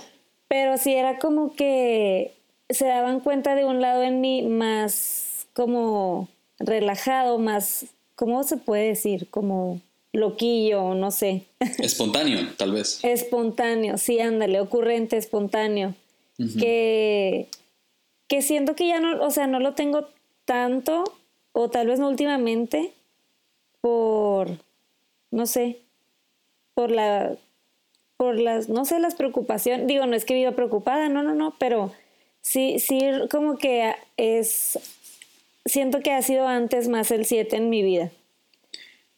Pero 0.49 0.77
sí 0.79 0.95
era 0.95 1.19
como 1.19 1.55
que 1.55 2.33
se 2.69 2.87
daban 2.87 3.21
cuenta 3.21 3.55
de 3.55 3.65
un 3.65 3.81
lado 3.81 4.03
en 4.03 4.21
mí 4.21 4.43
más 4.43 5.47
como 5.55 6.29
relajado, 6.59 7.39
más, 7.39 7.87
¿cómo 8.15 8.43
se 8.45 8.57
puede 8.57 8.89
decir? 8.89 9.29
Como 9.31 9.81
loquillo, 10.13 10.95
no 10.95 11.11
sé. 11.11 11.45
Espontáneo, 11.79 12.41
tal 12.57 12.73
vez. 12.73 13.01
Espontáneo, 13.03 13.99
sí, 13.99 14.21
ándale, 14.21 14.61
ocurrente, 14.61 15.17
espontáneo. 15.17 15.95
Que, 16.59 17.49
que 18.29 18.43
siento 18.43 18.75
que 18.75 18.89
ya 18.89 19.01
no, 19.01 19.25
o 19.25 19.31
sea, 19.31 19.47
no 19.47 19.59
lo 19.59 19.73
tengo 19.73 20.07
tanto, 20.47 21.05
o 21.53 21.69
tal 21.69 21.89
vez 21.89 21.99
no 22.01 22.09
últimamente, 22.09 22.95
por, 23.83 24.49
no 25.31 25.45
sé, 25.47 25.81
por 26.73 26.91
la, 26.91 27.37
por 28.17 28.39
las, 28.41 28.71
no 28.71 28.87
sé, 28.87 28.99
las 28.99 29.15
preocupaciones, 29.15 29.87
digo, 29.87 30.07
no 30.07 30.17
es 30.17 30.25
que 30.25 30.35
viva 30.35 30.53
preocupada, 30.53 31.11
no, 31.11 31.23
no, 31.23 31.35
no, 31.35 31.55
pero 31.59 31.93
sí, 32.41 32.79
sí, 32.79 33.01
como 33.31 33.59
que 33.59 33.95
es, 34.17 34.79
siento 35.67 36.01
que 36.01 36.13
ha 36.13 36.23
sido 36.23 36.49
antes 36.49 36.89
más 36.89 37.11
el 37.11 37.27
7 37.27 37.57
en 37.57 37.69
mi 37.69 37.83
vida. 37.83 38.11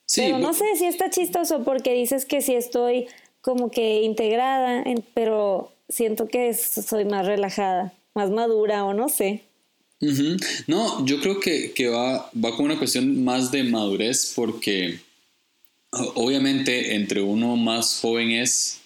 Sí, 0.07 0.23
pero 0.25 0.39
no 0.39 0.55
sé 0.55 0.65
si 0.77 0.87
está 0.87 1.11
chistoso 1.11 1.63
porque 1.65 1.93
dices 1.93 2.25
que 2.25 2.41
sí 2.41 2.55
estoy 2.55 3.09
como 3.43 3.71
que 3.71 4.03
integrada, 4.03 4.83
pero 5.15 5.71
siento 5.89 6.29
que 6.29 6.55
soy 6.55 7.05
más 7.05 7.27
relajada, 7.27 7.93
más 8.15 8.31
madura 8.31 8.85
o 8.85 8.95
no 8.95 9.09
sé. 9.09 9.43
No, 10.67 11.05
yo 11.05 11.21
creo 11.21 11.41
que, 11.41 11.73
que, 11.73 11.89
va, 11.89 12.31
va 12.33 12.55
con 12.57 12.67
una 12.67 12.79
cuestión 12.79 13.25
más 13.25 13.51
de 13.51 13.65
madurez 13.65 14.33
porque 14.35 15.01
obviamente 15.91 16.95
entre 16.95 17.21
uno 17.21 17.57
más 17.57 17.99
joven 18.01 18.31
es, 18.31 18.79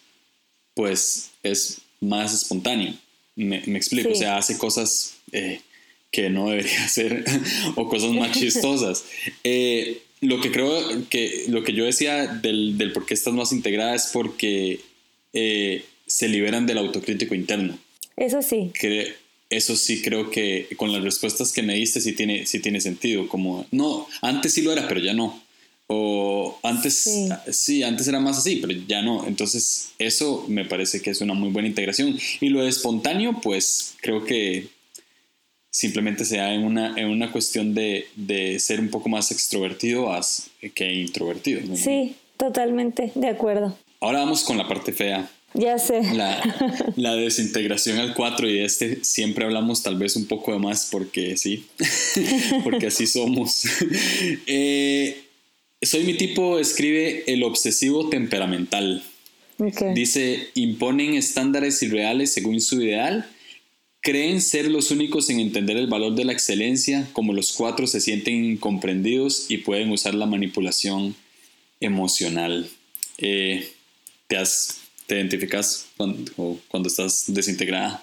pues 0.75 1.31
es 1.43 1.79
más 2.01 2.35
espontáneo. 2.35 2.95
Me, 3.35 3.57
explico, 3.57 4.11
o 4.11 4.15
sea, 4.15 4.37
hace 4.37 4.59
cosas 4.59 5.15
eh, 5.33 5.61
que 6.11 6.31
no 6.31 6.51
debería 6.51 6.85
hacer 6.85 7.25
o 7.77 7.89
cosas 7.89 8.11
más 8.13 8.33
chistosas. 8.33 9.05
Eh, 9.45 10.03
lo 10.21 10.41
que 10.41 10.53
creo 10.53 11.09
que 11.09 11.47
lo 11.49 11.65
que 11.65 11.73
yo 11.73 11.85
decía 11.85 12.29
del, 12.29 12.79
del 12.79 12.93
por 12.93 13.07
qué 13.07 13.15
estás 13.15 13.35
más 13.35 13.51
integrada 13.51 13.97
es 13.97 14.11
porque 14.13 14.81
eh, 15.33 15.85
se 16.07 16.29
liberan 16.29 16.65
del 16.65 16.79
autocrítico 16.79 17.35
interno. 17.35 17.77
Eso 18.17 18.41
sí. 18.41 18.71
Eso 19.53 19.77
sí 19.77 20.01
creo 20.01 20.31
que 20.31 20.67
con 20.77 20.93
las 20.93 21.03
respuestas 21.03 21.53
que 21.53 21.63
me 21.63 21.75
diste 21.75 22.01
sí 22.01 22.13
tiene, 22.13 22.47
sí 22.47 22.59
tiene 22.61 22.81
sentido. 22.81 23.29
Como, 23.29 23.67
no, 23.71 24.07
antes 24.23 24.55
sí 24.55 24.63
lo 24.63 24.73
era, 24.73 24.89
pero 24.89 25.01
ya 25.01 25.13
no. 25.13 25.43
O 25.89 26.59
antes, 26.63 27.07
sí. 27.51 27.83
antes 27.83 28.09
era 28.09 28.19
más 28.19 28.39
así, 28.39 28.57
pero 28.57 28.73
ya 28.89 29.03
no. 29.03 29.27
Entonces, 29.27 29.93
eso 29.99 30.47
me 30.49 30.65
parece 30.65 31.03
que 31.03 31.11
es 31.11 31.21
una 31.21 31.35
muy 31.35 31.51
buena 31.51 31.69
integración. 31.69 32.19
Y 32.41 32.49
lo 32.49 32.63
de 32.63 32.71
espontáneo, 32.71 33.41
pues 33.43 33.95
creo 34.01 34.25
que 34.25 34.69
simplemente 35.71 36.25
sea 36.25 36.55
en 36.55 36.65
una, 36.65 36.99
en 36.99 37.09
una 37.09 37.31
cuestión 37.31 37.75
de, 37.75 38.07
de 38.17 38.59
ser 38.59 38.81
un 38.81 38.89
poco 38.89 39.11
más 39.11 39.31
extrovertido 39.31 40.11
que 40.75 40.95
introvertido. 40.95 41.61
Sí, 41.77 42.17
totalmente, 42.39 43.13
de 43.15 43.29
acuerdo. 43.29 43.77
Ahora 44.01 44.21
vamos 44.21 44.45
con 44.45 44.57
la 44.57 44.67
parte 44.67 44.93
fea. 44.93 45.31
Ya 45.55 45.79
sé. 45.79 46.03
La, 46.15 46.43
la, 46.97 47.15
desintegración 47.15 47.99
al 47.99 48.15
4 48.15 48.49
y 48.49 48.55
de 48.55 48.65
este 48.65 49.05
siempre 49.05 49.45
hablamos 49.45 49.83
tal 49.83 49.97
vez 49.97 50.17
un 50.17 50.27
poco 50.27 50.53
de 50.53 50.59
más 50.59 50.89
porque 50.91 51.37
sí, 51.37 51.67
porque 52.65 52.87
así 52.87 53.07
somos. 53.07 53.65
Eh, 54.47 55.25
soy 55.81 56.05
mi 56.05 56.15
tipo, 56.15 56.59
escribe 56.59 57.25
el 57.27 57.43
obsesivo 57.43 58.09
temperamental. 58.09 59.03
Dice, 59.95 60.49
imponen 60.55 61.15
estándares 61.15 61.83
irreales 61.83 62.33
según 62.33 62.61
su 62.61 62.83
ideal, 62.83 63.27
creen 64.01 64.41
ser 64.41 64.69
los 64.71 64.91
únicos 64.91 65.31
en 65.31 65.39
entender 65.41 65.77
el 65.77 65.87
valor 65.87 66.15
de 66.15 66.25
la 66.25 66.33
excelencia, 66.33 67.09
como 67.13 67.33
los 67.33 67.53
cuatro 67.53 67.87
se 67.87 68.01
sienten 68.01 68.45
incomprendidos 68.45 69.47
y 69.49 69.59
pueden 69.59 69.91
usar 69.91 70.15
la 70.15 70.27
manipulación 70.27 71.15
emocional. 71.81 72.69
Eh, 73.19 73.69
¿Te 74.27 74.37
has 74.37 74.82
te 75.07 75.17
identificas 75.17 75.87
cuando, 75.97 76.59
cuando 76.69 76.89
estás 76.89 77.25
desintegrada? 77.29 78.03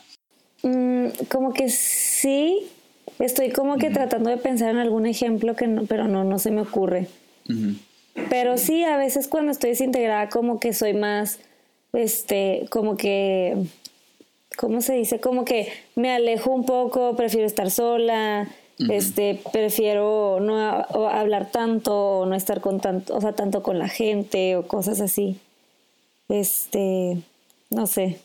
Mm, 0.63 1.07
como 1.29 1.53
que 1.53 1.69
sí, 1.69 2.67
estoy 3.19 3.51
como 3.51 3.77
que 3.77 3.89
tratando 3.89 4.29
de 4.29 4.37
pensar 4.37 4.69
en 4.69 4.77
algún 4.77 5.05
ejemplo, 5.05 5.55
que 5.55 5.67
no, 5.67 5.85
pero 5.85 6.07
no, 6.07 6.23
no 6.23 6.39
se 6.39 6.51
me 6.51 6.61
ocurre. 6.61 7.07
Pero 8.29 8.57
sí, 8.57 8.83
a 8.83 8.97
veces 8.97 9.27
cuando 9.27 9.51
estoy 9.51 9.71
desintegrada 9.71 10.29
como 10.29 10.59
que 10.59 10.73
soy 10.73 10.93
más, 10.93 11.39
este, 11.93 12.67
como 12.69 12.97
que, 12.97 13.57
¿cómo 14.57 14.81
se 14.81 14.93
dice? 14.93 15.19
Como 15.19 15.45
que 15.45 15.71
me 15.95 16.11
alejo 16.11 16.51
un 16.51 16.65
poco, 16.65 17.15
prefiero 17.15 17.47
estar 17.47 17.71
sola, 17.71 18.49
este, 18.89 19.41
prefiero 19.51 20.39
no 20.39 20.57
hablar 21.09 21.51
tanto, 21.51 22.19
o 22.19 22.25
no 22.25 22.35
estar 22.35 22.61
con 22.61 22.79
tanto, 22.79 23.15
o 23.15 23.21
sea, 23.21 23.33
tanto 23.33 23.63
con 23.63 23.79
la 23.79 23.89
gente 23.89 24.55
o 24.55 24.67
cosas 24.67 25.01
así. 25.01 25.39
Este, 26.29 27.17
no 27.69 27.87
sé. 27.87 28.19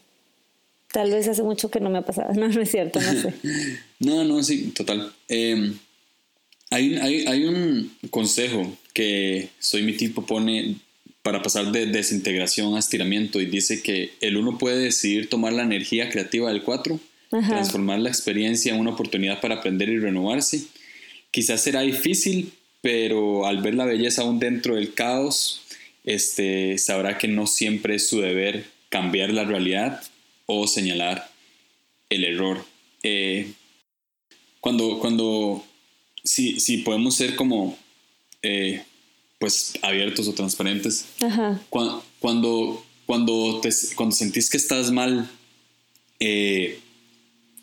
Tal 0.92 1.10
vez 1.10 1.26
hace 1.26 1.42
mucho 1.42 1.70
que 1.70 1.80
no 1.80 1.90
me 1.90 1.98
ha 1.98 2.02
pasado. 2.02 2.32
No, 2.38 2.48
no 2.48 2.60
es 2.60 2.70
cierto, 2.70 3.00
no 3.00 3.12
sé. 3.20 3.34
no, 3.98 4.24
no, 4.24 4.42
sí, 4.42 4.70
total. 4.70 5.12
Em, 5.28 5.76
hay, 6.70 6.94
hay, 6.96 7.26
hay, 7.26 7.44
un 7.46 7.90
consejo 8.10 8.76
que 8.92 9.48
Soy 9.58 9.82
mi 9.82 9.94
tipo 9.94 10.24
pone 10.24 10.76
para 11.22 11.42
pasar 11.42 11.72
de 11.72 11.86
desintegración 11.86 12.76
a 12.76 12.78
estiramiento 12.78 13.40
y 13.40 13.46
dice 13.46 13.82
que 13.82 14.12
el 14.20 14.36
uno 14.36 14.58
puede 14.58 14.78
decidir 14.78 15.28
tomar 15.30 15.54
la 15.54 15.62
energía 15.62 16.10
creativa 16.10 16.52
del 16.52 16.62
cuatro, 16.62 17.00
transformar 17.30 17.98
la 17.98 18.10
experiencia 18.10 18.74
en 18.74 18.80
una 18.80 18.90
oportunidad 18.90 19.40
para 19.40 19.56
aprender 19.56 19.88
y 19.88 19.98
renovarse. 19.98 20.64
Quizás 21.30 21.62
será 21.62 21.80
difícil, 21.80 22.52
pero 22.82 23.46
al 23.46 23.62
ver 23.62 23.74
la 23.74 23.86
belleza 23.86 24.22
aún 24.22 24.38
dentro 24.38 24.76
del 24.76 24.92
caos, 24.92 25.63
este, 26.04 26.78
sabrá 26.78 27.18
que 27.18 27.28
no 27.28 27.46
siempre 27.46 27.96
es 27.96 28.08
su 28.08 28.20
deber 28.20 28.66
cambiar 28.90 29.32
la 29.32 29.44
realidad 29.44 30.02
o 30.46 30.66
señalar 30.66 31.30
el 32.10 32.24
error. 32.24 32.64
Eh, 33.02 33.52
cuando, 34.60 34.98
cuando, 34.98 35.64
si, 36.22 36.60
si, 36.60 36.78
podemos 36.78 37.14
ser 37.14 37.34
como, 37.36 37.76
eh, 38.42 38.84
pues, 39.38 39.74
abiertos 39.82 40.28
o 40.28 40.34
transparentes, 40.34 41.06
Cuando, 41.70 42.04
cuando, 42.20 42.86
cuando, 43.06 43.60
te, 43.60 43.70
cuando 43.94 44.14
sentís 44.14 44.48
que 44.48 44.56
estás 44.56 44.90
mal, 44.90 45.28
eh, 46.20 46.78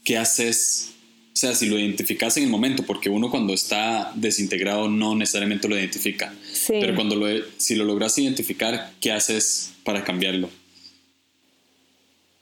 ¿qué 0.04 0.17
haces 0.17 0.90
o 1.33 1.35
sea, 1.35 1.55
si 1.55 1.67
lo 1.67 1.79
identificas 1.79 2.35
en 2.37 2.43
el 2.43 2.49
momento, 2.49 2.83
porque 2.83 3.09
uno 3.09 3.31
cuando 3.31 3.53
está 3.53 4.11
desintegrado 4.15 4.89
no 4.89 5.15
necesariamente 5.15 5.67
lo 5.69 5.77
identifica. 5.77 6.33
Pero 6.67 6.93
cuando 6.93 7.15
lo, 7.15 7.27
si 7.57 7.75
lo 7.75 7.85
logras 7.85 8.17
identificar, 8.17 8.91
¿qué 8.99 9.13
haces 9.13 9.73
para 9.83 10.03
cambiarlo? 10.03 10.49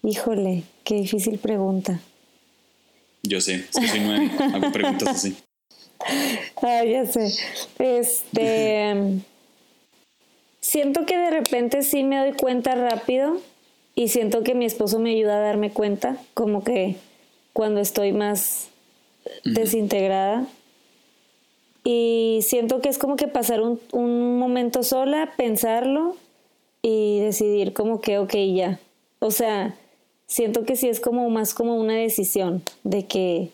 Híjole, 0.04 0.64
qué 0.84 0.96
difícil 0.96 1.38
pregunta. 1.38 2.00
Yo 3.22 3.42
sé, 3.42 3.56
es 3.56 3.80
que 3.80 3.88
soy 3.88 4.00
nueve, 4.00 4.32
hago 4.54 4.72
preguntas 4.72 5.10
así. 5.10 5.36
Ah, 6.62 6.84
ya 6.84 7.06
sé. 7.06 7.32
Este. 7.78 9.22
siento 10.62 11.06
que 11.06 11.18
de 11.18 11.30
repente 11.30 11.84
sí 11.84 12.04
me 12.04 12.18
doy 12.18 12.32
cuenta 12.34 12.74
rápido 12.74 13.40
y 13.94 14.08
siento 14.08 14.44
que 14.44 14.56
mi 14.56 14.66
esposo 14.66 15.00
me 15.00 15.12
ayuda 15.12 15.38
a 15.38 15.42
darme 15.42 15.72
cuenta, 15.72 16.18
como 16.34 16.64
que 16.64 16.96
cuando 17.54 17.82
estoy 17.82 18.14
más 18.14 18.70
desintegrada. 19.44 20.48
Y 21.84 22.40
siento 22.44 22.82
que 22.82 22.90
es 22.90 22.98
como 22.98 23.16
que 23.16 23.28
pasar 23.28 23.62
un, 23.62 23.80
un, 23.92 24.38
momento 24.38 24.84
sola, 24.84 25.34
pensarlo 25.38 26.16
y 26.82 27.20
decidir 27.20 27.74
como 27.74 28.02
que, 28.02 28.20
ok, 28.20 28.34
ya. 28.54 28.80
O 29.20 29.32
sea, 29.32 29.76
siento 30.28 30.66
que 30.66 30.76
sí 30.76 30.88
es 30.88 31.00
como 31.00 31.30
más 31.30 31.54
como 31.54 31.76
una 31.76 31.96
decisión 31.96 32.62
de 32.84 33.06
que, 33.06 33.50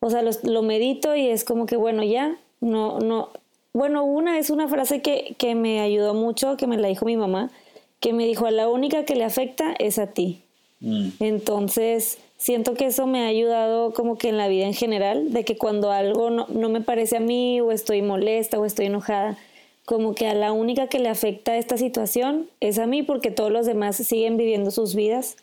o 0.00 0.10
sea, 0.10 0.22
lo, 0.22 0.30
lo 0.42 0.62
medito 0.62 1.14
y 1.14 1.28
es 1.28 1.44
como 1.44 1.66
que, 1.66 1.76
bueno, 1.76 2.02
ya, 2.02 2.36
no, 2.60 2.98
no. 2.98 3.30
Bueno, 3.72 4.04
una 4.04 4.38
es 4.38 4.50
una 4.50 4.66
frase 4.68 5.02
que, 5.02 5.34
que 5.38 5.54
me 5.54 5.80
ayudó 5.80 6.14
mucho, 6.14 6.56
que 6.56 6.66
me 6.66 6.78
la 6.78 6.88
dijo 6.88 7.04
mi 7.04 7.16
mamá, 7.16 7.50
que 8.00 8.12
me 8.12 8.24
dijo, 8.26 8.46
a 8.46 8.50
la 8.50 8.68
única 8.68 9.04
que 9.04 9.14
le 9.14 9.24
afecta 9.24 9.74
es 9.78 9.98
a 9.98 10.08
ti. 10.08 10.42
Mm. 10.80 11.10
Entonces, 11.20 12.18
siento 12.38 12.74
que 12.74 12.86
eso 12.86 13.06
me 13.06 13.24
ha 13.24 13.26
ayudado 13.26 13.92
como 13.92 14.16
que 14.16 14.28
en 14.28 14.38
la 14.38 14.48
vida 14.48 14.64
en 14.64 14.74
general, 14.74 15.32
de 15.32 15.44
que 15.44 15.58
cuando 15.58 15.90
algo 15.90 16.30
no, 16.30 16.46
me 16.46 16.80
parece 16.80 17.18
a 17.18 17.20
mí 17.20 17.60
o 17.60 17.72
estoy 17.72 18.00
molesta 18.00 18.58
o 18.58 18.64
estoy 18.64 18.86
enojada, 18.86 19.36
como 19.84 20.14
que 20.14 20.26
a 20.26 20.34
la 20.34 20.52
única 20.52 20.86
que 20.86 20.98
le 20.98 21.08
afecta 21.08 21.56
esta 21.56 21.76
situación 21.76 22.48
es 22.60 22.78
a 22.78 22.86
mí 22.86 23.02
porque 23.02 23.30
todos 23.30 23.50
los 23.50 23.66
demás 23.66 23.96
siguen 23.96 24.36
viviendo 24.36 24.70
sus 24.70 24.94
vidas. 24.94 25.36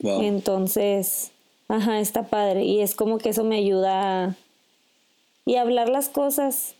Entonces, 0.00 1.32
ajá, 1.66 2.00
está 2.00 2.28
padre. 2.28 2.64
Y 2.64 2.80
es 2.80 2.94
como 2.94 3.18
que 3.18 3.30
eso 3.30 3.44
me 3.44 3.56
ayuda 3.56 4.24
a... 4.24 4.36
Y 5.44 5.56
hablar 5.56 5.88
las 5.88 6.08
cosas. 6.08 6.76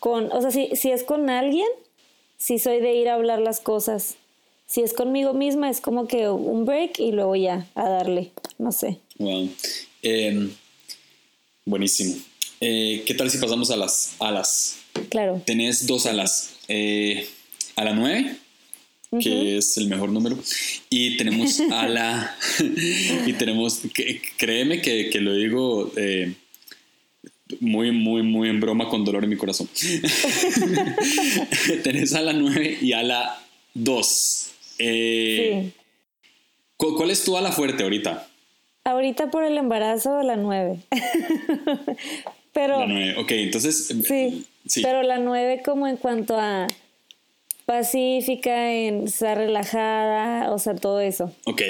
Con, 0.00 0.32
o 0.32 0.40
sea, 0.40 0.50
si, 0.50 0.74
si 0.74 0.90
es 0.90 1.04
con 1.04 1.30
alguien, 1.30 1.68
si 2.38 2.58
soy 2.58 2.80
de 2.80 2.94
ir 2.94 3.08
a 3.08 3.14
hablar 3.14 3.38
las 3.38 3.60
cosas 3.60 4.16
si 4.72 4.80
es 4.80 4.94
conmigo 4.94 5.34
misma, 5.34 5.68
es 5.68 5.82
como 5.82 6.08
que 6.08 6.30
un 6.30 6.64
break 6.64 6.98
y 6.98 7.12
luego 7.12 7.36
ya 7.36 7.66
a 7.74 7.90
darle, 7.90 8.30
no 8.58 8.72
sé. 8.72 8.96
Wow. 9.18 9.50
Em, 10.00 10.50
buenísimo. 11.66 12.14
Eh, 12.58 13.02
¿Qué 13.06 13.12
tal 13.12 13.30
si 13.30 13.36
pasamos 13.36 13.70
a 13.70 13.76
las 13.76 14.14
alas? 14.18 14.78
Claro. 15.10 15.42
Tenés 15.44 15.86
dos 15.86 16.06
alas. 16.06 16.54
Eh, 16.68 17.28
a 17.76 17.84
la 17.84 17.92
nueve, 17.92 18.34
que 19.20 19.58
es 19.58 19.76
el 19.76 19.88
mejor 19.88 20.08
número, 20.08 20.38
y 20.88 21.18
tenemos 21.18 21.60
a 21.70 21.86
la... 21.86 22.34
y 23.26 23.32
tenemos, 23.34 23.82
créeme 24.38 24.80
que, 24.80 25.10
que, 25.10 25.20
lo 25.20 25.34
digo, 25.34 25.92
eh, 25.96 26.32
muy, 27.60 27.92
muy, 27.92 28.22
muy 28.22 28.48
en 28.48 28.58
broma 28.58 28.88
con 28.88 29.04
dolor 29.04 29.24
en 29.24 29.30
mi 29.30 29.36
corazón. 29.36 29.68
Tenés 31.84 32.14
a 32.14 32.22
la 32.22 32.32
9 32.32 32.78
y 32.80 32.94
a 32.94 33.02
la 33.02 33.38
2. 33.74 34.48
Eh, 34.82 35.72
sí. 35.72 35.82
¿Cuál 36.76 37.10
es 37.10 37.24
tu 37.24 37.36
ala 37.36 37.52
fuerte 37.52 37.84
ahorita? 37.84 38.26
Ahorita 38.84 39.30
por 39.30 39.44
el 39.44 39.56
embarazo, 39.56 40.22
la 40.22 40.36
9. 40.36 40.80
pero. 42.52 42.80
La 42.80 42.86
9, 42.86 43.14
ok, 43.18 43.30
entonces. 43.32 43.94
Sí, 44.04 44.46
sí, 44.66 44.82
Pero 44.82 45.02
la 45.02 45.18
9, 45.18 45.62
como 45.64 45.86
en 45.86 45.96
cuanto 45.96 46.36
a 46.36 46.66
pacífica, 47.64 48.72
en 48.72 49.04
estar 49.04 49.38
relajada, 49.38 50.52
o 50.52 50.58
sea, 50.58 50.74
todo 50.74 51.00
eso. 51.00 51.32
Ok. 51.44 51.62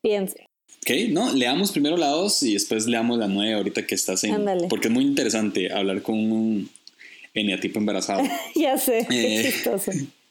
Piense. 0.00 0.48
Ok, 0.82 0.90
no, 1.10 1.32
leamos 1.32 1.72
primero 1.72 1.96
la 1.96 2.08
2 2.08 2.42
y 2.44 2.54
después 2.54 2.86
leamos 2.86 3.18
la 3.18 3.28
9 3.28 3.54
ahorita 3.54 3.86
que 3.86 3.94
estás 3.94 4.24
en... 4.24 4.34
Ándale. 4.34 4.68
Porque 4.68 4.88
es 4.88 4.94
muy 4.94 5.04
interesante 5.04 5.72
hablar 5.72 6.02
con 6.02 6.16
un 6.16 6.68
eneatipo 7.32 7.78
embarazado. 7.78 8.22
ya 8.54 8.76
sé, 8.76 9.06
qué 9.08 9.40
eh, 9.40 9.42
chistoso. 9.44 9.92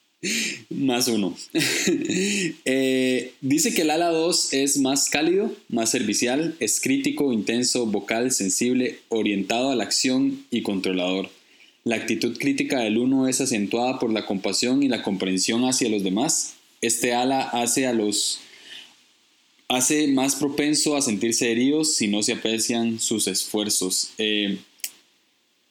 Más 0.69 1.07
uno. 1.07 1.35
Eh, 2.65 3.33
dice 3.41 3.73
que 3.73 3.81
el 3.81 3.91
ala 3.91 4.09
2 4.09 4.53
es 4.53 4.77
más 4.77 5.09
cálido, 5.09 5.53
más 5.69 5.89
servicial, 5.89 6.55
es 6.59 6.79
crítico, 6.79 7.33
intenso, 7.33 7.85
vocal, 7.85 8.31
sensible, 8.31 8.99
orientado 9.09 9.71
a 9.71 9.75
la 9.75 9.83
acción 9.83 10.45
y 10.49 10.61
controlador. 10.61 11.29
La 11.83 11.97
actitud 11.97 12.37
crítica 12.37 12.79
del 12.79 12.97
1 12.97 13.27
es 13.27 13.41
acentuada 13.41 13.99
por 13.99 14.11
la 14.11 14.25
compasión 14.25 14.83
y 14.83 14.87
la 14.87 15.03
comprensión 15.03 15.65
hacia 15.65 15.89
los 15.89 16.03
demás. 16.03 16.53
Este 16.81 17.13
ala 17.13 17.41
hace 17.41 17.87
a 17.87 17.93
los 17.93 18.39
hace 19.67 20.07
más 20.07 20.35
propenso 20.35 20.95
a 20.95 21.01
sentirse 21.01 21.51
heridos 21.51 21.95
si 21.95 22.07
no 22.07 22.21
se 22.23 22.33
aprecian 22.33 22.99
sus 22.99 23.27
esfuerzos. 23.27 24.11
Eh, 24.17 24.59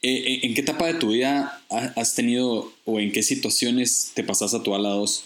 ¿En 0.03 0.55
qué 0.55 0.61
etapa 0.61 0.87
de 0.87 0.95
tu 0.95 1.11
vida 1.11 1.62
has 1.69 2.15
tenido 2.17 2.73
o 2.85 2.99
en 2.99 3.12
qué 3.12 3.23
situaciones 3.23 4.11
te 4.15 4.25
pasas 4.25 4.53
a 4.53 4.62
tu 4.62 4.75
ala 4.75 4.88
2? 4.91 5.25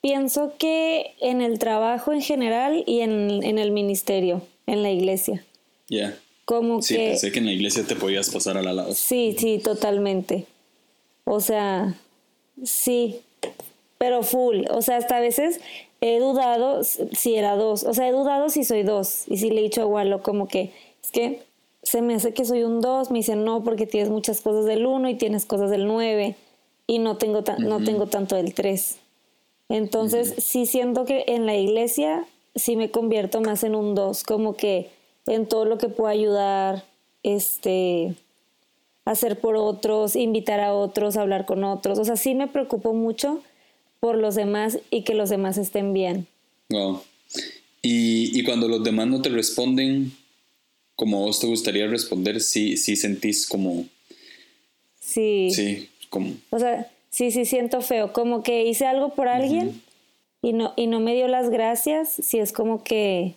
Pienso 0.00 0.54
que 0.58 1.14
en 1.20 1.40
el 1.40 1.58
trabajo 1.58 2.12
en 2.12 2.20
general 2.20 2.82
y 2.86 3.00
en, 3.00 3.42
el 3.42 3.70
ministerio, 3.70 4.42
en 4.66 4.82
la 4.82 4.90
iglesia. 4.90 5.44
Ya. 5.88 6.18
Como 6.44 6.82
sí, 6.82 6.96
pensé 6.96 7.30
que 7.30 7.38
en 7.38 7.46
la 7.46 7.52
iglesia 7.52 7.84
te 7.84 7.94
podías 7.94 8.30
pasar 8.30 8.56
al 8.56 8.66
ala 8.66 8.84
2. 8.84 8.98
Sí, 8.98 9.36
sí, 9.38 9.60
totalmente. 9.62 10.46
O 11.24 11.40
sea, 11.40 11.94
sí, 12.64 13.20
pero 13.98 14.22
full. 14.22 14.64
O 14.70 14.82
sea, 14.82 14.96
hasta 14.96 15.18
a 15.18 15.20
veces 15.20 15.60
he 16.00 16.18
dudado 16.18 16.82
si 16.84 17.34
era 17.34 17.54
dos. 17.54 17.84
O 17.84 17.94
sea, 17.94 18.08
he 18.08 18.12
dudado 18.12 18.48
si 18.48 18.64
soy 18.64 18.82
dos. 18.82 19.24
Y 19.28 19.36
si 19.36 19.50
le 19.50 19.60
he 19.60 19.62
dicho 19.64 19.82
a 19.82 19.86
Walo 19.86 20.22
como 20.22 20.48
que, 20.48 20.72
es 21.02 21.10
que 21.12 21.42
se 21.88 22.02
me 22.02 22.14
hace 22.14 22.34
que 22.34 22.44
soy 22.44 22.62
un 22.62 22.80
dos. 22.80 23.10
Me 23.10 23.18
dicen, 23.18 23.44
no, 23.44 23.64
porque 23.64 23.86
tienes 23.86 24.10
muchas 24.10 24.40
cosas 24.40 24.66
del 24.66 24.86
uno 24.86 25.08
y 25.08 25.14
tienes 25.14 25.46
cosas 25.46 25.70
del 25.70 25.86
nueve. 25.86 26.36
Y 26.86 26.98
no 26.98 27.16
tengo, 27.16 27.42
no 27.58 27.82
tengo 27.82 28.06
tanto 28.06 28.36
del 28.36 28.54
tres. 28.54 28.98
Entonces, 29.68 30.34
sí 30.38 30.66
siento 30.66 31.04
que 31.04 31.24
en 31.28 31.46
la 31.46 31.56
iglesia 31.56 32.26
sí 32.54 32.76
me 32.76 32.90
convierto 32.90 33.40
más 33.40 33.62
en 33.64 33.74
un 33.74 33.94
dos. 33.94 34.22
Como 34.22 34.56
que 34.56 34.90
en 35.26 35.46
todo 35.46 35.64
lo 35.64 35.78
que 35.78 35.88
puedo 35.88 36.10
ayudar, 36.10 36.84
este 37.22 38.14
hacer 39.04 39.40
por 39.40 39.56
otros, 39.56 40.16
invitar 40.16 40.60
a 40.60 40.74
otros, 40.74 41.16
hablar 41.16 41.46
con 41.46 41.64
otros. 41.64 41.98
O 41.98 42.04
sea, 42.04 42.16
sí 42.16 42.34
me 42.34 42.46
preocupo 42.46 42.92
mucho 42.92 43.40
por 44.00 44.16
los 44.16 44.34
demás 44.34 44.80
y 44.90 45.02
que 45.02 45.14
los 45.14 45.30
demás 45.30 45.56
estén 45.56 45.94
bien. 45.94 46.26
Wow. 46.68 47.00
Y, 47.80 48.38
y 48.38 48.44
cuando 48.44 48.68
los 48.68 48.84
demás 48.84 49.06
no 49.06 49.22
te 49.22 49.30
responden 49.30 50.12
como 50.98 51.20
vos 51.20 51.38
te 51.38 51.46
gustaría 51.46 51.86
responder, 51.86 52.40
sí, 52.40 52.76
sí 52.76 52.96
sentís 52.96 53.46
como... 53.46 53.84
Sí. 54.98 55.48
Sí, 55.52 55.88
como... 56.10 56.32
O 56.50 56.58
sea, 56.58 56.90
sí, 57.08 57.30
sí 57.30 57.44
siento 57.44 57.82
feo, 57.82 58.12
como 58.12 58.42
que 58.42 58.64
hice 58.64 58.84
algo 58.84 59.10
por 59.10 59.28
alguien 59.28 59.80
y, 60.42 60.54
no, 60.54 60.72
y 60.74 60.88
no 60.88 60.98
me 60.98 61.14
dio 61.14 61.28
las 61.28 61.50
gracias, 61.50 62.20
sí 62.20 62.40
es 62.40 62.52
como 62.52 62.82
que 62.82 63.34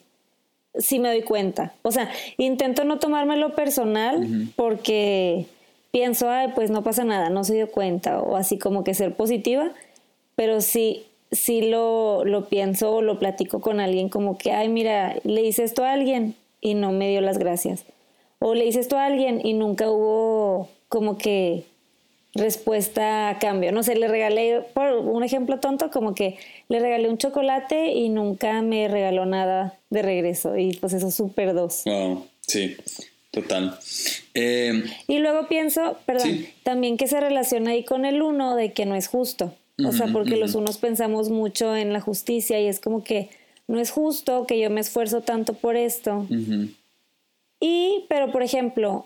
sí 0.75 0.97
me 0.97 1.09
doy 1.09 1.21
cuenta. 1.21 1.75
O 1.83 1.91
sea, 1.91 2.11
intento 2.39 2.83
no 2.83 2.97
tomármelo 2.97 3.53
personal 3.53 4.49
porque 4.55 5.45
pienso, 5.91 6.31
ay, 6.31 6.47
pues 6.55 6.71
no 6.71 6.81
pasa 6.81 7.03
nada, 7.03 7.29
no 7.29 7.43
se 7.43 7.53
dio 7.53 7.69
cuenta, 7.69 8.23
o 8.23 8.37
así 8.37 8.57
como 8.57 8.83
que 8.83 8.95
ser 8.95 9.13
positiva, 9.13 9.71
pero 10.33 10.61
sí, 10.61 11.03
sí 11.31 11.61
lo, 11.69 12.25
lo 12.25 12.49
pienso 12.49 12.91
o 12.91 13.01
lo 13.03 13.19
platico 13.19 13.61
con 13.61 13.79
alguien 13.79 14.09
como 14.09 14.39
que, 14.39 14.51
ay, 14.51 14.67
mira, 14.67 15.15
le 15.23 15.43
hice 15.43 15.63
esto 15.63 15.83
a 15.83 15.91
alguien 15.91 16.33
y 16.61 16.75
no 16.75 16.91
me 16.91 17.09
dio 17.09 17.21
las 17.21 17.37
gracias. 17.37 17.85
O 18.39 18.53
le 18.53 18.65
hice 18.65 18.79
esto 18.79 18.97
a 18.97 19.05
alguien 19.05 19.45
y 19.45 19.53
nunca 19.53 19.89
hubo 19.89 20.69
como 20.87 21.17
que 21.17 21.65
respuesta 22.33 23.29
a 23.29 23.39
cambio. 23.39 23.71
No 23.71 23.83
sé, 23.83 23.95
le 23.95 24.07
regalé, 24.07 24.61
por 24.73 24.93
un 24.93 25.23
ejemplo 25.23 25.59
tonto, 25.59 25.91
como 25.91 26.15
que 26.15 26.37
le 26.69 26.79
regalé 26.79 27.09
un 27.09 27.17
chocolate 27.17 27.91
y 27.91 28.09
nunca 28.09 28.61
me 28.61 28.87
regaló 28.87 29.25
nada 29.25 29.77
de 29.89 30.01
regreso. 30.01 30.57
Y 30.57 30.73
pues 30.73 30.93
eso 30.93 31.07
es 31.09 31.15
súper 31.15 31.53
dos. 31.53 31.83
sí, 32.41 32.77
total. 33.31 33.77
Eh, 34.33 34.83
y 35.07 35.19
luego 35.19 35.47
pienso, 35.47 35.97
perdón, 36.05 36.45
también 36.63 36.97
que 36.97 37.07
se 37.07 37.19
relaciona 37.19 37.71
ahí 37.71 37.83
con 37.83 38.05
el 38.05 38.21
uno 38.21 38.55
de 38.55 38.71
que 38.71 38.85
no 38.85 38.95
es 38.95 39.07
justo. 39.07 39.53
O 39.83 39.91
sea, 39.91 40.07
porque 40.07 40.37
los 40.37 40.53
unos 40.53 40.77
pensamos 40.77 41.29
mucho 41.29 41.75
en 41.75 41.91
la 41.91 42.01
justicia 42.01 42.59
y 42.59 42.67
es 42.67 42.79
como 42.79 43.03
que 43.03 43.29
no 43.71 43.79
es 43.79 43.89
justo 43.89 44.45
que 44.45 44.59
yo 44.59 44.69
me 44.69 44.81
esfuerzo 44.81 45.21
tanto 45.21 45.53
por 45.53 45.77
esto. 45.77 46.27
Y, 47.61 48.05
pero 48.09 48.31
por 48.31 48.43
ejemplo, 48.43 49.05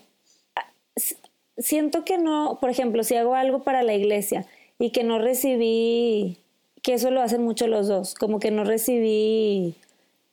siento 1.58 2.04
que 2.04 2.17
no, 2.17 2.58
por 2.60 2.71
ejemplo, 2.71 3.04
si 3.04 3.15
hago 3.15 3.36
algo 3.36 3.63
para 3.63 3.84
la 3.84 3.93
iglesia 3.93 4.47
y 4.80 4.89
que 4.89 5.04
no 5.04 5.19
recibí, 5.19 6.38
que 6.82 6.95
eso 6.95 7.12
lo 7.12 7.21
hacen 7.21 7.43
mucho 7.43 7.67
los 7.67 7.88
dos, 7.88 8.15
como 8.15 8.39
que 8.39 8.49
no 8.49 8.63
recibí 8.63 9.75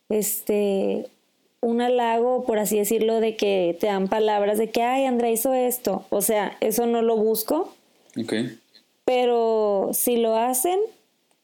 este 0.09 1.05
un 1.61 1.79
halago, 1.79 2.43
por 2.43 2.57
así 2.57 2.77
decirlo, 2.77 3.19
de 3.19 3.35
que 3.37 3.77
te 3.79 3.85
dan 3.87 4.07
palabras 4.07 4.57
de 4.57 4.69
que, 4.69 4.81
ay, 4.81 5.05
Andrea 5.05 5.31
hizo 5.31 5.53
esto. 5.53 6.05
O 6.09 6.21
sea, 6.21 6.57
eso 6.59 6.87
no 6.87 7.01
lo 7.01 7.15
busco. 7.15 7.73
Ok. 8.19 8.33
Pero 9.05 9.91
si 9.93 10.17
lo 10.17 10.35
hacen, 10.35 10.77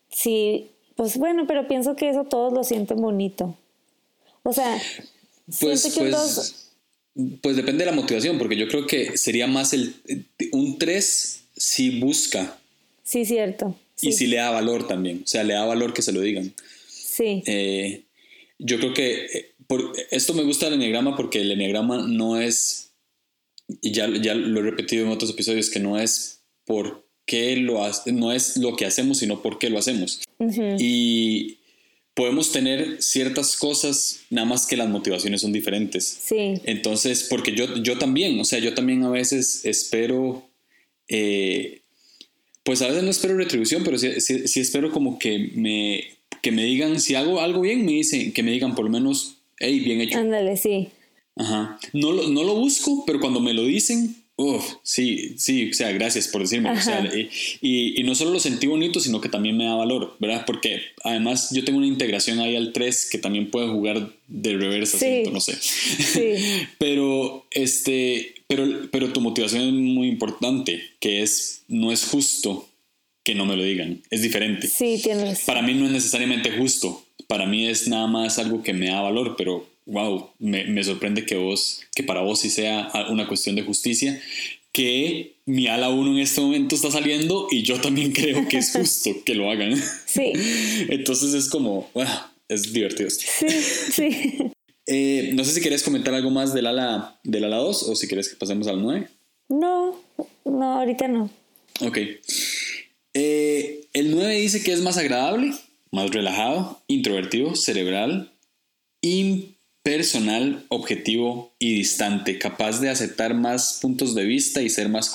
si, 0.10 0.71
pues 0.99 1.15
bueno, 1.15 1.47
pero 1.47 1.65
pienso 1.65 1.95
que 1.95 2.09
eso 2.09 2.25
todos 2.25 2.51
lo 2.51 2.65
sienten 2.65 2.97
bonito. 2.97 3.57
O 4.43 4.51
sea, 4.51 4.77
pues, 5.62 5.83
que 5.95 6.09
pues, 6.09 6.73
pues 7.41 7.55
depende 7.55 7.85
de 7.85 7.91
la 7.91 7.95
motivación, 7.95 8.38
porque 8.38 8.57
yo 8.57 8.67
creo 8.67 8.85
que 8.85 9.17
sería 9.17 9.47
más 9.47 9.71
el 9.71 9.95
un 10.51 10.77
3 10.77 11.43
si 11.55 12.01
busca. 12.01 12.59
Sí, 13.01 13.23
cierto. 13.23 13.77
Y 14.01 14.12
si 14.12 14.27
le 14.27 14.35
da 14.35 14.51
valor 14.51 14.89
también. 14.89 15.21
O 15.23 15.27
sea, 15.27 15.45
le 15.45 15.53
da 15.53 15.63
valor 15.63 15.93
que 15.93 16.01
se 16.01 16.12
lo 16.12 16.19
digan. 16.19 16.53
Sí. 16.89 17.43
Eh, 17.45 18.03
yo 18.57 18.77
creo 18.79 18.93
que 18.93 19.25
eh, 19.27 19.51
por, 19.67 19.93
esto 20.12 20.33
me 20.33 20.43
gusta 20.43 20.65
del 20.65 20.73
enneagrama 20.73 21.15
porque 21.15 21.39
el 21.39 21.51
enneagrama 21.53 22.07
no 22.09 22.41
es, 22.41 22.89
y 23.79 23.93
ya, 23.93 24.09
ya 24.21 24.35
lo 24.35 24.59
he 24.59 24.63
repetido 24.63 25.05
en 25.05 25.13
otros 25.13 25.31
episodios, 25.31 25.69
que 25.69 25.79
no 25.79 25.97
es 25.97 26.41
por 26.65 27.05
qué 27.25 27.55
lo 27.55 27.85
hace, 27.85 28.12
no 28.12 28.33
es 28.33 28.57
lo 28.57 28.75
que 28.75 28.85
hacemos, 28.85 29.19
sino 29.19 29.41
por 29.41 29.59
qué 29.59 29.69
lo 29.69 29.79
hacemos. 29.79 30.19
Y 30.39 31.58
podemos 32.13 32.52
tener 32.52 33.02
ciertas 33.02 33.56
cosas, 33.56 34.21
nada 34.30 34.45
más 34.45 34.65
que 34.65 34.75
las 34.75 34.89
motivaciones 34.89 35.41
son 35.41 35.54
diferentes. 35.54 36.06
Sí. 36.06 36.56
Entonces, 36.65 37.23
porque 37.30 37.54
yo, 37.54 37.78
yo 37.78 37.97
también, 37.97 38.39
o 38.39 38.43
sea, 38.43 38.60
yo 38.60 38.73
también 38.73 39.04
a 39.04 39.10
veces 39.10 39.65
espero, 39.65 40.43
eh, 41.08 41.82
pues 42.63 42.82
a 42.82 42.88
veces 42.88 43.04
no 43.04 43.10
espero 43.10 43.38
retribución, 43.38 43.84
pero 43.84 43.97
sí, 43.97 44.19
sí, 44.19 44.60
espero 44.60 44.91
como 44.91 45.17
que 45.17 45.52
me, 45.56 46.04
que 46.41 46.52
me 46.52 46.65
digan, 46.65 46.99
si 46.99 47.15
hago 47.15 47.39
algo 47.39 47.62
bien, 47.62 47.86
me 47.86 47.93
dicen, 47.93 48.34
que 48.34 48.43
me 48.43 48.52
digan 48.52 48.75
por 48.75 48.86
lo 48.86 48.91
menos, 48.91 49.38
hey, 49.58 49.80
bien 49.80 50.02
hecho. 50.02 50.17
Ándale, 50.17 50.58
sí. 50.58 50.89
Ajá. 51.38 51.80
No 51.93 52.12
lo, 52.12 52.28
no 52.28 52.43
lo 52.43 52.56
busco, 52.56 53.06
pero 53.06 53.21
cuando 53.21 53.39
me 53.39 53.54
lo 53.54 53.63
dicen, 53.63 54.18
Uf, 54.41 54.75
sí, 54.84 55.34
sí, 55.36 55.69
o 55.69 55.73
sea, 55.73 55.91
gracias 55.91 56.30
por 56.30 56.39
decirme. 56.39 56.71
O 56.71 56.82
sea, 56.82 57.04
y, 57.60 57.99
y, 57.99 58.04
no 58.04 58.15
solo 58.15 58.32
lo 58.32 58.39
sentí 58.39 58.67
bonito, 58.67 59.02
sino 59.02 59.19
que 59.19 59.28
también 59.28 59.58
me 59.58 59.65
da 59.65 59.75
valor, 59.75 60.15
¿verdad? 60.19 60.45
Porque 60.47 60.80
además 61.04 61.49
yo 61.52 61.65
tengo 61.65 61.78
una 61.78 61.88
integración 61.88 62.39
ahí 62.39 62.56
al 62.56 62.71
3 62.71 63.10
que 63.12 63.17
también 63.17 63.52
puede 63.52 63.67
jugar 63.67 64.13
de 64.30 64.54
reversa, 64.56 64.97
siento, 64.97 65.32
no 65.32 65.41
sé. 65.41 65.58
Sí. 65.58 66.36
pero, 66.80 67.47
este, 67.52 68.36
pero, 68.47 68.88
pero 68.93 69.12
tu 69.12 69.19
motivación 69.19 69.62
es 69.62 69.73
muy 69.73 70.08
importante, 70.08 70.84
que 71.02 71.21
es, 71.21 71.63
no 71.67 71.91
es 71.91 72.06
justo 72.06 72.65
que 73.25 73.36
no 73.36 73.45
me 73.45 73.58
lo 73.58 73.63
digan, 73.63 74.02
es 74.10 74.21
diferente. 74.21 74.69
Sí, 74.69 75.02
tienes. 75.04 75.41
Para 75.41 75.62
mí 75.62 75.73
no 75.73 75.86
es 75.86 75.91
necesariamente 75.91 76.52
justo, 76.52 77.04
para 77.28 77.45
mí 77.45 77.67
es 77.67 77.89
nada 77.89 78.08
más 78.08 78.39
algo 78.39 78.63
que 78.63 78.71
me 78.71 78.88
da 78.88 79.02
valor, 79.02 79.36
pero 79.38 79.67
wow, 79.89 80.32
me, 80.39 80.84
sorprende 80.84 81.25
que 81.25 81.36
vos, 81.36 81.82
que 81.95 82.04
para 82.04 82.21
vos 82.21 82.39
sí 82.39 82.49
sea 82.49 82.91
una 83.10 83.28
cuestión 83.28 83.56
de 83.56 83.63
justicia, 83.63 84.21
que 84.71 85.38
mi 85.45 85.67
ala 85.67 85.89
1 85.89 86.12
en 86.12 86.19
este 86.19 86.41
momento 86.41 86.75
está 86.75 86.91
saliendo 86.91 87.47
y 87.49 87.63
yo 87.63 87.82
también 87.82 88.12
creo 88.13 88.47
que 88.47 88.58
es 88.58 88.71
justo 88.71 89.12
que 89.25 89.36
lo 89.36 89.49
hagan. 89.49 89.75
Sí. 90.06 90.34
Entonces 90.89 91.34
es 91.34 91.49
como, 91.49 91.89
bueno, 91.93 92.10
es 92.47 92.73
divertido. 92.73 93.10
Sí, 93.10 93.47
sí. 93.91 94.52
Eh, 94.88 95.32
no 95.34 95.43
sé 95.43 95.54
si 95.54 95.62
quieres 95.62 95.84
comentar 95.84 96.15
algo 96.15 96.32
más 96.32 96.52
del 96.52 96.65
ala, 96.65 97.19
del 97.23 97.43
ala 97.43 97.58
2 97.58 97.84
o 97.84 97.95
si 97.95 98.08
quieres 98.08 98.28
que 98.28 98.36
pasemos 98.36 98.67
al 98.67 98.82
9. 98.82 99.08
No, 99.49 99.99
no, 100.45 100.80
ahorita 100.80 101.08
no. 101.08 101.30
Ok. 101.82 101.99
Eh, 103.13 103.88
el 103.93 104.12
9 104.12 104.39
dice 104.39 104.63
que 104.63 104.73
es 104.73 104.82
más 104.82 104.97
agradable, 104.97 105.54
más 105.91 106.10
relajado, 106.10 106.82
introvertido, 106.88 107.56
cerebral, 107.56 108.32
impersonal, 109.83 110.65
objetivo 110.69 111.53
y 111.57 111.75
distante, 111.75 112.37
capaz 112.37 112.79
de 112.79 112.89
aceptar 112.89 113.33
más 113.33 113.79
puntos 113.81 114.13
de 114.13 114.25
vista 114.25 114.61
y 114.61 114.69
ser 114.69 114.89
más 114.89 115.13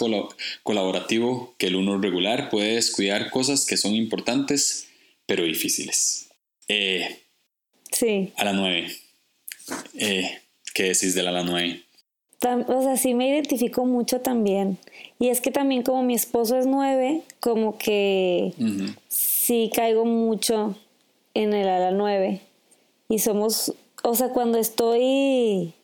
colaborativo 0.62 1.54
que 1.58 1.66
el 1.68 1.76
uno 1.76 1.98
regular, 1.98 2.48
puede 2.50 2.74
descuidar 2.74 3.30
cosas 3.30 3.66
que 3.66 3.76
son 3.76 3.94
importantes 3.94 4.88
pero 5.26 5.44
difíciles. 5.44 6.28
Eh, 6.68 7.18
sí. 7.90 8.32
A 8.36 8.44
la 8.44 8.52
9. 8.52 8.88
Eh, 9.94 10.38
¿Qué 10.74 10.82
decís 10.84 11.14
de 11.14 11.22
la 11.22 11.42
9? 11.42 11.82
O 12.68 12.82
sea, 12.82 12.96
sí 12.96 13.14
me 13.14 13.28
identifico 13.28 13.86
mucho 13.86 14.20
también. 14.20 14.76
Y 15.18 15.28
es 15.28 15.40
que 15.40 15.50
también 15.50 15.82
como 15.82 16.02
mi 16.02 16.14
esposo 16.14 16.58
es 16.58 16.66
9, 16.66 17.22
como 17.40 17.78
que 17.78 18.52
sí 19.08 19.70
caigo 19.74 20.04
mucho 20.04 20.76
en 21.32 21.54
el 21.54 21.68
ala 21.68 21.90
9. 21.90 22.40
Y 23.08 23.18
somos, 23.20 23.72
o 24.04 24.14
sea, 24.14 24.28
cuando 24.28 24.58
estoy 24.58 25.74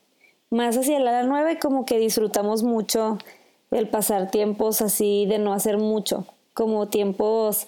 más 0.51 0.77
hacia 0.77 0.99
el 0.99 1.09
ala 1.09 1.23
9, 1.23 1.59
como 1.61 1.87
que 1.87 1.99
disfrutamos 1.99 2.63
mucho 2.63 3.19
el 3.71 3.89
pasar 3.89 4.31
tiempos 4.31 4.83
así 4.83 5.27
de 5.27 5.39
no 5.39 5.53
hacer 5.55 5.79
mucho 5.79 6.27
como 6.53 6.89
tiempos 6.89 7.65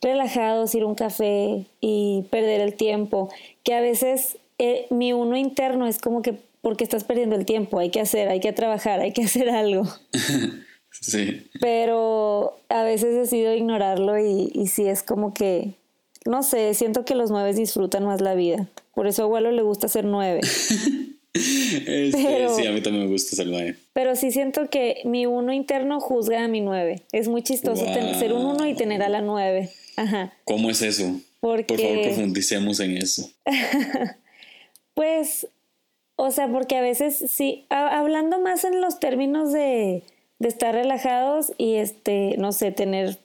relajados, 0.00 0.74
ir 0.74 0.82
a 0.82 0.86
un 0.86 0.94
café 0.94 1.66
y 1.80 2.26
perder 2.30 2.60
el 2.60 2.74
tiempo, 2.74 3.28
que 3.64 3.74
a 3.74 3.80
veces 3.80 4.38
eh, 4.58 4.86
mi 4.90 5.12
uno 5.12 5.36
interno 5.36 5.86
es 5.86 5.98
como 5.98 6.22
que 6.22 6.38
porque 6.60 6.84
estás 6.84 7.02
perdiendo 7.02 7.34
el 7.34 7.44
tiempo, 7.44 7.80
hay 7.80 7.90
que 7.90 8.00
hacer, 8.00 8.28
hay 8.28 8.38
que 8.38 8.52
trabajar, 8.52 9.00
hay 9.00 9.12
que 9.12 9.22
hacer 9.24 9.50
algo. 9.50 9.84
sí. 10.90 11.48
Pero 11.60 12.56
a 12.68 12.84
veces 12.84 13.16
decido 13.16 13.52
ignorarlo 13.52 14.18
y, 14.18 14.52
y 14.54 14.68
sí 14.68 14.86
es 14.86 15.02
como 15.02 15.34
que, 15.34 15.74
no 16.26 16.42
sé, 16.42 16.74
siento 16.74 17.04
que 17.04 17.14
los 17.14 17.30
nueve 17.30 17.54
disfrutan 17.54 18.04
más 18.04 18.20
la 18.20 18.34
vida. 18.34 18.68
Por 18.94 19.06
eso 19.06 19.22
a 19.22 19.24
abuelo 19.26 19.50
le 19.52 19.62
gusta 19.62 19.88
ser 19.88 20.04
nueve. 20.04 20.40
Este, 21.38 22.48
sí, 22.56 22.66
a 22.66 22.72
mí 22.72 22.80
también 22.80 23.04
me 23.04 23.10
gusta 23.10 23.36
ser 23.36 23.46
nueve. 23.46 23.76
Pero 23.92 24.16
sí 24.16 24.30
siento 24.30 24.70
que 24.70 25.02
mi 25.04 25.26
uno 25.26 25.52
interno 25.52 26.00
juzga 26.00 26.42
a 26.42 26.48
mi 26.48 26.62
nueve. 26.62 27.02
Es 27.12 27.28
muy 27.28 27.42
chistoso 27.42 27.84
ser 27.84 28.32
un 28.32 28.46
uno 28.46 28.66
y 28.66 28.74
tener 28.74 29.02
a 29.02 29.10
la 29.10 29.20
nueve. 29.20 29.70
Ajá. 29.96 30.32
¿Cómo 30.44 30.70
es 30.70 30.80
eso? 30.80 31.20
Por 31.40 31.64
favor, 31.66 32.02
profundicemos 32.02 32.80
en 32.80 32.96
eso. 32.96 33.30
pues, 34.94 35.46
o 36.16 36.30
sea, 36.30 36.50
porque 36.50 36.76
a 36.76 36.80
veces 36.80 37.22
sí, 37.28 37.66
hablando 37.68 38.40
más 38.40 38.64
en 38.64 38.80
los 38.80 38.98
términos 38.98 39.52
de, 39.52 40.04
de 40.38 40.48
estar 40.48 40.74
relajados 40.74 41.52
y 41.58 41.74
este, 41.74 42.36
no 42.38 42.52
sé, 42.52 42.72
tener 42.72 43.18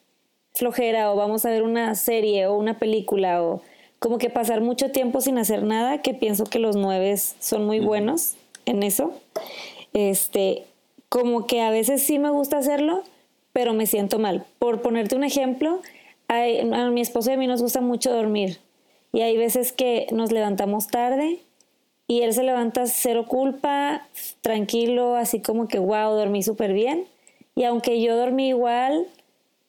flojera 0.54 1.12
o 1.12 1.16
vamos 1.16 1.46
a 1.46 1.50
ver 1.50 1.64
una 1.64 1.96
serie 1.96 2.48
o 2.48 2.56
una 2.56 2.78
película 2.78 3.44
o 3.44 3.62
como 4.00 4.18
que 4.18 4.30
pasar 4.30 4.62
mucho 4.62 4.92
tiempo 4.92 5.22
sin 5.22 5.38
hacer 5.38 5.64
nada, 5.64 6.02
que 6.02 6.14
pienso 6.14 6.46
que 6.46 6.60
los 6.60 6.76
nueve 6.76 7.16
son 7.18 7.66
muy 7.66 7.80
buenos 7.80 8.36
en 8.66 8.82
eso. 8.82 9.14
Este, 9.94 10.64
como 11.10 11.46
que 11.46 11.62
a 11.62 11.70
veces 11.70 12.02
sí 12.02 12.18
me 12.18 12.32
gusta 12.32 12.58
hacerlo, 12.58 13.04
pero 13.54 13.74
me 13.74 13.86
siento 13.86 14.18
mal. 14.18 14.46
Por 14.58 14.82
ponerte 14.82 15.16
un 15.16 15.24
ejemplo, 15.24 15.82
a 16.28 16.90
mi 16.90 17.02
esposo 17.02 17.30
y 17.30 17.34
a 17.34 17.38
mí 17.38 17.46
nos 17.46 17.62
gusta 17.62 17.82
mucho 17.82 18.12
dormir. 18.12 18.60
Y 19.14 19.22
hay 19.22 19.38
veces 19.38 19.72
que 19.72 20.08
nos 20.12 20.32
levantamos 20.32 20.88
tarde 20.88 21.40
y 22.08 22.22
él 22.22 22.34
se 22.34 22.44
levanta 22.44 22.88
cero 22.88 23.26
culpa, 23.28 24.08
tranquilo, 24.42 25.16
así 25.16 25.42
como 25.42 25.68
que, 25.68 25.80
wow, 25.80 26.14
dormí 26.14 26.44
súper 26.44 26.74
bien. 26.74 27.06
Y 27.56 27.66
aunque 27.66 28.02
yo 28.02 28.16
dormí 28.16 28.50
igual, 28.50 29.08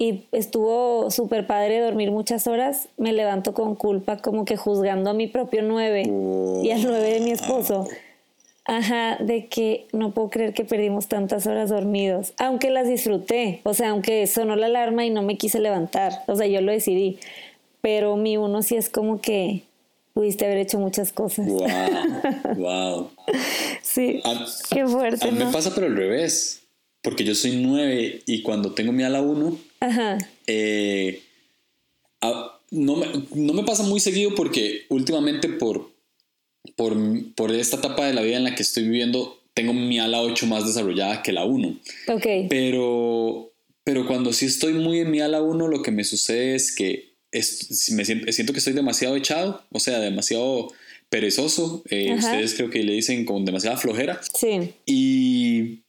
y 0.02 0.24
estuvo 0.32 1.12
súper 1.12 1.46
padre 1.46 1.78
dormir 1.78 2.10
muchas 2.10 2.48
horas, 2.48 2.88
me 2.96 3.12
levanto 3.12 3.54
con 3.54 3.76
culpa, 3.76 4.16
como 4.16 4.44
que 4.44 4.56
juzgando 4.56 5.10
a 5.10 5.12
mi 5.12 5.28
propio 5.28 5.62
nueve 5.62 6.02
y 6.02 6.70
al 6.72 6.82
nueve 6.82 7.12
de 7.12 7.20
mi 7.20 7.30
esposo. 7.30 7.86
Ajá, 8.64 9.16
de 9.20 9.46
que 9.46 9.86
no 9.92 10.10
puedo 10.10 10.28
creer 10.28 10.54
que 10.54 10.64
perdimos 10.64 11.06
tantas 11.06 11.46
horas 11.46 11.70
dormidos, 11.70 12.32
aunque 12.36 12.70
las 12.70 12.88
disfruté, 12.88 13.60
o 13.62 13.74
sea, 13.74 13.90
aunque 13.90 14.26
sonó 14.26 14.56
la 14.56 14.66
alarma 14.66 15.06
y 15.06 15.10
no 15.10 15.22
me 15.22 15.38
quise 15.38 15.60
levantar, 15.60 16.24
o 16.26 16.34
sea, 16.34 16.48
yo 16.48 16.60
lo 16.62 16.72
decidí, 16.72 17.20
pero 17.80 18.16
mi 18.16 18.36
uno 18.36 18.62
sí 18.62 18.74
es 18.74 18.88
como 18.88 19.20
que 19.20 19.62
pudiste 20.14 20.46
haber 20.46 20.58
hecho 20.58 20.80
muchas 20.80 21.12
cosas. 21.12 21.46
Wow, 21.46 22.56
wow. 22.56 23.10
sí, 23.82 24.20
qué 24.68 24.84
fuerte. 24.84 25.28
A 25.28 25.30
mí 25.30 25.38
me 25.38 25.52
pasa 25.52 25.72
pero 25.72 25.86
al 25.86 25.94
revés 25.94 26.62
porque 27.02 27.22
yo 27.22 27.36
soy 27.36 27.56
nueve 27.56 28.22
y 28.26 28.42
cuando 28.42 28.72
tengo 28.72 28.90
mi 28.90 29.04
ala 29.04 29.20
1, 29.86 30.18
eh, 30.46 31.22
no, 32.70 32.96
me, 32.96 33.06
no, 33.34 33.52
me, 33.52 33.64
pasa 33.64 33.82
muy 33.82 34.00
seguido 34.00 34.34
porque 34.34 34.86
últimamente 34.88 35.48
por, 35.48 35.90
por, 36.76 36.96
por, 37.34 37.50
esta 37.52 37.76
etapa 37.76 38.06
de 38.06 38.14
la 38.14 38.22
vida 38.22 38.36
en 38.36 38.44
la 38.44 38.54
que 38.54 38.62
estoy 38.62 38.84
viviendo, 38.84 39.40
tengo 39.54 39.72
mi 39.72 39.98
ala 39.98 40.22
8 40.22 40.46
más 40.46 40.66
desarrollada 40.66 41.22
que 41.22 41.32
la 41.32 41.44
1. 41.44 41.80
Ok. 42.08 42.26
Pero, 42.48 43.52
pero 43.84 44.06
cuando 44.06 44.32
sí 44.32 44.46
estoy 44.46 44.74
muy 44.74 45.00
en 45.00 45.10
mi 45.10 45.20
ala 45.20 45.42
1, 45.42 45.68
lo 45.68 45.82
que 45.82 45.90
me 45.90 46.04
sucede 46.04 46.54
es 46.54 46.74
que 46.74 47.12
me 47.92 48.04
siento, 48.04 48.32
siento, 48.32 48.52
que 48.52 48.58
estoy 48.58 48.74
demasiado 48.74 49.16
echado, 49.16 49.62
o 49.70 49.80
sea, 49.80 50.00
demasiado 50.00 50.72
perezoso. 51.08 51.82
Eh, 51.90 52.14
ustedes 52.14 52.54
creo 52.54 52.70
que 52.70 52.82
le 52.82 52.92
dicen 52.94 53.24
con 53.24 53.44
demasiada 53.44 53.76
flojera. 53.76 54.20
Sí. 54.34 54.74
Y 54.86 55.82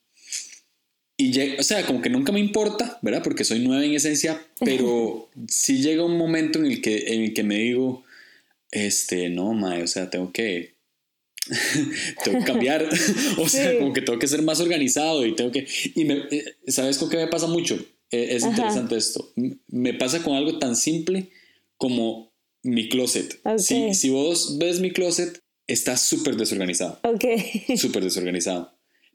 y 1.18 1.58
o 1.58 1.64
sea, 1.64 1.86
como 1.86 2.02
que 2.02 2.10
nunca 2.10 2.32
me 2.32 2.40
importa, 2.40 2.98
¿verdad? 3.02 3.22
Porque 3.24 3.44
soy 3.44 3.60
nueva 3.60 3.86
en 3.86 3.94
esencia, 3.94 4.42
pero 4.60 5.30
sí 5.48 5.82
llega 5.82 6.04
un 6.04 6.18
momento 6.18 6.60
en 6.60 6.66
el 6.66 6.82
que, 6.82 7.14
en 7.14 7.22
el 7.22 7.34
que 7.34 7.44
me 7.44 7.60
digo, 7.60 8.04
este, 8.72 9.30
no, 9.30 9.54
mae, 9.54 9.84
o 9.84 9.88
sea, 9.88 10.10
tengo 10.10 10.32
que, 10.32 10.76
tengo 12.24 12.40
que 12.40 12.46
cambiar, 12.46 12.90
o 13.38 13.48
sea, 13.48 13.78
como 13.78 13.94
que 13.94 14.02
tengo 14.02 14.18
que 14.18 14.28
ser 14.28 14.42
más 14.42 14.60
organizado 14.60 15.26
y 15.26 15.36
tengo 15.36 15.52
que, 15.52 15.68
y 15.94 16.06
me, 16.06 16.24
eh, 16.32 16.56
¿sabes 16.68 16.98
con 16.98 17.10
qué 17.10 17.18
me 17.18 17.28
pasa 17.28 17.48
mucho? 17.48 17.76
E, 18.10 18.36
es 18.36 18.44
interesante 18.44 18.98
esto, 18.98 19.32
me 19.68 19.94
pasa 19.94 20.24
con 20.24 20.36
algo 20.36 20.58
tan 20.58 20.76
simple 20.76 21.30
como 21.78 22.34
mi 22.64 22.90
closet. 22.90 23.40
Si, 23.58 23.94
si 23.94 24.10
vos 24.10 24.58
ves 24.58 24.80
mi 24.80 24.92
closet, 24.92 25.40
está 25.68 25.98
súper 25.98 26.38
desorganizado. 26.38 27.00
Ok. 27.04 27.26
Súper 27.78 28.04
desorganizado. 28.04 28.74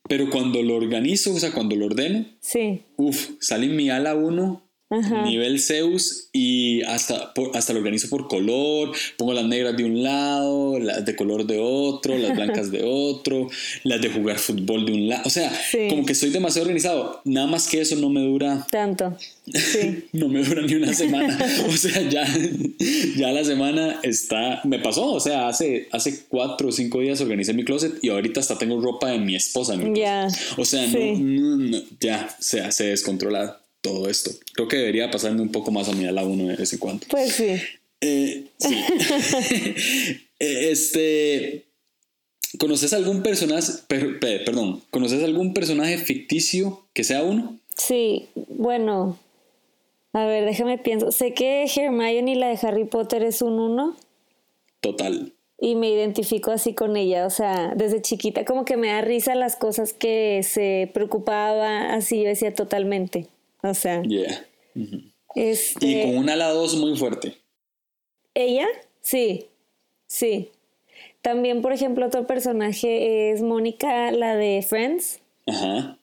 Pero 0.09 0.31
cuando 0.31 0.63
lo 0.63 0.77
organizo, 0.77 1.35
o 1.35 1.39
sea, 1.39 1.53
cuando 1.53 1.77
lo 1.77 1.87
ordeno, 1.87 2.25
sí. 2.41 2.83
uff, 2.97 3.31
sale 3.41 3.69
mi 3.69 3.91
ala 3.91 4.15
1 4.91 5.25
nivel 5.25 5.61
Zeus 5.61 6.29
y 6.33 6.83
hasta, 6.83 7.33
hasta 7.55 7.73
lo 7.73 7.81
organizo 7.81 8.09
por 8.09 8.27
color, 8.27 8.93
pongo 9.17 9.35
las 9.35 9.45
negras 9.45 9.77
de 9.77 9.85
un 9.85 10.03
lado, 10.03 10.79
las 10.79 11.05
de 11.05 11.15
color 11.15 11.47
de 11.47 11.59
otro, 11.61 12.17
las 12.17 12.35
blancas 12.35 12.71
de 12.71 12.83
otro, 12.87 13.49
las 13.85 14.01
de 14.01 14.09
jugar 14.09 14.39
fútbol 14.39 14.87
de 14.87 14.93
un 14.93 15.09
lado, 15.09 15.23
o 15.27 15.31
sea, 15.31 15.53
como 15.91 16.07
que 16.07 16.13
estoy 16.13 16.31
demasiado 16.31 16.65
organizado, 16.67 17.21
nada 17.25 17.47
más 17.47 17.69
que 17.69 17.81
eso 17.81 17.97
no 17.97 18.09
me 18.09 18.23
dura 18.23 18.67
tanto, 18.71 19.15
sí. 19.53 20.05
no 20.13 20.29
me 20.29 20.43
dura 20.43 20.63
ni 20.63 20.75
una 20.75 20.95
semana, 20.95 21.39
o 21.69 21.73
sea, 21.73 22.03
ya, 22.09 22.27
ya 23.17 23.33
la 23.33 23.45
semana 23.45 24.01
está, 24.03 24.63
me 24.65 24.79
pasó, 24.79 25.13
o 25.13 25.21
sea, 25.21 25.49
hace, 25.49 25.89
hace 25.93 26.25
cuatro 26.29 26.69
o 26.69 26.73
cinco 26.73 27.01
días 27.01 27.21
organicé 27.21 27.53
mi 27.53 27.65
closet 27.65 27.93
y 28.01 28.09
ahorita 28.09 28.41
hasta 28.41 28.57
tengo 28.57 28.81
ropa 28.81 29.11
de 29.11 29.19
mi 29.19 29.37
esposa, 29.37 29.75
ya 29.95 30.29
o 30.57 30.65
sea, 30.65 30.87
no, 30.87 31.83
ya, 32.01 32.35
o 32.39 32.43
sea, 32.43 32.73
se 32.73 32.85
descontrola 32.85 33.61
todo 33.81 34.09
esto. 34.09 34.31
Creo 34.55 34.69
que 34.69 34.77
debería 34.77 35.11
pasarme 35.11 35.41
un 35.41 35.53
poco 35.53 35.71
más 35.71 35.89
a 35.89 35.93
mí 35.93 36.07
a 36.07 36.13
la 36.13 36.25
1 36.25 36.49
de 36.49 36.57
vez 36.57 36.73
en 36.73 36.79
cuando. 36.79 37.07
Pues 37.09 37.33
sí. 37.33 37.61
Eh, 38.01 38.47
sí. 38.59 38.77
Eh, 40.41 40.71
este. 40.71 41.65
¿Conoces 42.59 42.93
algún 42.93 43.25
personaje, 43.25 43.73
perdón, 43.89 44.83
¿conoces 44.91 45.23
algún 45.25 45.53
personaje 45.53 45.99
ficticio 45.99 46.87
que 46.95 47.03
sea 47.03 47.25
uno? 47.25 47.59
Sí, 47.77 48.29
bueno, 48.49 49.19
a 50.13 50.25
ver, 50.25 50.45
déjame 50.47 50.79
pienso. 50.79 51.13
Sé 51.13 51.35
que 51.35 51.65
Hermione, 51.65 52.37
la 52.37 52.49
de 52.49 52.59
Harry 52.63 52.85
Potter, 52.85 53.23
es 53.23 53.43
un 53.43 53.61
uno. 53.61 53.97
Total. 54.81 55.33
Y 55.61 55.75
me 55.75 55.91
identifico 55.91 56.51
así 56.51 56.73
con 56.73 56.97
ella, 56.97 57.27
o 57.27 57.31
sea, 57.31 57.75
desde 57.77 58.01
chiquita, 58.01 58.45
como 58.45 58.65
que 58.65 58.77
me 58.77 58.89
da 58.89 59.01
risa 59.01 59.35
las 59.35 59.57
cosas 59.57 59.93
que 59.93 60.43
se 60.43 60.91
preocupaba, 60.95 61.93
así 61.93 62.23
yo 62.23 62.29
decía 62.29 62.55
totalmente. 62.55 63.27
O 63.63 63.75
sea. 63.75 64.03
Yeah. 64.03 64.47
este, 65.35 65.87
y 65.87 66.03
con 66.03 66.19
una 66.19 66.35
ala 66.35 66.51
2 66.51 66.77
muy 66.77 66.97
fuerte. 66.97 67.37
¿Ella? 68.35 68.67
Sí. 69.01 69.47
Sí. 70.07 70.51
También, 71.23 71.63
por 71.63 71.73
ejemplo, 71.73 72.07
otro 72.07 72.27
personaje 72.27 73.31
es 73.31 73.43
Mónica, 73.43 74.13
la 74.13 74.37
de 74.37 74.63
Friends. 74.63 75.21
Ajá. 75.47 75.99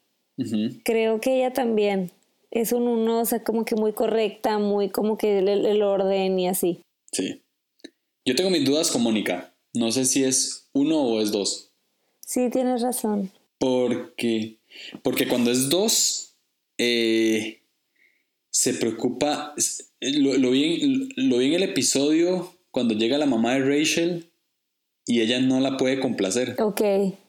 Creo 0.84 1.22
que 1.22 1.38
ella 1.38 1.54
también 1.54 2.12
es 2.52 2.74
un 2.74 2.88
uno, 2.88 3.22
o 3.22 3.26
sea, 3.26 3.44
como 3.44 3.66
que 3.66 3.76
muy 3.76 3.94
correcta, 3.94 4.60
muy 4.60 4.90
como 4.90 5.18
que 5.18 5.40
el, 5.40 5.48
el, 5.48 5.82
orden 5.82 6.38
y 6.40 6.48
así. 6.48 6.80
Sí. 7.12 7.42
Yo 8.26 8.36
tengo 8.36 8.50
mis 8.50 8.66
dudas 8.66 8.92
con 8.92 9.04
Mónica. 9.04 9.54
No 9.74 9.92
sé 9.92 10.06
si 10.06 10.24
es 10.24 10.70
uno 10.74 11.02
o 11.02 11.22
es 11.22 11.32
dos. 11.32 11.72
Sí, 12.22 12.50
tienes 12.50 12.82
razón. 12.82 13.32
Porque, 13.60 14.58
porque 15.04 15.28
cuando 15.28 15.52
es 15.52 15.70
dos, 15.70 16.25
eh, 16.78 17.62
se 18.50 18.74
preocupa. 18.74 19.54
Lo, 20.02 20.38
lo, 20.38 20.52
vi 20.52 20.82
en, 20.82 21.30
lo 21.30 21.38
vi 21.38 21.48
en 21.48 21.54
el 21.54 21.64
episodio 21.64 22.56
cuando 22.72 22.94
llega 22.94 23.18
la 23.18 23.26
mamá 23.26 23.54
de 23.54 23.62
Rachel 23.62 24.30
y 25.06 25.22
ella 25.22 25.40
no 25.40 25.60
la 25.60 25.78
puede 25.78 26.00
complacer. 26.00 26.56
Ok. 26.60 26.82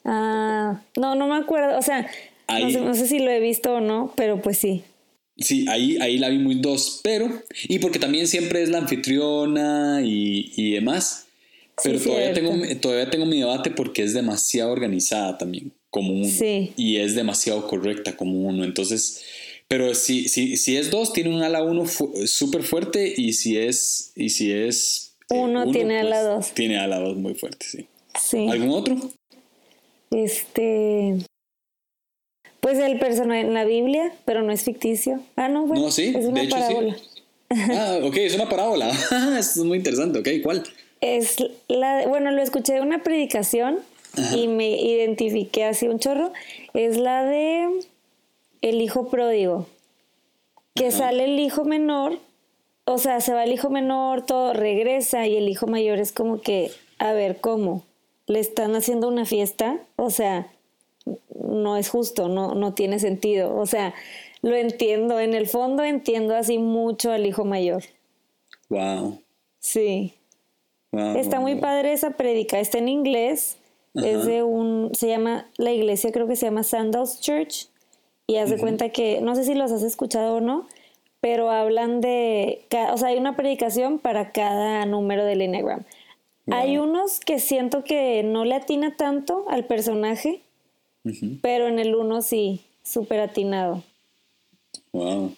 Ah, 0.05 0.83
no, 0.97 1.15
no 1.15 1.29
me 1.29 1.37
acuerdo. 1.37 1.79
O 1.79 1.83
sea, 1.83 2.11
no 2.49 2.71
sé, 2.71 2.81
no 2.81 2.95
sé, 2.95 3.07
si 3.07 3.19
lo 3.19 3.31
he 3.31 3.41
visto 3.41 3.75
o 3.75 3.81
no, 3.81 4.13
pero 4.17 4.41
pues 4.41 4.59
sí. 4.59 4.83
Sí, 5.37 5.67
ahí, 5.69 5.99
ahí 6.01 6.17
la 6.17 6.31
vi 6.31 6.39
muy 6.39 6.55
dos, 6.57 7.01
pero. 7.05 7.29
Y 7.69 7.79
porque 7.79 7.99
también 7.99 8.27
siempre 8.27 8.63
es 8.63 8.71
la 8.71 8.79
anfitriona 8.79 10.01
y, 10.03 10.53
y 10.57 10.73
demás. 10.73 11.27
Pero 11.83 11.99
sí, 11.99 12.07
todavía, 12.07 12.33
tengo, 12.33 12.53
todavía 12.81 13.11
tengo 13.11 13.27
mi 13.27 13.41
debate 13.41 13.71
porque 13.71 14.03
es 14.03 14.15
demasiado 14.15 14.73
organizada 14.73 15.37
también, 15.37 15.73
como 15.91 16.13
uno. 16.13 16.29
Sí. 16.29 16.73
Y 16.77 16.99
es 16.99 17.15
demasiado 17.15 17.67
correcta 17.67 18.17
como 18.17 18.41
uno. 18.43 18.65
Entonces. 18.65 19.25
Pero 19.69 19.95
si, 19.95 20.29
si, 20.29 20.57
si 20.57 20.77
es 20.77 20.91
dos, 20.91 21.13
tiene 21.13 21.35
un 21.35 21.43
ala 21.43 21.63
uno 21.63 21.85
súper 21.87 22.63
fuerte. 22.63 23.13
Y 23.17 23.33
si 23.33 23.59
es. 23.59 24.13
Y 24.15 24.31
si 24.31 24.53
es. 24.53 25.17
Uno, 25.31 25.63
uno 25.63 25.73
tiene 25.73 26.01
pues, 26.01 26.07
ala 26.07 26.23
dos. 26.23 26.53
Tiene 26.53 26.79
ala 26.79 27.01
dos 27.01 27.17
muy 27.17 27.35
fuerte, 27.35 27.67
sí. 27.69 27.87
Sí. 28.21 28.49
¿Algún 28.49 28.71
otro? 28.71 28.97
Este. 30.11 31.17
Pues 32.61 32.79
el 32.79 32.99
personaje 32.99 33.43
en 33.43 33.55
la 33.55 33.65
Biblia, 33.65 34.13
pero 34.25 34.43
no 34.43 34.53
es 34.53 34.65
ficticio. 34.65 35.21
Ah, 35.37 35.49
no, 35.49 35.67
bueno. 35.67 35.85
No, 35.85 35.91
sí, 35.91 36.13
es 36.17 36.27
una 36.27 36.41
de 36.41 36.47
hecho 36.47 36.57
parábola. 36.57 36.97
sí. 36.97 37.17
Ah, 37.51 38.01
ok, 38.03 38.17
es 38.17 38.35
una 38.35 38.49
parábola. 38.49 38.91
Es 39.39 39.57
muy 39.59 39.79
interesante, 39.79 40.19
ok, 40.19 40.43
¿cuál? 40.43 40.65
Es 41.01 41.37
la, 41.69 42.07
bueno, 42.09 42.31
lo 42.31 42.43
escuché 42.43 42.73
de 42.73 42.81
una 42.81 43.03
predicación 43.03 43.79
Ajá. 44.17 44.37
y 44.37 44.49
me 44.49 44.71
identifiqué 44.71 45.65
así 45.65 45.89
un 45.89 45.99
chorro. 45.99 46.33
Es 46.75 46.97
la 46.97 47.25
de 47.25 47.69
el 48.63 48.83
hijo 48.83 49.09
pródigo. 49.09 49.67
Que 50.75 50.89
Ajá. 50.89 50.99
sale 50.99 51.25
el 51.25 51.39
hijo 51.41 51.65
menor, 51.65 52.19
o 52.85 52.99
sea, 52.99 53.21
se 53.21 53.33
va 53.33 53.45
el 53.45 53.53
hijo 53.53 53.71
menor, 53.71 54.25
todo 54.25 54.53
regresa 54.53 55.27
y 55.27 55.37
el 55.37 55.49
hijo 55.49 55.67
mayor 55.67 55.99
es 55.99 56.13
como 56.13 56.41
que, 56.41 56.71
a 56.99 57.13
ver, 57.13 57.41
¿cómo? 57.41 57.83
¿Le 58.27 58.41
están 58.41 58.75
haciendo 58.75 59.09
una 59.09 59.25
fiesta? 59.25 59.79
O 59.97 60.11
sea, 60.11 60.49
no 61.35 61.77
es 61.77 61.89
justo, 61.89 62.29
no, 62.29 62.55
no 62.55 62.75
tiene 62.75 62.99
sentido. 62.99 63.57
O 63.57 63.67
sea, 63.67 63.95
lo 64.43 64.55
entiendo, 64.55 65.19
en 65.19 65.35
el 65.35 65.49
fondo 65.49 65.83
entiendo 65.83 66.37
así 66.37 66.59
mucho 66.59 67.11
al 67.11 67.27
hijo 67.27 67.45
mayor. 67.45 67.83
Wow. 68.69 69.21
Sí. 69.59 70.15
Wow, 70.93 71.17
está 71.17 71.41
muy 71.41 71.57
padre 71.57 71.93
esa 71.93 72.11
prédica, 72.13 72.61
está 72.61 72.79
en 72.79 72.89
inglés, 72.89 73.57
Es 74.05 74.27
de 74.27 74.43
un, 74.43 74.91
se 74.95 75.09
llama, 75.09 75.47
la 75.57 75.73
iglesia 75.73 76.13
creo 76.13 76.27
que 76.27 76.37
se 76.37 76.47
llama 76.47 76.63
Sandals 76.63 77.21
Church, 77.21 77.69
y 78.27 78.37
haz 78.37 78.51
de 78.51 78.59
cuenta 78.59 78.91
que, 78.91 79.21
no 79.21 79.35
sé 79.35 79.45
si 79.45 79.55
los 79.55 79.71
has 79.71 79.83
escuchado 79.83 80.37
o 80.37 80.41
no, 80.41 80.67
pero 81.21 81.51
hablan 81.51 82.01
de, 82.01 82.67
o 82.93 82.99
sea, 82.99 83.09
hay 83.09 83.19
una 83.19 83.37
predicación 83.37 83.99
para 83.99 84.33
cada 84.33 84.85
número 84.87 85.25
del 85.25 85.43
Enneagram. 85.43 85.85
Wow. 86.47 86.57
Hay 86.59 86.79
unos 86.79 87.21
que 87.21 87.39
siento 87.39 87.85
que 87.85 88.23
no 88.23 88.45
le 88.45 88.55
atina 88.55 88.97
tanto 88.97 89.45
al 89.49 89.65
personaje, 89.65 90.43
uh 91.05 91.11
-huh. 91.11 91.39
pero 91.41 91.67
en 91.67 91.79
el 91.79 91.95
uno 91.95 92.23
sí, 92.23 92.61
súper 92.85 93.21
atinado. 93.21 93.83
Wow. 94.93 95.35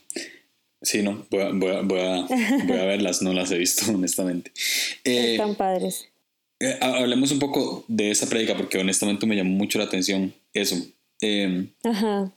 Sí, 0.80 1.02
no, 1.02 1.26
voy 1.30 1.40
a, 1.40 1.50
voy, 1.52 1.70
a, 1.70 1.80
voy, 1.82 2.00
a, 2.00 2.26
voy 2.66 2.78
a, 2.78 2.84
verlas, 2.86 3.22
no 3.22 3.32
las 3.32 3.50
he 3.50 3.58
visto, 3.58 3.90
honestamente. 3.94 4.52
Eh, 5.04 5.32
Están 5.32 5.54
padres. 5.54 6.08
Eh, 6.60 6.76
hablemos 6.80 7.30
un 7.30 7.38
poco 7.38 7.84
de 7.88 8.10
esa 8.10 8.28
prédica, 8.28 8.56
porque 8.56 8.78
honestamente 8.78 9.26
me 9.26 9.36
llamó 9.36 9.50
mucho 9.50 9.78
la 9.78 9.84
atención 9.84 10.34
eso. 10.52 10.76
Eh, 11.20 11.68
Ajá. 11.84 12.32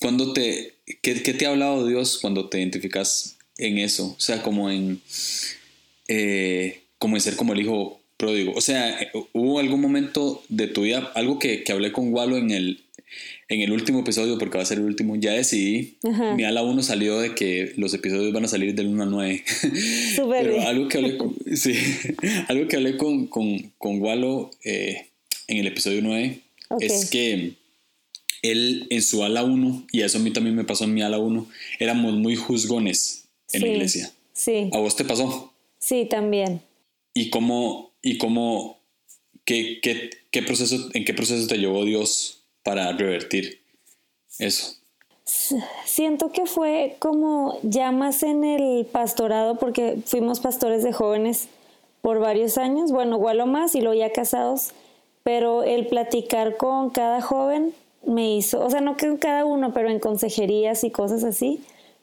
cuando 0.00 0.32
te, 0.32 0.74
¿qué, 1.02 1.22
¿qué, 1.22 1.34
te 1.34 1.46
ha 1.46 1.50
hablado 1.50 1.86
Dios 1.86 2.18
cuando 2.20 2.48
te 2.48 2.58
identificas 2.58 3.36
en 3.56 3.78
eso? 3.78 4.14
O 4.16 4.20
sea, 4.20 4.42
como 4.42 4.70
en, 4.70 5.00
eh, 6.08 6.82
como 6.98 7.16
en 7.16 7.22
ser 7.22 7.36
como 7.36 7.52
el 7.52 7.60
hijo 7.60 8.00
pródigo. 8.16 8.52
O 8.54 8.60
sea, 8.60 8.98
¿hubo 9.32 9.58
algún 9.60 9.80
momento 9.80 10.42
de 10.48 10.66
tu 10.66 10.82
vida, 10.82 11.10
algo 11.14 11.38
que, 11.38 11.64
que 11.64 11.72
hablé 11.72 11.92
con 11.92 12.12
Walo 12.12 12.36
en 12.36 12.50
el, 12.50 12.84
en 13.48 13.62
el 13.62 13.72
último 13.72 14.00
episodio, 14.00 14.36
porque 14.38 14.58
va 14.58 14.62
a 14.62 14.66
ser 14.66 14.78
el 14.78 14.84
último, 14.84 15.16
ya 15.16 15.32
decidí. 15.32 15.96
Ajá. 16.04 16.34
Mi 16.34 16.44
ala 16.44 16.62
1 16.62 16.82
salió 16.82 17.18
de 17.18 17.34
que 17.34 17.72
los 17.76 17.94
episodios 17.94 18.32
van 18.32 18.44
a 18.44 18.48
salir 18.48 18.74
del 18.74 18.88
1 18.88 19.02
al 19.02 19.10
9. 19.10 19.44
Súper 20.16 20.42
Pero 20.42 20.54
bien. 20.54 20.66
algo 20.66 20.88
que 20.88 20.98
hablé 20.98 21.16
con, 21.16 21.34
sí, 21.54 21.74
algo 22.48 22.68
que 22.68 22.76
hablé 22.76 22.96
con, 22.98 23.26
con, 23.26 23.72
con 23.78 24.02
Walo 24.02 24.50
eh, 24.64 25.06
en 25.46 25.56
el 25.58 25.66
episodio 25.66 26.02
9 26.02 26.40
okay. 26.68 26.86
es 26.86 27.10
que 27.10 27.54
él 28.42 28.86
en 28.90 29.02
su 29.02 29.24
ala 29.24 29.42
1, 29.42 29.86
y 29.92 30.02
eso 30.02 30.18
a 30.18 30.20
mí 30.20 30.30
también 30.30 30.54
me 30.54 30.64
pasó 30.64 30.84
en 30.84 30.94
mi 30.94 31.00
ala 31.00 31.18
1, 31.18 31.48
éramos 31.78 32.14
muy 32.14 32.36
juzgones 32.36 33.24
en 33.52 33.62
sí, 33.62 33.66
la 33.66 33.72
iglesia. 33.72 34.12
Sí. 34.34 34.70
¿A 34.72 34.78
vos 34.78 34.94
te 34.94 35.04
pasó? 35.04 35.52
Sí, 35.78 36.06
también. 36.08 36.60
¿Y 37.14 37.30
cómo, 37.30 37.92
y 38.02 38.18
cómo, 38.18 38.78
qué, 39.44 39.78
qué, 39.82 40.10
qué 40.30 40.42
proceso, 40.42 40.90
en 40.92 41.04
qué 41.06 41.14
proceso 41.14 41.48
te 41.48 41.56
llevó 41.56 41.84
Dios 41.84 42.37
para 42.68 42.92
revertir 42.92 43.62
eso? 44.38 44.74
Siento 45.86 46.32
que 46.32 46.44
fue 46.44 46.96
como 46.98 47.58
ya 47.62 47.92
más 47.92 48.22
en 48.22 48.44
el 48.44 48.84
pastorado, 48.84 49.56
porque 49.56 49.98
fuimos 50.04 50.40
pastores 50.40 50.82
de 50.82 50.92
jóvenes 50.92 51.48
por 52.02 52.18
varios 52.18 52.58
años, 52.58 52.92
bueno, 52.92 53.16
igual 53.16 53.40
o 53.40 53.46
más, 53.46 53.74
y 53.74 53.80
luego 53.80 53.98
ya 53.98 54.12
casados, 54.12 54.72
pero 55.22 55.62
el 55.62 55.86
platicar 55.86 56.58
con 56.58 56.90
cada 56.90 57.22
joven 57.22 57.72
me 58.04 58.36
hizo, 58.36 58.62
o 58.62 58.68
sea, 58.68 58.82
no 58.82 58.98
que 58.98 59.18
cada 59.18 59.46
uno, 59.46 59.72
pero 59.72 59.88
en 59.88 59.98
consejerías 59.98 60.84
y 60.84 60.90
cosas 60.90 61.24
así, 61.24 61.62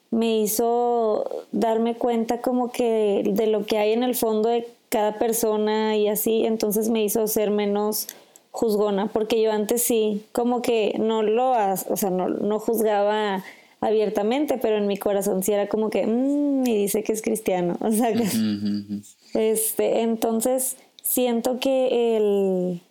me 0.09 0.39
hizo 0.39 1.43
darme 1.51 1.93
cuenta 1.95 2.41
como 2.41 2.71
que 2.71 3.21
de 3.23 3.47
lo 3.47 3.67
que 3.67 3.77
hay 3.77 3.93
en 3.93 4.01
el 4.01 4.15
fondo 4.15 4.49
de 4.49 4.67
cada 4.89 5.19
persona 5.19 5.95
y 5.95 6.07
así, 6.07 6.45
entonces 6.45 6.89
me 6.89 7.03
hizo 7.03 7.27
ser 7.27 7.51
menos 7.51 8.07
juzgona, 8.55 9.07
porque 9.07 9.41
yo 9.41 9.51
antes 9.51 9.83
sí, 9.83 10.25
como 10.31 10.61
que 10.61 10.95
no 10.97 11.23
lo, 11.23 11.51
o 11.51 11.97
sea, 11.97 12.09
no, 12.09 12.29
no 12.29 12.57
juzgaba 12.59 13.43
abiertamente, 13.81 14.57
pero 14.57 14.77
en 14.77 14.87
mi 14.87 14.97
corazón 14.97 15.43
sí 15.43 15.51
era 15.51 15.67
como 15.67 15.89
que, 15.89 16.07
mmm, 16.07 16.65
y 16.65 16.75
dice 16.77 17.03
que 17.03 17.11
es 17.11 17.21
cristiano, 17.21 17.75
o 17.81 17.91
sea, 17.91 18.13
que, 18.13 18.23
uh 18.23 18.25
-huh. 18.25 19.03
este, 19.33 20.01
entonces 20.01 20.77
siento 21.03 21.59
que 21.59 22.15
el, 22.15 22.81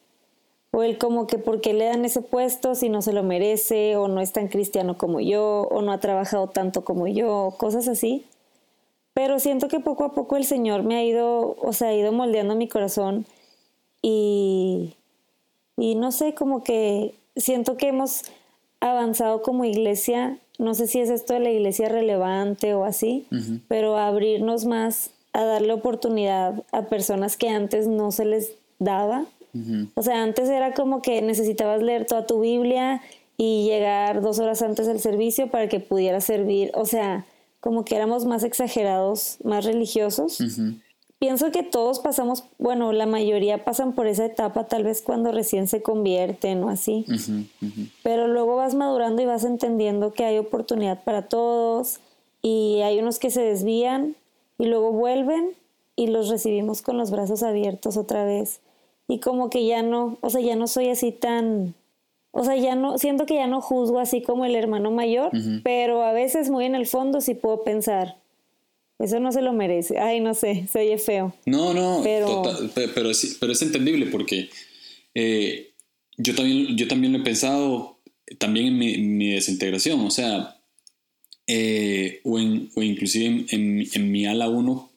o 0.71 0.83
el 0.83 0.99
como 0.99 1.27
que 1.27 1.39
por 1.39 1.63
qué 1.63 1.73
le 1.73 1.87
dan 1.87 2.05
ese 2.05 2.21
puesto 2.21 2.75
si 2.75 2.91
no 2.91 3.01
se 3.01 3.15
lo 3.15 3.23
merece, 3.23 3.97
o 3.97 4.07
no 4.07 4.21
es 4.21 4.33
tan 4.33 4.49
cristiano 4.49 4.99
como 4.99 5.21
yo, 5.21 5.67
o 5.71 5.81
no 5.81 5.93
ha 5.93 5.99
trabajado 5.99 6.49
tanto 6.49 6.85
como 6.85 7.07
yo, 7.09 7.55
cosas 7.57 7.89
así. 7.89 8.27
Pero 9.15 9.39
siento 9.39 9.69
que 9.69 9.81
poco 9.81 10.05
a 10.05 10.13
poco 10.13 10.37
el 10.37 10.45
Señor 10.45 10.83
me 10.83 10.97
ha 10.97 11.05
ido, 11.05 11.57
o 11.63 11.73
sea, 11.73 11.89
ha 11.89 11.95
ido 11.95 12.13
moldeando 12.13 12.55
mi 12.55 12.69
corazón 12.69 13.25
y, 14.03 14.97
y 15.77 15.95
no 15.95 16.13
sé, 16.13 16.35
como 16.35 16.63
que 16.63 17.15
siento 17.37 17.77
que 17.77 17.89
hemos 17.89 18.23
avanzado 18.81 19.43
como 19.43 19.65
iglesia, 19.65 20.39
no 20.59 20.75
sé 20.75 20.87
si 20.87 21.01
es 21.01 21.11
esto 21.11 21.35
de 21.35 21.41
la 21.41 21.51
iglesia 21.51 21.89
relevante 21.89 22.75
o 22.75 22.85
así, 22.85 23.27
uh 23.31 23.35
-huh. 23.35 23.61
pero 23.67 23.97
a 23.97 24.07
abrirnos 24.07 24.67
más, 24.67 25.11
a 25.33 25.45
darle 25.45 25.73
oportunidad 25.73 26.63
a 26.71 26.83
personas 26.83 27.37
que 27.37 27.49
antes 27.49 27.89
no 27.89 28.13
se 28.13 28.25
les 28.25 28.53
daba. 28.79 29.27
Uh 29.55 29.59
-huh. 29.59 29.89
O 29.95 30.03
sea, 30.03 30.23
antes 30.23 30.49
era 30.49 30.75
como 30.75 31.03
que 31.03 31.23
necesitabas 31.23 31.83
leer 31.83 32.07
toda 32.07 32.27
tu 32.27 32.41
Biblia 32.41 33.01
y 33.37 33.65
llegar 33.65 34.21
dos 34.21 34.39
horas 34.39 34.63
antes 34.63 34.87
del 34.87 35.01
servicio 35.01 35.51
para 35.51 35.69
que 35.69 35.81
pudieras 35.81 36.25
servir. 36.25 36.71
O 36.75 36.85
sea, 36.85 37.25
como 37.61 37.85
que 37.85 37.97
éramos 37.97 38.27
más 38.27 38.45
exagerados, 38.45 39.39
más 39.43 39.65
religiosos. 39.65 40.41
Uh 40.41 40.45
-huh. 40.45 40.81
Pienso 41.25 41.51
que 41.51 41.63
todos 41.63 42.01
pasamos, 42.01 42.45
bueno, 42.59 42.93
la 42.93 43.07
mayoría 43.07 43.65
pasan 43.65 43.95
por 43.95 44.07
esa 44.07 44.27
etapa 44.27 44.65
tal 44.65 44.85
vez 44.85 45.01
cuando 45.01 45.33
recién 45.33 45.69
se 45.69 45.81
convierten 45.81 46.63
o 46.63 46.69
así. 46.69 47.07
Uh 47.09 47.13
-huh. 47.13 47.47
Uh 47.63 47.65
-huh. 47.65 47.91
Pero 48.03 48.29
luego 48.29 48.57
vas 48.57 48.75
madurando 48.75 49.23
y 49.23 49.25
vas 49.25 49.43
entendiendo 49.45 50.13
que 50.13 50.27
hay 50.27 50.37
oportunidad 50.37 51.03
para 51.03 51.23
todos 51.23 52.01
y 52.43 52.83
hay 52.83 52.99
unos 52.99 53.19
que 53.19 53.31
se 53.31 53.41
desvían 53.41 54.17
y 54.59 54.67
luego 54.67 54.93
vuelven 54.93 55.53
y 55.97 56.09
los 56.09 56.29
recibimos 56.29 56.83
con 56.83 56.99
los 56.99 57.11
brazos 57.11 57.43
abiertos 57.43 57.97
otra 57.97 58.27
vez. 58.27 58.61
Y 59.09 59.21
como 59.21 59.49
que 59.49 59.65
ya 59.65 59.83
no, 59.83 60.19
o 60.21 60.29
sea, 60.29 60.43
ya 60.43 60.57
no 60.57 60.67
soy 60.67 60.91
así 60.91 61.11
tan 61.11 61.75
o 62.33 62.45
sea, 62.45 62.57
ya 62.57 62.75
no, 62.75 62.99
siento 62.99 63.25
que 63.25 63.37
ya 63.37 63.47
no 63.47 63.63
juzgo 63.63 63.99
así 63.99 64.21
como 64.21 64.45
el 64.45 64.57
hermano 64.57 64.91
mayor, 64.91 65.31
uh 65.33 65.39
-huh. 65.39 65.63
pero 65.65 66.03
a 66.03 66.13
veces 66.13 66.51
muy 66.51 66.67
en 66.67 66.75
el 66.75 66.87
fondo 66.87 67.23
sí 67.23 67.33
puedo 67.33 67.63
pensar, 67.63 68.17
eso 68.99 69.21
no 69.21 69.33
se 69.33 69.43
lo 69.43 69.53
merece. 69.53 69.99
Ay, 69.99 70.21
no 70.21 70.35
sé, 70.35 70.67
se 70.71 70.81
oye 70.81 70.99
feo. 70.99 71.35
No, 71.47 71.75
no, 71.75 72.01
pero, 72.03 72.43
total, 72.43 72.71
pero, 72.95 73.11
es, 73.11 73.37
pero 73.41 73.53
es 73.53 73.63
entendible 73.63 74.07
porque 74.07 74.51
eh, 75.15 75.73
yo, 76.17 76.35
también, 76.35 76.77
yo 76.77 76.89
también 76.89 77.13
lo 77.13 77.19
he 77.19 77.25
pensado, 77.25 77.99
también 78.39 78.67
en 78.67 78.79
mi, 78.79 78.99
mi 78.99 79.31
desintegración, 79.33 80.01
o 80.01 80.11
sea, 80.11 80.57
eh, 81.47 82.21
o, 82.25 82.39
en, 82.39 82.71
o 82.75 82.83
inclusive 82.83 83.27
en, 83.27 83.47
en, 83.51 83.87
en 83.93 84.13
mi 84.13 84.27
ala 84.27 84.49
1, 84.49 84.91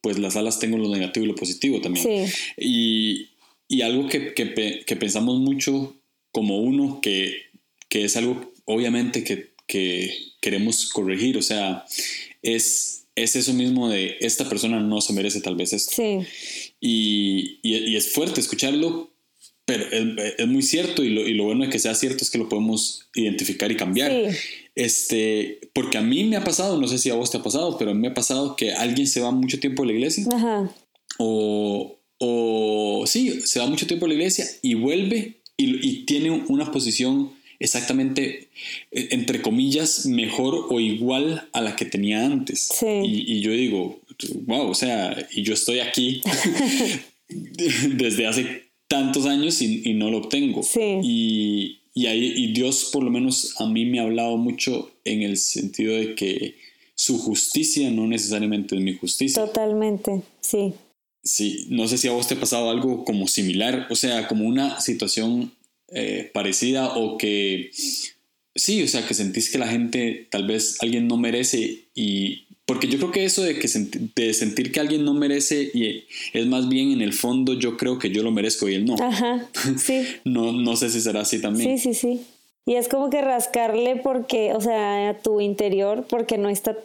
pues 0.00 0.18
las 0.18 0.36
alas 0.36 0.58
tengo 0.58 0.78
lo 0.78 0.88
negativo 0.88 1.26
y 1.26 1.28
lo 1.28 1.34
positivo 1.34 1.80
también. 1.80 2.26
Sí. 2.28 2.32
Y, 2.56 3.30
y 3.68 3.82
algo 3.82 4.08
que, 4.08 4.34
que, 4.34 4.82
que, 4.86 4.96
pensamos 4.96 5.38
mucho 5.38 5.96
como 6.32 6.58
uno, 6.58 7.00
que, 7.02 7.50
que 7.88 8.04
es 8.04 8.16
algo 8.16 8.52
obviamente 8.64 9.24
que, 9.24 9.50
que 9.66 10.12
queremos 10.40 10.88
corregir, 10.88 11.36
o 11.36 11.42
sea, 11.42 11.84
es, 12.42 12.99
es 13.16 13.36
eso 13.36 13.52
mismo 13.52 13.88
de 13.88 14.16
esta 14.20 14.48
persona 14.48 14.80
no 14.80 15.00
se 15.00 15.12
merece 15.12 15.40
tal 15.40 15.56
vez 15.56 15.72
esto. 15.72 15.92
Sí. 15.94 16.18
Y, 16.80 17.60
y, 17.62 17.96
es 17.96 18.12
fuerte 18.12 18.40
escucharlo, 18.40 19.10
pero 19.64 19.84
es, 19.90 20.34
es 20.38 20.46
muy 20.46 20.62
cierto 20.62 21.02
y 21.04 21.10
lo, 21.10 21.26
y 21.26 21.34
lo, 21.34 21.44
bueno 21.44 21.64
de 21.64 21.70
que 21.70 21.78
sea 21.78 21.94
cierto 21.94 22.24
es 22.24 22.30
que 22.30 22.38
lo 22.38 22.48
podemos 22.48 23.08
identificar 23.14 23.70
y 23.70 23.76
cambiar. 23.76 24.10
Sí. 24.10 24.36
Este, 24.74 25.60
porque 25.72 25.98
a 25.98 26.02
mí 26.02 26.24
me 26.24 26.36
ha 26.36 26.44
pasado, 26.44 26.80
no 26.80 26.88
sé 26.88 26.98
si 26.98 27.10
a 27.10 27.14
vos 27.14 27.30
te 27.30 27.38
ha 27.38 27.42
pasado, 27.42 27.76
pero 27.78 27.90
a 27.90 27.94
mí 27.94 28.00
me 28.00 28.08
ha 28.08 28.14
pasado 28.14 28.56
que 28.56 28.72
alguien 28.72 29.06
se 29.06 29.20
va 29.20 29.30
mucho 29.30 29.60
tiempo 29.60 29.82
a 29.82 29.86
la 29.86 29.92
iglesia. 29.92 30.24
Ajá. 30.32 30.74
O, 31.18 31.98
o 32.18 33.04
sí, 33.06 33.42
se 33.42 33.60
va 33.60 33.66
mucho 33.66 33.86
tiempo 33.86 34.06
a 34.06 34.08
la 34.08 34.14
iglesia 34.14 34.46
y 34.62 34.74
vuelve 34.74 35.42
y, 35.56 35.86
y 35.86 36.06
tiene 36.06 36.30
una 36.30 36.72
posición 36.72 37.32
exactamente, 37.60 38.48
eh, 38.90 39.08
entre 39.12 39.42
comillas, 39.42 40.06
mejor 40.06 40.66
o 40.70 40.80
igual 40.80 41.48
a 41.52 41.60
la 41.60 41.76
que 41.76 41.84
tenía 41.84 42.24
antes. 42.24 42.70
Sí. 42.72 42.86
Y, 42.86 43.34
y, 43.34 43.40
yo 43.42 43.52
digo, 43.52 44.00
wow, 44.46 44.68
o 44.68 44.74
sea, 44.74 45.28
y 45.32 45.42
yo 45.42 45.54
estoy 45.54 45.78
aquí 45.78 46.22
desde 47.28 48.26
hace 48.26 48.64
tantos 48.88 49.26
años 49.26 49.62
y, 49.62 49.82
y 49.84 49.94
no 49.94 50.10
lo 50.10 50.18
obtengo. 50.18 50.62
Sí. 50.62 50.98
Y, 51.02 51.80
y, 51.94 52.06
ahí, 52.06 52.32
y 52.36 52.52
Dios 52.52 52.90
por 52.92 53.04
lo 53.04 53.10
menos 53.10 53.54
a 53.60 53.66
mí 53.66 53.84
me 53.84 54.00
ha 54.00 54.02
hablado 54.02 54.36
mucho 54.36 54.90
en 55.04 55.22
el 55.22 55.36
sentido 55.36 55.94
de 55.94 56.14
que 56.14 56.56
su 56.94 57.18
justicia 57.18 57.90
no 57.90 58.06
necesariamente 58.06 58.74
es 58.74 58.80
mi 58.80 58.94
justicia. 58.94 59.44
Totalmente, 59.44 60.22
sí. 60.40 60.74
Sí, 61.22 61.66
no 61.68 61.86
sé 61.86 61.98
si 61.98 62.08
a 62.08 62.12
vos 62.12 62.26
te 62.26 62.34
ha 62.34 62.40
pasado 62.40 62.70
algo 62.70 63.04
como 63.04 63.28
similar, 63.28 63.86
o 63.90 63.94
sea, 63.94 64.26
como 64.26 64.46
una 64.46 64.80
situación 64.80 65.52
eh, 65.92 66.30
parecida 66.32 66.94
o 66.94 67.18
que 67.18 67.70
sí, 68.54 68.82
o 68.82 68.88
sea, 68.88 69.06
que 69.06 69.14
sentís 69.14 69.50
que 69.50 69.58
la 69.58 69.68
gente, 69.68 70.26
tal 70.30 70.46
vez 70.46 70.78
alguien 70.80 71.08
no 71.08 71.16
merece 71.16 71.84
y... 71.94 72.46
Porque 72.66 72.86
yo 72.86 72.98
creo 72.98 73.10
que 73.10 73.24
eso 73.24 73.42
de, 73.42 73.58
que 73.58 73.66
de 74.14 74.32
sentir 74.32 74.70
que 74.70 74.78
alguien 74.78 75.04
no 75.04 75.12
merece 75.12 75.72
y 75.74 76.04
es 76.32 76.46
más 76.46 76.68
bien 76.68 76.92
en 76.92 77.00
el 77.00 77.12
fondo 77.12 77.54
yo 77.54 77.76
creo 77.76 77.98
que 77.98 78.10
yo 78.10 78.22
lo 78.22 78.30
merezco 78.30 78.68
y 78.68 78.74
él 78.76 78.84
no. 78.84 78.94
Ajá, 78.94 79.48
sí. 79.76 80.06
no, 80.24 80.52
no 80.52 80.76
sé 80.76 80.88
si 80.88 81.00
será 81.00 81.22
así 81.22 81.40
también. 81.40 81.76
Sí, 81.76 81.92
sí, 81.92 82.00
sí. 82.00 82.20
Y 82.66 82.76
es 82.76 82.86
como 82.86 83.10
que 83.10 83.22
rascarle 83.22 83.96
porque, 83.96 84.52
o 84.52 84.60
sea, 84.60 85.08
a 85.08 85.18
tu 85.18 85.40
interior, 85.40 86.06
porque 86.08 86.38
no 86.38 86.48
está, 86.48 86.76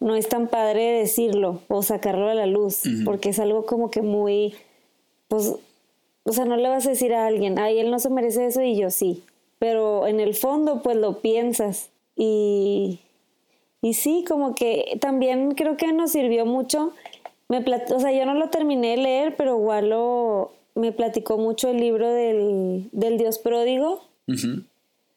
no 0.00 0.16
es 0.16 0.30
tan 0.30 0.48
padre 0.48 0.92
decirlo 0.92 1.60
o 1.68 1.82
sacarlo 1.82 2.30
a 2.30 2.34
la 2.34 2.46
luz, 2.46 2.86
uh 2.86 2.88
-huh. 2.88 3.04
porque 3.04 3.28
es 3.28 3.38
algo 3.38 3.66
como 3.66 3.90
que 3.90 4.00
muy, 4.00 4.54
pues, 5.28 5.52
o 6.28 6.32
sea, 6.32 6.44
no 6.44 6.56
le 6.56 6.68
vas 6.68 6.86
a 6.86 6.90
decir 6.90 7.14
a 7.14 7.26
alguien, 7.26 7.58
ay, 7.58 7.78
él 7.78 7.90
no 7.90 7.98
se 7.98 8.10
merece 8.10 8.44
eso 8.44 8.60
y 8.60 8.76
yo 8.76 8.90
sí. 8.90 9.22
Pero 9.58 10.06
en 10.06 10.20
el 10.20 10.34
fondo, 10.34 10.82
pues 10.82 10.96
lo 10.96 11.20
piensas. 11.20 11.88
Y, 12.16 13.00
y 13.80 13.94
sí, 13.94 14.24
como 14.28 14.54
que 14.54 14.98
también 15.00 15.54
creo 15.54 15.76
que 15.78 15.90
nos 15.92 16.12
sirvió 16.12 16.44
mucho. 16.44 16.92
Me 17.48 17.58
o 17.58 17.98
sea, 17.98 18.12
yo 18.12 18.26
no 18.26 18.34
lo 18.34 18.50
terminé 18.50 18.90
de 18.90 18.96
leer, 18.98 19.36
pero 19.36 19.56
igual 19.58 19.88
lo, 19.88 20.52
me 20.74 20.92
platicó 20.92 21.38
mucho 21.38 21.70
el 21.70 21.78
libro 21.78 22.12
del, 22.12 22.90
del 22.92 23.16
Dios 23.16 23.38
pródigo. 23.38 24.02
Uh 24.26 24.32
-huh. 24.32 24.64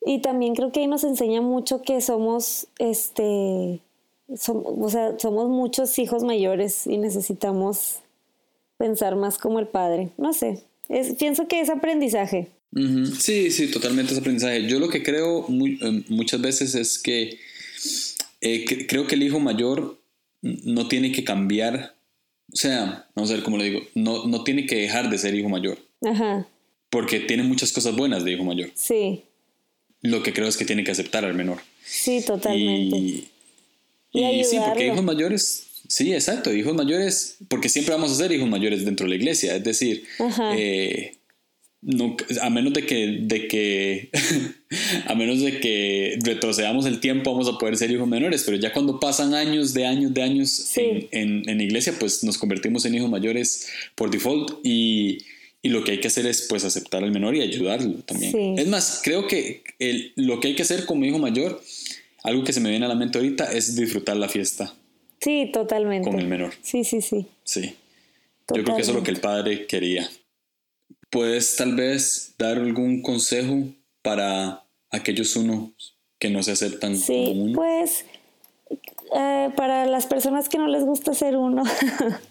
Y 0.05 0.19
también 0.19 0.55
creo 0.55 0.71
que 0.71 0.79
ahí 0.79 0.87
nos 0.87 1.03
enseña 1.03 1.41
mucho 1.41 1.81
que 1.81 1.99
somos, 1.99 2.67
este, 2.79 3.81
som, 4.35 4.63
o 4.65 4.89
sea, 4.89 5.19
somos 5.19 5.49
muchos 5.49 5.99
hijos 5.99 6.23
mayores 6.23 6.87
y 6.87 6.97
necesitamos 6.97 7.99
pensar 8.77 9.17
más 9.17 9.37
como 9.37 9.59
el 9.59 9.67
padre. 9.67 10.09
No 10.17 10.31
sé, 10.33 10.63
es, 10.91 11.15
pienso 11.15 11.47
que 11.47 11.61
es 11.61 11.69
aprendizaje. 11.69 12.49
Uh 12.73 12.79
-huh. 12.79 13.15
Sí, 13.15 13.51
sí, 13.51 13.67
totalmente 13.67 14.13
es 14.13 14.19
aprendizaje. 14.19 14.67
Yo 14.67 14.79
lo 14.79 14.89
que 14.89 15.03
creo 15.03 15.45
muy, 15.47 15.79
eh, 15.81 16.03
muchas 16.09 16.41
veces 16.41 16.75
es 16.75 16.99
que 16.99 17.39
eh, 18.41 18.65
que, 18.65 18.87
creo 18.87 19.07
que 19.07 19.15
el 19.15 19.23
hijo 19.23 19.39
mayor 19.39 19.99
no 20.41 20.87
tiene 20.87 21.11
que 21.11 21.23
cambiar, 21.23 21.95
o 22.51 22.55
sea, 22.55 23.07
vamos 23.15 23.29
a 23.29 23.35
ver 23.35 23.43
cómo 23.43 23.57
le 23.57 23.65
digo, 23.65 23.81
no, 23.93 24.25
no 24.25 24.43
tiene 24.43 24.65
que 24.65 24.75
dejar 24.75 25.09
de 25.09 25.17
ser 25.17 25.35
hijo 25.35 25.47
mayor. 25.47 25.77
Ajá. 26.01 26.47
Porque 26.89 27.19
tiene 27.19 27.43
muchas 27.43 27.71
cosas 27.71 27.95
buenas 27.95 28.25
de 28.25 28.33
hijo 28.33 28.43
mayor. 28.43 28.71
Sí. 28.73 29.23
Lo 30.01 30.23
que 30.23 30.33
creo 30.33 30.47
es 30.47 30.57
que 30.57 30.65
tiene 30.65 30.83
que 30.83 30.91
aceptar 30.91 31.23
al 31.23 31.35
menor. 31.35 31.59
Sí, 31.85 32.21
totalmente. 32.25 32.97
Y, 32.97 33.29
y, 34.11 34.23
y 34.23 34.43
sí, 34.43 34.57
porque 34.65 34.87
hijos 34.87 35.03
mayores 35.03 35.67
Sí, 35.91 36.13
exacto, 36.13 36.53
hijos 36.53 36.73
mayores, 36.73 37.35
porque 37.49 37.67
siempre 37.67 37.93
vamos 37.93 38.13
a 38.13 38.15
ser 38.15 38.31
hijos 38.31 38.47
mayores 38.47 38.85
dentro 38.85 39.03
de 39.03 39.09
la 39.09 39.15
iglesia, 39.17 39.57
es 39.57 39.63
decir, 39.65 40.05
eh, 40.55 41.17
no, 41.81 42.15
a 42.41 42.49
menos 42.49 42.71
de 42.71 42.85
que, 42.85 43.17
de 43.23 43.49
que 43.49 44.09
a 45.07 45.15
menos 45.15 45.41
de 45.41 45.59
que 45.59 46.17
retrocedamos 46.23 46.85
el 46.85 47.01
tiempo 47.01 47.33
vamos 47.33 47.49
a 47.49 47.57
poder 47.57 47.75
ser 47.75 47.91
hijos 47.91 48.07
menores, 48.07 48.43
pero 48.45 48.55
ya 48.55 48.71
cuando 48.71 49.01
pasan 49.01 49.33
años 49.33 49.73
de 49.73 49.85
años 49.85 50.13
de 50.13 50.23
años 50.23 50.49
sí. 50.49 50.79
en, 50.79 51.09
en, 51.11 51.49
en, 51.49 51.59
iglesia, 51.59 51.93
pues 51.99 52.23
nos 52.23 52.37
convertimos 52.37 52.85
en 52.85 52.95
hijos 52.95 53.09
mayores 53.09 53.67
por 53.93 54.09
default 54.09 54.59
y, 54.63 55.17
y, 55.61 55.69
lo 55.71 55.83
que 55.83 55.91
hay 55.91 55.99
que 55.99 56.07
hacer 56.07 56.25
es 56.25 56.43
pues 56.43 56.63
aceptar 56.63 57.03
al 57.03 57.11
menor 57.11 57.35
y 57.35 57.41
ayudarlo 57.41 57.95
también. 58.05 58.31
Sí. 58.31 58.55
Es 58.59 58.67
más, 58.69 59.01
creo 59.03 59.27
que 59.27 59.61
el, 59.77 60.13
lo 60.15 60.39
que 60.39 60.47
hay 60.47 60.55
que 60.55 60.63
hacer 60.63 60.85
como 60.85 61.03
hijo 61.03 61.19
mayor, 61.19 61.61
algo 62.23 62.45
que 62.45 62.53
se 62.53 62.61
me 62.61 62.69
viene 62.69 62.85
a 62.85 62.89
la 62.89 62.95
mente 62.95 63.17
ahorita, 63.17 63.51
es 63.51 63.75
disfrutar 63.75 64.15
la 64.15 64.29
fiesta. 64.29 64.73
Sí, 65.21 65.49
totalmente. 65.53 66.09
Con 66.09 66.19
el 66.19 66.27
menor. 66.27 66.53
Sí, 66.61 66.83
sí, 66.83 67.01
sí. 67.01 67.27
Sí. 67.43 67.75
Totalmente. 68.45 68.57
Yo 68.57 68.63
creo 68.63 68.75
que 68.75 68.81
eso 68.81 68.91
es 68.91 68.97
lo 68.97 69.03
que 69.03 69.11
el 69.11 69.21
padre 69.21 69.67
quería. 69.67 70.09
¿Puedes 71.09 71.55
tal 71.55 71.75
vez 71.75 72.33
dar 72.37 72.57
algún 72.57 73.01
consejo 73.01 73.65
para 74.01 74.63
aquellos 74.89 75.35
unos 75.35 75.95
que 76.17 76.29
no 76.29 76.41
se 76.41 76.51
aceptan 76.51 76.95
sí, 76.95 77.25
como 77.27 77.43
uno? 77.43 77.53
Pues 77.53 78.05
eh, 79.15 79.49
para 79.55 79.85
las 79.85 80.07
personas 80.07 80.49
que 80.49 80.57
no 80.57 80.67
les 80.67 80.83
gusta 80.83 81.13
ser 81.13 81.37
uno, 81.37 81.63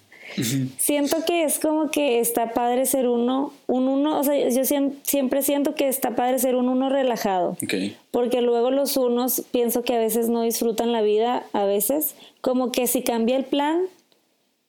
siento 0.78 1.24
que 1.26 1.45
es 1.45 1.59
como 1.59 1.91
que 1.91 2.20
está 2.20 2.53
padre 2.53 2.87
ser 2.87 3.09
uno, 3.09 3.53
un 3.66 3.89
uno, 3.89 4.18
o 4.18 4.24
sea, 4.24 4.49
yo 4.49 4.62
siempre 5.03 5.43
siento 5.43 5.74
que 5.74 5.89
está 5.89 6.14
padre 6.14 6.39
ser 6.39 6.57
un 6.57 6.68
uno 6.68 6.89
relajado. 6.89 7.57
Okay. 7.62 7.97
Porque 8.11 8.41
luego 8.41 8.70
los 8.70 8.97
unos 8.97 9.43
pienso 9.51 9.83
que 9.83 9.95
a 9.95 9.99
veces 9.99 10.28
no 10.28 10.43
disfrutan 10.43 10.93
la 10.93 11.03
vida, 11.03 11.45
a 11.53 11.64
veces, 11.64 12.14
como 12.41 12.72
que 12.72 12.87
si 12.87 13.03
cambia 13.03 13.37
el 13.37 13.45
plan, 13.45 13.83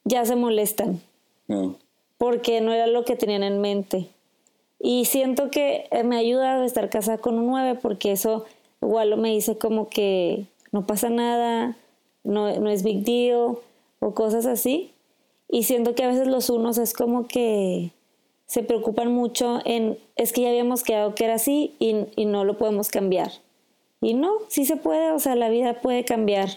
ya 0.03 0.25
se 0.25 0.35
molestan. 0.35 1.01
No. 1.47 1.75
Porque 2.17 2.61
no 2.61 2.71
era 2.71 2.87
lo 2.87 3.05
que 3.05 3.15
tenían 3.15 3.43
en 3.43 3.61
mente. 3.61 4.07
Y 4.79 5.05
siento 5.05 5.51
que 5.51 5.87
me 6.03 6.17
ayuda 6.17 6.55
a 6.55 6.65
estar 6.65 6.89
casada 6.89 7.19
con 7.19 7.37
un 7.37 7.47
9 7.47 7.79
porque 7.81 8.11
eso 8.11 8.45
igual 8.81 9.15
me 9.17 9.29
dice 9.29 9.57
como 9.57 9.89
que 9.89 10.45
no 10.71 10.87
pasa 10.87 11.09
nada, 11.09 11.75
no, 12.23 12.59
no 12.59 12.69
es 12.69 12.83
big 12.83 13.03
deal 13.03 13.57
o 13.99 14.13
cosas 14.13 14.45
así. 14.45 14.91
Y 15.51 15.63
siento 15.63 15.93
que 15.93 16.03
a 16.03 16.07
veces 16.07 16.27
los 16.27 16.49
unos 16.49 16.77
es 16.77 16.93
como 16.93 17.27
que 17.27 17.91
se 18.47 18.63
preocupan 18.63 19.13
mucho 19.13 19.59
en, 19.65 19.99
es 20.15 20.31
que 20.31 20.41
ya 20.41 20.49
habíamos 20.49 20.83
quedado 20.83 21.13
que 21.13 21.25
era 21.25 21.35
así 21.35 21.75
y, 21.77 22.07
y 22.15 22.25
no 22.25 22.45
lo 22.45 22.57
podemos 22.57 22.89
cambiar. 22.89 23.31
Y 24.01 24.13
no, 24.13 24.31
sí 24.47 24.65
se 24.65 24.77
puede, 24.77 25.11
o 25.11 25.19
sea, 25.19 25.35
la 25.35 25.49
vida 25.49 25.81
puede 25.81 26.05
cambiar. 26.05 26.49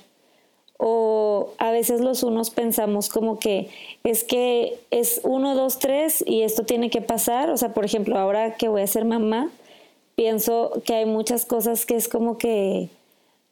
O 0.78 1.50
a 1.58 1.70
veces 1.70 2.00
los 2.00 2.22
unos 2.22 2.50
pensamos 2.50 3.08
como 3.08 3.38
que 3.38 3.68
es 4.02 4.24
que 4.24 4.78
es 4.90 5.20
uno, 5.24 5.54
dos, 5.54 5.78
tres 5.78 6.24
y 6.26 6.42
esto 6.42 6.64
tiene 6.64 6.88
que 6.88 7.00
pasar. 7.00 7.50
O 7.50 7.56
sea, 7.56 7.74
por 7.74 7.84
ejemplo, 7.84 8.16
ahora 8.16 8.54
que 8.54 8.68
voy 8.68 8.82
a 8.82 8.86
ser 8.86 9.04
mamá, 9.04 9.50
pienso 10.14 10.82
que 10.84 10.94
hay 10.94 11.06
muchas 11.06 11.44
cosas 11.44 11.84
que 11.86 11.96
es 11.96 12.08
como 12.08 12.38
que 12.38 12.88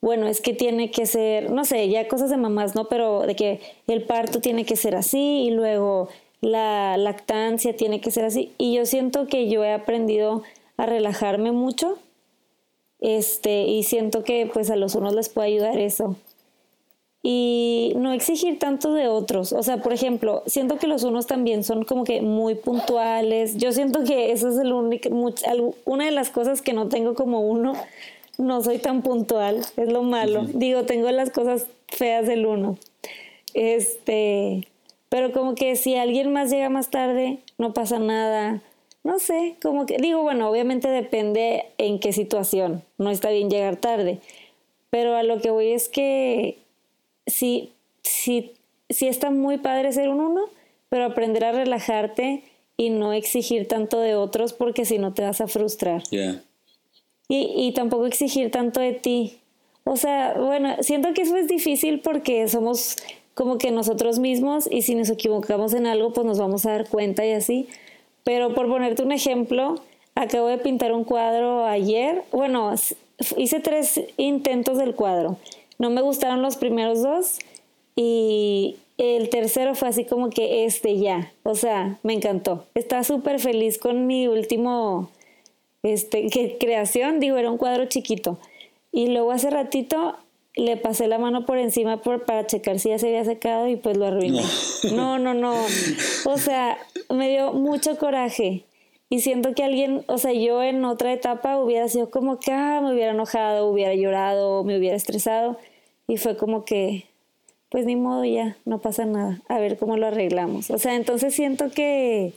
bueno, 0.02 0.26
es 0.26 0.40
que 0.40 0.52
tiene 0.52 0.90
que 0.90 1.06
ser, 1.06 1.50
no 1.50 1.64
sé, 1.64 1.88
ya 1.88 2.08
cosas 2.08 2.28
de 2.28 2.36
mamás, 2.36 2.74
¿no? 2.74 2.88
Pero 2.88 3.20
de 3.20 3.36
que 3.36 3.60
el 3.86 4.02
parto 4.02 4.40
tiene 4.40 4.64
que 4.64 4.74
ser 4.74 4.96
así 4.96 5.44
y 5.46 5.50
luego 5.52 6.08
la 6.40 6.96
lactancia 6.96 7.76
tiene 7.76 8.00
que 8.00 8.10
ser 8.10 8.24
así. 8.24 8.52
Y 8.58 8.74
yo 8.74 8.84
siento 8.84 9.28
que 9.28 9.48
yo 9.48 9.62
he 9.64 9.72
aprendido 9.72 10.42
a 10.76 10.86
relajarme 10.86 11.52
mucho. 11.52 11.98
Este, 12.98 13.62
y 13.62 13.84
siento 13.84 14.24
que 14.24 14.50
pues 14.52 14.70
a 14.70 14.76
los 14.76 14.96
unos 14.96 15.14
les 15.14 15.28
puede 15.28 15.48
ayudar 15.48 15.78
eso. 15.78 16.16
Y 17.22 17.92
no 17.94 18.12
exigir 18.12 18.58
tanto 18.58 18.94
de 18.94 19.06
otros. 19.06 19.52
O 19.52 19.62
sea, 19.62 19.76
por 19.76 19.92
ejemplo, 19.92 20.42
siento 20.46 20.78
que 20.78 20.88
los 20.88 21.04
unos 21.04 21.28
también 21.28 21.62
son 21.62 21.84
como 21.84 22.02
que 22.02 22.22
muy 22.22 22.56
puntuales. 22.56 23.56
Yo 23.56 23.70
siento 23.70 24.02
que 24.02 24.32
eso 24.32 24.48
es 24.48 24.58
el 24.58 24.72
único, 24.72 25.08
una 25.84 26.06
de 26.06 26.10
las 26.10 26.30
cosas 26.30 26.60
que 26.60 26.72
no 26.72 26.88
tengo 26.88 27.14
como 27.14 27.40
uno 27.42 27.74
no 28.38 28.62
soy 28.62 28.78
tan 28.78 29.02
puntual, 29.02 29.64
es 29.76 29.92
lo 29.92 30.02
malo. 30.02 30.42
Uh 30.42 30.44
-huh. 30.44 30.52
Digo, 30.54 30.84
tengo 30.84 31.10
las 31.10 31.30
cosas 31.30 31.66
feas 31.88 32.26
del 32.26 32.46
uno. 32.46 32.78
Este, 33.54 34.68
pero 35.08 35.32
como 35.32 35.54
que 35.54 35.76
si 35.76 35.96
alguien 35.96 36.32
más 36.32 36.50
llega 36.50 36.70
más 36.70 36.90
tarde, 36.90 37.38
no 37.58 37.74
pasa 37.74 37.98
nada. 37.98 38.62
No 39.04 39.18
sé, 39.18 39.56
como 39.60 39.84
que 39.84 39.96
digo, 39.98 40.22
bueno, 40.22 40.48
obviamente 40.48 40.88
depende 40.88 41.64
en 41.76 41.98
qué 41.98 42.12
situación. 42.12 42.82
No 42.98 43.10
está 43.10 43.30
bien 43.30 43.50
llegar 43.50 43.76
tarde. 43.76 44.20
Pero 44.90 45.16
a 45.16 45.22
lo 45.22 45.40
que 45.40 45.50
voy 45.50 45.72
es 45.72 45.88
que 45.88 46.58
sí, 47.26 47.72
sí, 48.02 48.52
sí 48.90 49.08
está 49.08 49.30
muy 49.30 49.58
padre 49.58 49.92
ser 49.92 50.08
un 50.08 50.20
uno, 50.20 50.42
pero 50.88 51.04
aprender 51.04 51.44
a 51.44 51.52
relajarte 51.52 52.42
y 52.76 52.90
no 52.90 53.12
exigir 53.12 53.68
tanto 53.68 54.00
de 54.00 54.14
otros 54.14 54.52
porque 54.52 54.84
si 54.84 54.98
no 54.98 55.12
te 55.14 55.22
vas 55.22 55.40
a 55.40 55.48
frustrar. 55.48 56.02
Yeah. 56.10 56.42
Y, 57.34 57.72
tampoco 57.72 58.04
exigir 58.04 58.50
tanto 58.50 58.78
de 58.78 58.92
ti. 58.92 59.38
O 59.84 59.96
sea, 59.96 60.34
bueno, 60.38 60.76
siento 60.80 61.14
que 61.14 61.22
eso 61.22 61.34
es 61.36 61.48
difícil 61.48 62.00
porque 62.00 62.46
somos 62.46 62.96
como 63.32 63.56
que 63.56 63.70
nosotros 63.70 64.18
mismos 64.18 64.68
y 64.70 64.82
si 64.82 64.94
nos 64.94 65.08
equivocamos 65.08 65.72
en 65.72 65.86
algo, 65.86 66.12
pues 66.12 66.26
nos 66.26 66.38
vamos 66.38 66.66
a 66.66 66.72
dar 66.72 66.88
cuenta 66.90 67.24
y 67.24 67.32
así. 67.32 67.68
Pero 68.22 68.52
por 68.54 68.68
ponerte 68.68 69.02
un 69.02 69.12
ejemplo, 69.12 69.76
acabo 70.14 70.46
de 70.48 70.58
pintar 70.58 70.92
un 70.92 71.04
cuadro 71.04 71.64
ayer. 71.64 72.22
Bueno, 72.32 72.74
hice 73.38 73.60
tres 73.60 73.98
intentos 74.18 74.76
del 74.76 74.94
cuadro. 74.94 75.38
No 75.78 75.88
me 75.88 76.02
gustaron 76.02 76.42
los 76.42 76.58
primeros 76.58 77.02
dos 77.02 77.38
y 77.96 78.76
el 78.98 79.30
tercero 79.30 79.74
fue 79.74 79.88
así 79.88 80.04
como 80.04 80.28
que 80.28 80.66
este 80.66 80.98
ya. 80.98 81.32
O 81.44 81.54
sea, 81.54 81.98
me 82.02 82.12
encantó. 82.12 82.66
Estaba 82.74 83.04
súper 83.04 83.40
feliz 83.40 83.78
con 83.78 84.06
mi 84.06 84.28
último 84.28 85.08
este, 85.82 86.28
que, 86.28 86.58
creación. 86.58 87.20
Digo, 87.20 87.36
era 87.36 87.50
un 87.50 87.58
cuadro 87.58 87.86
chiquito. 87.86 88.38
Y 88.90 89.08
luego 89.08 89.32
hace 89.32 89.50
ratito 89.50 90.16
le 90.54 90.76
pasé 90.76 91.06
la 91.06 91.18
mano 91.18 91.46
por 91.46 91.58
encima 91.58 92.02
por, 92.02 92.24
para 92.24 92.46
checar 92.46 92.78
si 92.78 92.90
ya 92.90 92.98
se 92.98 93.06
había 93.08 93.24
secado 93.24 93.68
y 93.68 93.76
pues 93.76 93.96
lo 93.96 94.06
arruiné. 94.06 94.42
No, 94.94 95.18
no, 95.18 95.34
no. 95.34 95.54
O 96.26 96.38
sea, 96.38 96.78
me 97.08 97.30
dio 97.30 97.52
mucho 97.52 97.96
coraje. 97.96 98.64
Y 99.08 99.20
siento 99.20 99.54
que 99.54 99.62
alguien, 99.62 100.04
o 100.06 100.16
sea, 100.16 100.32
yo 100.32 100.62
en 100.62 100.84
otra 100.86 101.12
etapa 101.12 101.58
hubiera 101.58 101.86
sido 101.88 102.10
como 102.10 102.38
que, 102.38 102.50
ah, 102.50 102.80
me 102.82 102.94
hubiera 102.94 103.12
enojado, 103.12 103.68
hubiera 103.68 103.94
llorado, 103.94 104.64
me 104.64 104.78
hubiera 104.78 104.96
estresado. 104.96 105.58
Y 106.08 106.16
fue 106.16 106.36
como 106.36 106.64
que, 106.64 107.04
pues 107.68 107.84
ni 107.84 107.94
modo 107.94 108.24
ya, 108.24 108.56
no 108.64 108.80
pasa 108.80 109.04
nada. 109.04 109.42
A 109.48 109.58
ver 109.58 109.76
cómo 109.78 109.96
lo 109.98 110.06
arreglamos. 110.06 110.70
O 110.70 110.78
sea, 110.78 110.94
entonces 110.94 111.34
siento 111.34 111.70
que 111.70 112.32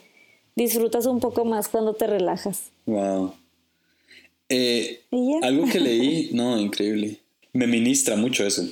disfrutas 0.55 1.05
un 1.05 1.19
poco 1.19 1.45
más 1.45 1.67
cuando 1.67 1.93
te 1.93 2.07
relajas. 2.07 2.71
Wow. 2.85 3.33
Eh, 4.49 5.01
algo 5.41 5.67
que 5.67 5.79
leí, 5.81 6.29
no, 6.33 6.59
increíble 6.59 7.19
me 7.55 7.67
ministra 7.67 8.15
mucho 8.17 8.45
eso. 8.45 8.69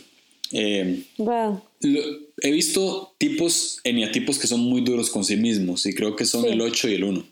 wow. 1.17 1.61
Eh, 1.81 2.19
he 2.41 2.51
visto 2.51 3.15
tipos, 3.17 3.79
eniatipos 3.83 4.37
que 4.37 4.47
son 4.47 4.59
muy 4.59 4.81
duros 4.81 5.09
con 5.09 5.23
sí 5.23 5.37
mismos 5.37 5.85
y 5.85 5.93
creo 5.93 6.15
que 6.15 6.25
son 6.25 6.45
el 6.45 6.61
8 6.61 6.89
y 6.89 6.93
el 6.95 7.05
1. 7.05 7.25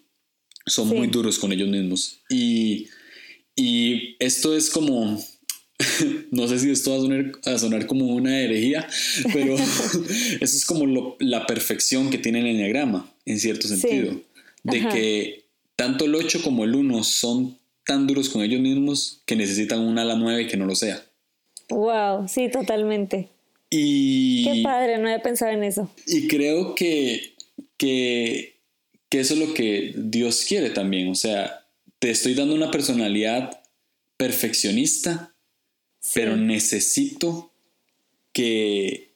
Son 0.65 0.87
muy 0.87 1.07
duros 1.07 1.37
con 1.37 1.51
ellos 1.51 1.67
mismos. 1.67 2.21
Y, 2.29 2.87
y 3.55 4.15
esto 4.19 4.55
es 4.55 4.69
como, 4.69 5.21
no 6.31 6.47
sé 6.47 6.59
si 6.59 6.69
esto 6.69 6.91
va 6.91 6.97
a 6.97 7.01
sonar, 7.01 7.31
a 7.43 7.59
sonar 7.59 7.85
como 7.85 8.05
una 8.07 8.39
herejía, 8.39 8.87
pero 9.33 9.55
eso 10.39 10.57
es 10.57 10.65
como 10.65 11.17
la 11.19 11.45
perfección 11.45 12.09
que 12.09 12.17
tiene 12.17 12.39
el 12.39 12.47
enneagrama, 12.47 13.13
en 13.25 13.39
cierto 13.39 13.67
sentido. 13.67 14.21
De 14.63 14.87
que 14.89 15.45
tanto 15.75 16.05
el 16.05 16.15
8 16.15 16.41
como 16.43 16.63
el 16.63 16.75
1 16.75 17.03
son 17.03 17.57
tan 17.85 18.07
duros 18.07 18.29
con 18.29 18.41
ellos 18.41 18.61
mismos 18.61 19.21
que 19.25 19.35
necesitan 19.35 19.79
un 19.79 19.97
ala 19.97 20.15
9 20.15 20.47
que 20.47 20.57
no 20.57 20.65
lo 20.65 20.75
sea. 20.75 21.03
Wow, 21.69 22.27
sí, 22.27 22.49
totalmente. 22.49 23.29
Y, 23.69 24.43
Qué 24.43 24.61
padre, 24.63 24.97
no 24.97 25.07
había 25.07 25.23
pensado 25.23 25.51
en 25.51 25.63
eso. 25.63 25.89
Y 26.05 26.27
creo 26.27 26.75
que, 26.75 27.35
que, 27.77 28.59
eso 29.09 29.33
es 29.33 29.39
lo 29.39 29.53
que 29.53 29.93
Dios 29.95 30.45
quiere 30.47 30.69
también. 30.69 31.09
O 31.09 31.15
sea, 31.15 31.65
te 31.99 32.11
estoy 32.11 32.33
dando 32.33 32.53
una 32.53 32.69
personalidad 32.69 33.61
perfeccionista, 34.17 35.33
pero 36.13 36.35
necesito 36.35 37.51
que, 38.33 39.13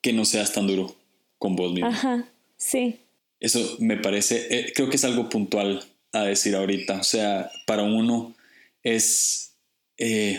que 0.00 0.12
no 0.12 0.24
seas 0.24 0.52
tan 0.52 0.66
duro 0.66 0.96
con 1.38 1.54
vos 1.54 1.72
mismo. 1.72 1.88
Ajá, 1.88 2.26
sí. 2.56 3.00
Eso 3.40 3.76
me 3.78 3.96
parece, 3.96 4.46
eh, 4.50 4.72
creo 4.74 4.90
que 4.90 4.96
es 4.96 5.04
algo 5.04 5.28
puntual 5.28 5.84
a 6.12 6.24
decir 6.24 6.54
ahorita. 6.56 7.00
O 7.00 7.04
sea, 7.04 7.50
para 7.66 7.82
uno 7.82 8.34
es... 8.82 9.52
Eh, 9.96 10.38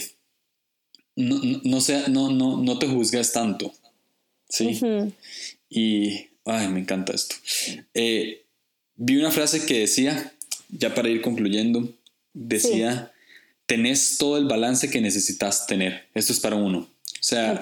no, 1.16 1.40
no, 1.64 1.82
sea, 1.82 2.08
no, 2.08 2.32
no, 2.32 2.58
no 2.58 2.80
te 2.80 2.88
juzgas 2.88 3.34
tanto. 3.34 3.74
Sí. 4.48 4.80
Y, 5.70 6.28
ay, 6.46 6.68
me 6.70 6.80
encanta 6.80 7.14
esto. 7.14 7.36
Eh, 7.94 8.44
vi 8.96 9.18
una 9.18 9.32
frase 9.32 9.66
que 9.66 9.80
decía, 9.80 10.34
ya 10.70 10.96
para 10.96 11.10
ir 11.10 11.22
concluyendo, 11.22 11.94
decía, 12.34 13.12
tenés 13.66 14.18
todo 14.18 14.38
el 14.38 14.46
balance 14.46 14.90
que 14.90 15.02
necesitas 15.02 15.68
tener. 15.68 16.08
Esto 16.14 16.34
es 16.34 16.40
para 16.40 16.56
uno. 16.56 16.80
O 16.80 17.24
sea, 17.24 17.60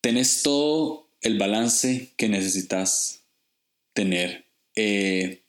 tenés 0.00 0.42
todo 0.42 1.08
el 1.20 1.38
balance 1.38 2.08
que 2.16 2.28
necesitas 2.28 3.19
tener. 3.92 4.46
Eh, 4.76 5.42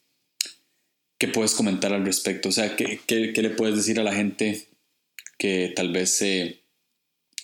¿Qué 1.18 1.28
puedes 1.28 1.54
comentar 1.54 1.94
al 1.94 2.06
respecto? 2.06 2.50
O 2.50 2.52
sea, 2.52 2.76
¿qué, 2.76 3.00
qué, 3.06 3.32
le 3.42 3.50
puedes 3.52 3.76
decir 3.76 4.00
a 4.00 4.04
la 4.04 4.14
gente 4.14 4.68
que 5.38 5.72
tal 5.76 5.92
vez 5.92 6.12
se 6.18 6.62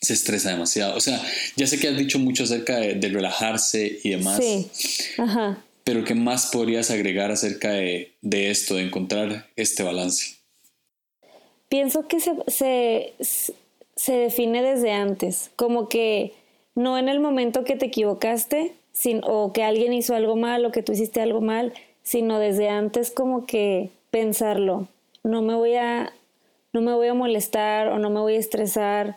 se 0.01 0.13
estresa 0.13 0.51
demasiado. 0.51 0.95
O 0.95 0.99
sea, 0.99 1.21
ya 1.55 1.67
sé 1.67 1.79
que 1.79 1.87
has 1.87 1.97
dicho 1.97 2.19
mucho 2.19 2.43
acerca 2.43 2.77
de, 2.77 3.09
relajarse 3.09 3.99
y 4.03 4.11
demás. 4.11 4.37
Sí. 4.37 4.69
Ajá. 5.17 5.63
Pero 5.83 6.03
¿qué 6.03 6.15
más 6.15 6.47
podrías 6.47 6.91
agregar 6.91 7.31
acerca 7.31 7.71
de, 7.71 8.11
esto, 8.21 8.75
de 8.75 8.83
encontrar 8.83 9.47
este 9.55 9.83
balance? 9.83 10.35
Pienso 11.69 12.07
que 12.07 12.19
se, 12.19 13.13
se, 13.95 14.11
define 14.11 14.61
desde 14.61 14.91
antes, 14.91 15.49
como 15.55 15.89
que 15.89 16.33
no 16.75 16.97
en 16.97 17.09
el 17.09 17.19
momento 17.19 17.63
que 17.63 17.75
te 17.75 17.87
equivocaste 17.87 18.73
sin, 18.97 19.21
o 19.23 19.53
que 19.53 19.63
alguien 19.63 19.93
hizo 19.93 20.15
algo 20.15 20.35
mal 20.35 20.65
o 20.65 20.71
que 20.71 20.81
tú 20.81 20.91
hiciste 20.91 21.21
algo 21.21 21.39
mal, 21.39 21.71
sino 22.01 22.39
desde 22.39 22.67
antes 22.67 23.11
como 23.11 23.45
que 23.45 23.91
pensarlo. 24.09 24.87
No 25.23 25.43
me 25.43 25.53
voy 25.53 25.75
a, 25.75 26.13
no 26.73 26.81
me 26.81 26.93
voy 26.93 27.07
a 27.07 27.13
molestar 27.13 27.89
o 27.89 27.99
no 27.99 28.09
me 28.09 28.19
voy 28.19 28.37
a 28.37 28.39
estresar 28.39 29.15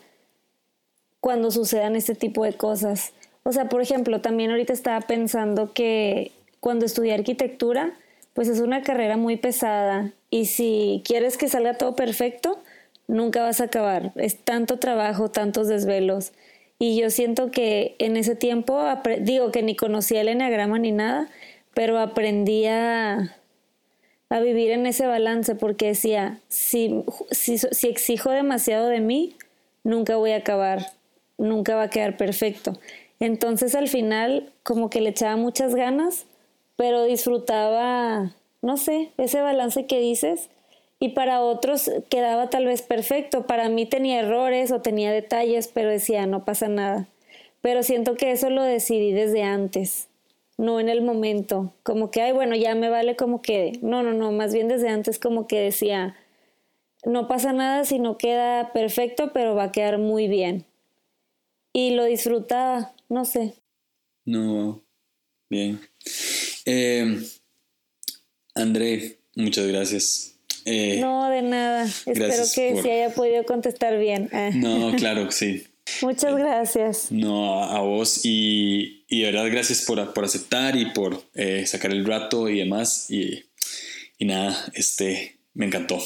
cuando 1.20 1.50
sucedan 1.50 1.96
este 1.96 2.14
tipo 2.14 2.44
de 2.44 2.52
cosas. 2.52 3.14
O 3.42 3.52
sea, 3.52 3.70
por 3.70 3.80
ejemplo, 3.80 4.20
también 4.20 4.50
ahorita 4.50 4.74
estaba 4.74 5.00
pensando 5.00 5.72
que 5.72 6.32
cuando 6.60 6.84
estudié 6.84 7.14
arquitectura, 7.14 7.94
pues 8.34 8.48
es 8.48 8.60
una 8.60 8.82
carrera 8.82 9.16
muy 9.16 9.38
pesada 9.38 10.12
y 10.28 10.44
si 10.44 11.02
quieres 11.06 11.38
que 11.38 11.48
salga 11.48 11.78
todo 11.78 11.96
perfecto, 11.96 12.58
nunca 13.06 13.42
vas 13.42 13.62
a 13.62 13.64
acabar. 13.64 14.12
Es 14.16 14.36
tanto 14.36 14.78
trabajo, 14.78 15.30
tantos 15.30 15.68
desvelos. 15.68 16.32
Y 16.80 17.00
yo 17.00 17.10
siento 17.10 17.52
que 17.52 17.94
en 18.00 18.16
ese 18.16 18.34
tiempo, 18.34 18.82
digo 19.20 19.52
que 19.52 19.62
ni 19.62 19.76
conocía 19.76 20.22
el 20.22 20.28
enneagrama 20.28 20.80
ni 20.80 20.90
nada, 20.90 21.28
pero 21.74 22.00
aprendí 22.00 22.66
a, 22.66 23.36
vivir 24.42 24.72
en 24.72 24.86
ese 24.86 25.06
balance 25.06 25.54
porque 25.54 25.86
decía, 25.86 26.40
si, 26.48 27.04
si, 27.30 27.58
si 27.58 27.88
exijo 27.88 28.30
demasiado 28.30 28.88
de 28.88 29.00
mí, 29.00 29.36
nunca 29.84 30.16
voy 30.16 30.32
a 30.32 30.38
acabar 30.38 30.86
nunca 31.40 31.74
va 31.74 31.84
a 31.84 31.90
quedar 31.90 32.16
perfecto. 32.16 32.78
Entonces 33.18 33.74
al 33.74 33.88
final 33.88 34.52
como 34.62 34.90
que 34.90 35.00
le 35.00 35.10
echaba 35.10 35.36
muchas 35.36 35.74
ganas, 35.74 36.26
pero 36.76 37.04
disfrutaba, 37.04 38.32
no 38.62 38.76
sé, 38.76 39.10
ese 39.16 39.40
balance 39.40 39.86
que 39.86 39.98
dices. 39.98 40.50
Y 41.01 41.11
para 41.11 41.40
otros 41.40 41.90
quedaba 42.09 42.51
tal 42.51 42.66
vez 42.66 42.82
perfecto. 42.82 43.46
Para 43.46 43.68
mí 43.68 43.86
tenía 43.86 44.20
errores 44.20 44.70
o 44.70 44.80
tenía 44.80 45.11
detalles, 45.11 45.68
pero 45.68 45.88
decía, 45.88 46.26
no 46.26 46.44
pasa 46.44 46.68
nada. 46.68 47.09
Pero 47.62 47.82
siento 47.82 48.16
que 48.16 48.30
eso 48.30 48.51
lo 48.51 48.62
decidí 48.62 49.12
desde 49.12 49.42
antes, 49.42 50.09
no 50.57 50.78
en 50.78 50.88
el 50.88 51.03
momento. 51.03 51.72
Como 51.82 52.11
que, 52.11 52.22
ay, 52.22 52.32
bueno, 52.32 52.55
ya 52.55 52.74
me 52.74 52.90
vale 52.90 53.16
como 53.16 53.42
quede. 53.42 53.72
No, 53.82 54.03
no, 54.03 54.12
no, 54.12 54.30
más 54.30 54.55
bien 54.55 54.68
desde 54.68 54.88
antes 54.88 55.18
como 55.18 55.46
que 55.46 55.59
decía, 55.59 56.16
no 57.05 57.26
pasa 57.26 57.53
nada 57.53 57.84
si 57.84 57.98
no 57.98 58.16
queda 58.16 58.72
perfecto, 58.72 59.32
pero 59.32 59.55
va 59.55 59.64
a 59.64 59.72
quedar 59.72 59.98
muy 59.98 60.28
bien 60.28 60.66
y 61.72 61.90
lo 61.90 62.05
disfrutaba, 62.05 62.94
no 63.09 63.24
sé. 63.24 63.55
No, 64.24 64.82
bien. 65.48 65.80
Eh, 66.66 67.20
André, 68.55 69.18
muchas 69.34 69.66
gracias. 69.66 70.39
Eh, 70.64 70.98
no, 71.00 71.28
de 71.30 71.42
nada. 71.42 71.84
Espero 71.84 72.44
que 72.54 72.82
se 72.82 72.92
haya 72.92 73.14
podido 73.14 73.44
contestar 73.44 73.98
bien. 73.98 74.28
Ah. 74.32 74.50
No, 74.54 74.94
claro 74.96 75.26
que 75.26 75.32
sí. 75.32 75.66
Muchas 76.02 76.36
gracias. 76.36 77.11
No, 77.11 77.62
a, 77.62 77.80
vos 77.80 78.20
y, 78.24 79.04
y, 79.08 79.22
de 79.22 79.32
verdad 79.32 79.50
gracias 79.50 79.82
por, 79.82 80.12
por 80.12 80.24
aceptar 80.24 80.76
y 80.76 80.86
por 80.92 81.22
eh, 81.34 81.66
sacar 81.66 81.90
el 81.90 82.04
rato 82.04 82.48
y 82.48 82.58
demás. 82.58 83.11
Y, 83.11 83.44
y 84.18 84.24
nada, 84.24 84.56
este, 84.74 85.38
me 85.54 85.66
encantó. 85.66 85.98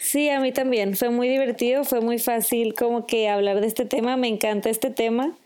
Sí, 0.00 0.28
a 0.28 0.40
mí 0.40 0.52
también. 0.52 0.96
Fue 0.96 1.10
muy 1.10 1.28
divertido, 1.28 1.84
fue 1.84 2.00
muy 2.00 2.18
fácil 2.18 2.74
como 2.74 3.06
que 3.06 3.28
hablar 3.28 3.60
de 3.60 3.66
este 3.66 3.84
tema. 3.84 4.16
Me 4.16 4.28
encanta 4.28 4.70
este 4.70 4.90
tema, 4.90 5.36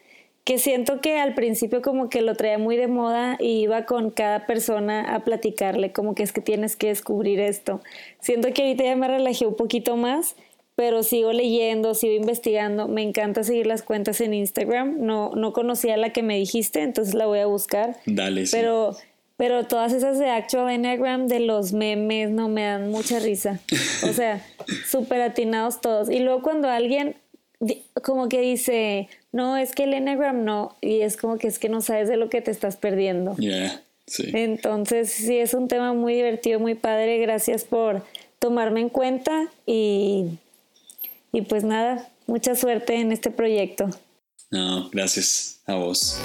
que 0.44 0.58
siento 0.58 1.00
que 1.00 1.18
al 1.18 1.34
principio 1.34 1.82
como 1.82 2.08
que 2.08 2.22
lo 2.22 2.34
traía 2.34 2.58
muy 2.58 2.76
de 2.76 2.88
moda 2.88 3.36
y 3.38 3.60
iba 3.60 3.84
con 3.84 4.10
cada 4.10 4.46
persona 4.46 5.14
a 5.14 5.24
platicarle 5.24 5.92
como 5.92 6.14
que 6.14 6.22
es 6.22 6.32
que 6.32 6.40
tienes 6.40 6.76
que 6.76 6.88
descubrir 6.88 7.40
esto. 7.40 7.80
Siento 8.20 8.52
que 8.52 8.62
ahorita 8.62 8.84
ya 8.84 8.96
me 8.96 9.08
relajé 9.08 9.46
un 9.46 9.56
poquito 9.56 9.96
más, 9.96 10.36
pero 10.74 11.02
sigo 11.02 11.32
leyendo, 11.32 11.94
sigo 11.94 12.14
investigando. 12.14 12.88
Me 12.88 13.02
encanta 13.02 13.44
seguir 13.44 13.66
las 13.66 13.82
cuentas 13.82 14.20
en 14.20 14.32
Instagram. 14.32 14.96
No, 14.98 15.30
no 15.34 15.52
conocía 15.52 15.96
la 15.96 16.10
que 16.10 16.22
me 16.22 16.36
dijiste, 16.38 16.82
entonces 16.82 17.14
la 17.14 17.26
voy 17.26 17.40
a 17.40 17.46
buscar. 17.46 17.98
Dale. 18.06 18.44
Pero 18.50 18.96
Pero 19.36 19.64
todas 19.64 19.94
esas 19.94 20.18
de 20.18 20.28
Actual 20.28 20.70
Enneagram 20.70 21.26
de 21.26 21.40
los 21.40 21.72
memes 21.72 22.30
no 22.30 22.48
me 22.48 22.64
dan 22.64 22.90
mucha 22.90 23.18
risa. 23.20 23.58
O 24.02 24.12
sea, 24.12 24.44
súper 24.86 25.22
atinados 25.22 25.80
todos. 25.80 26.10
Y 26.10 26.18
luego 26.18 26.42
cuando 26.42 26.68
alguien 26.68 27.16
como 28.02 28.28
que 28.28 28.40
dice, 28.40 29.08
no, 29.32 29.56
es 29.56 29.72
que 29.72 29.84
el 29.84 29.94
Enneagram 29.94 30.44
no, 30.44 30.76
y 30.80 31.02
es 31.02 31.16
como 31.16 31.38
que 31.38 31.48
es 31.48 31.58
que 31.58 31.68
no 31.68 31.82
sabes 31.82 32.08
de 32.08 32.16
lo 32.16 32.30
que 32.30 32.40
te 32.40 32.50
estás 32.50 32.76
perdiendo. 32.76 33.36
Yeah, 33.36 33.82
sí. 34.06 34.30
Entonces, 34.32 35.10
sí, 35.10 35.38
es 35.38 35.54
un 35.54 35.68
tema 35.68 35.92
muy 35.92 36.14
divertido, 36.14 36.58
muy 36.58 36.74
padre. 36.74 37.18
Gracias 37.18 37.64
por 37.64 38.02
tomarme 38.38 38.80
en 38.80 38.88
cuenta 38.88 39.48
y, 39.66 40.26
y 41.32 41.42
pues 41.42 41.64
nada, 41.64 42.08
mucha 42.26 42.54
suerte 42.54 42.94
en 42.94 43.12
este 43.12 43.30
proyecto. 43.30 43.90
No, 44.50 44.88
gracias 44.90 45.60
a 45.66 45.74
vos. 45.74 46.18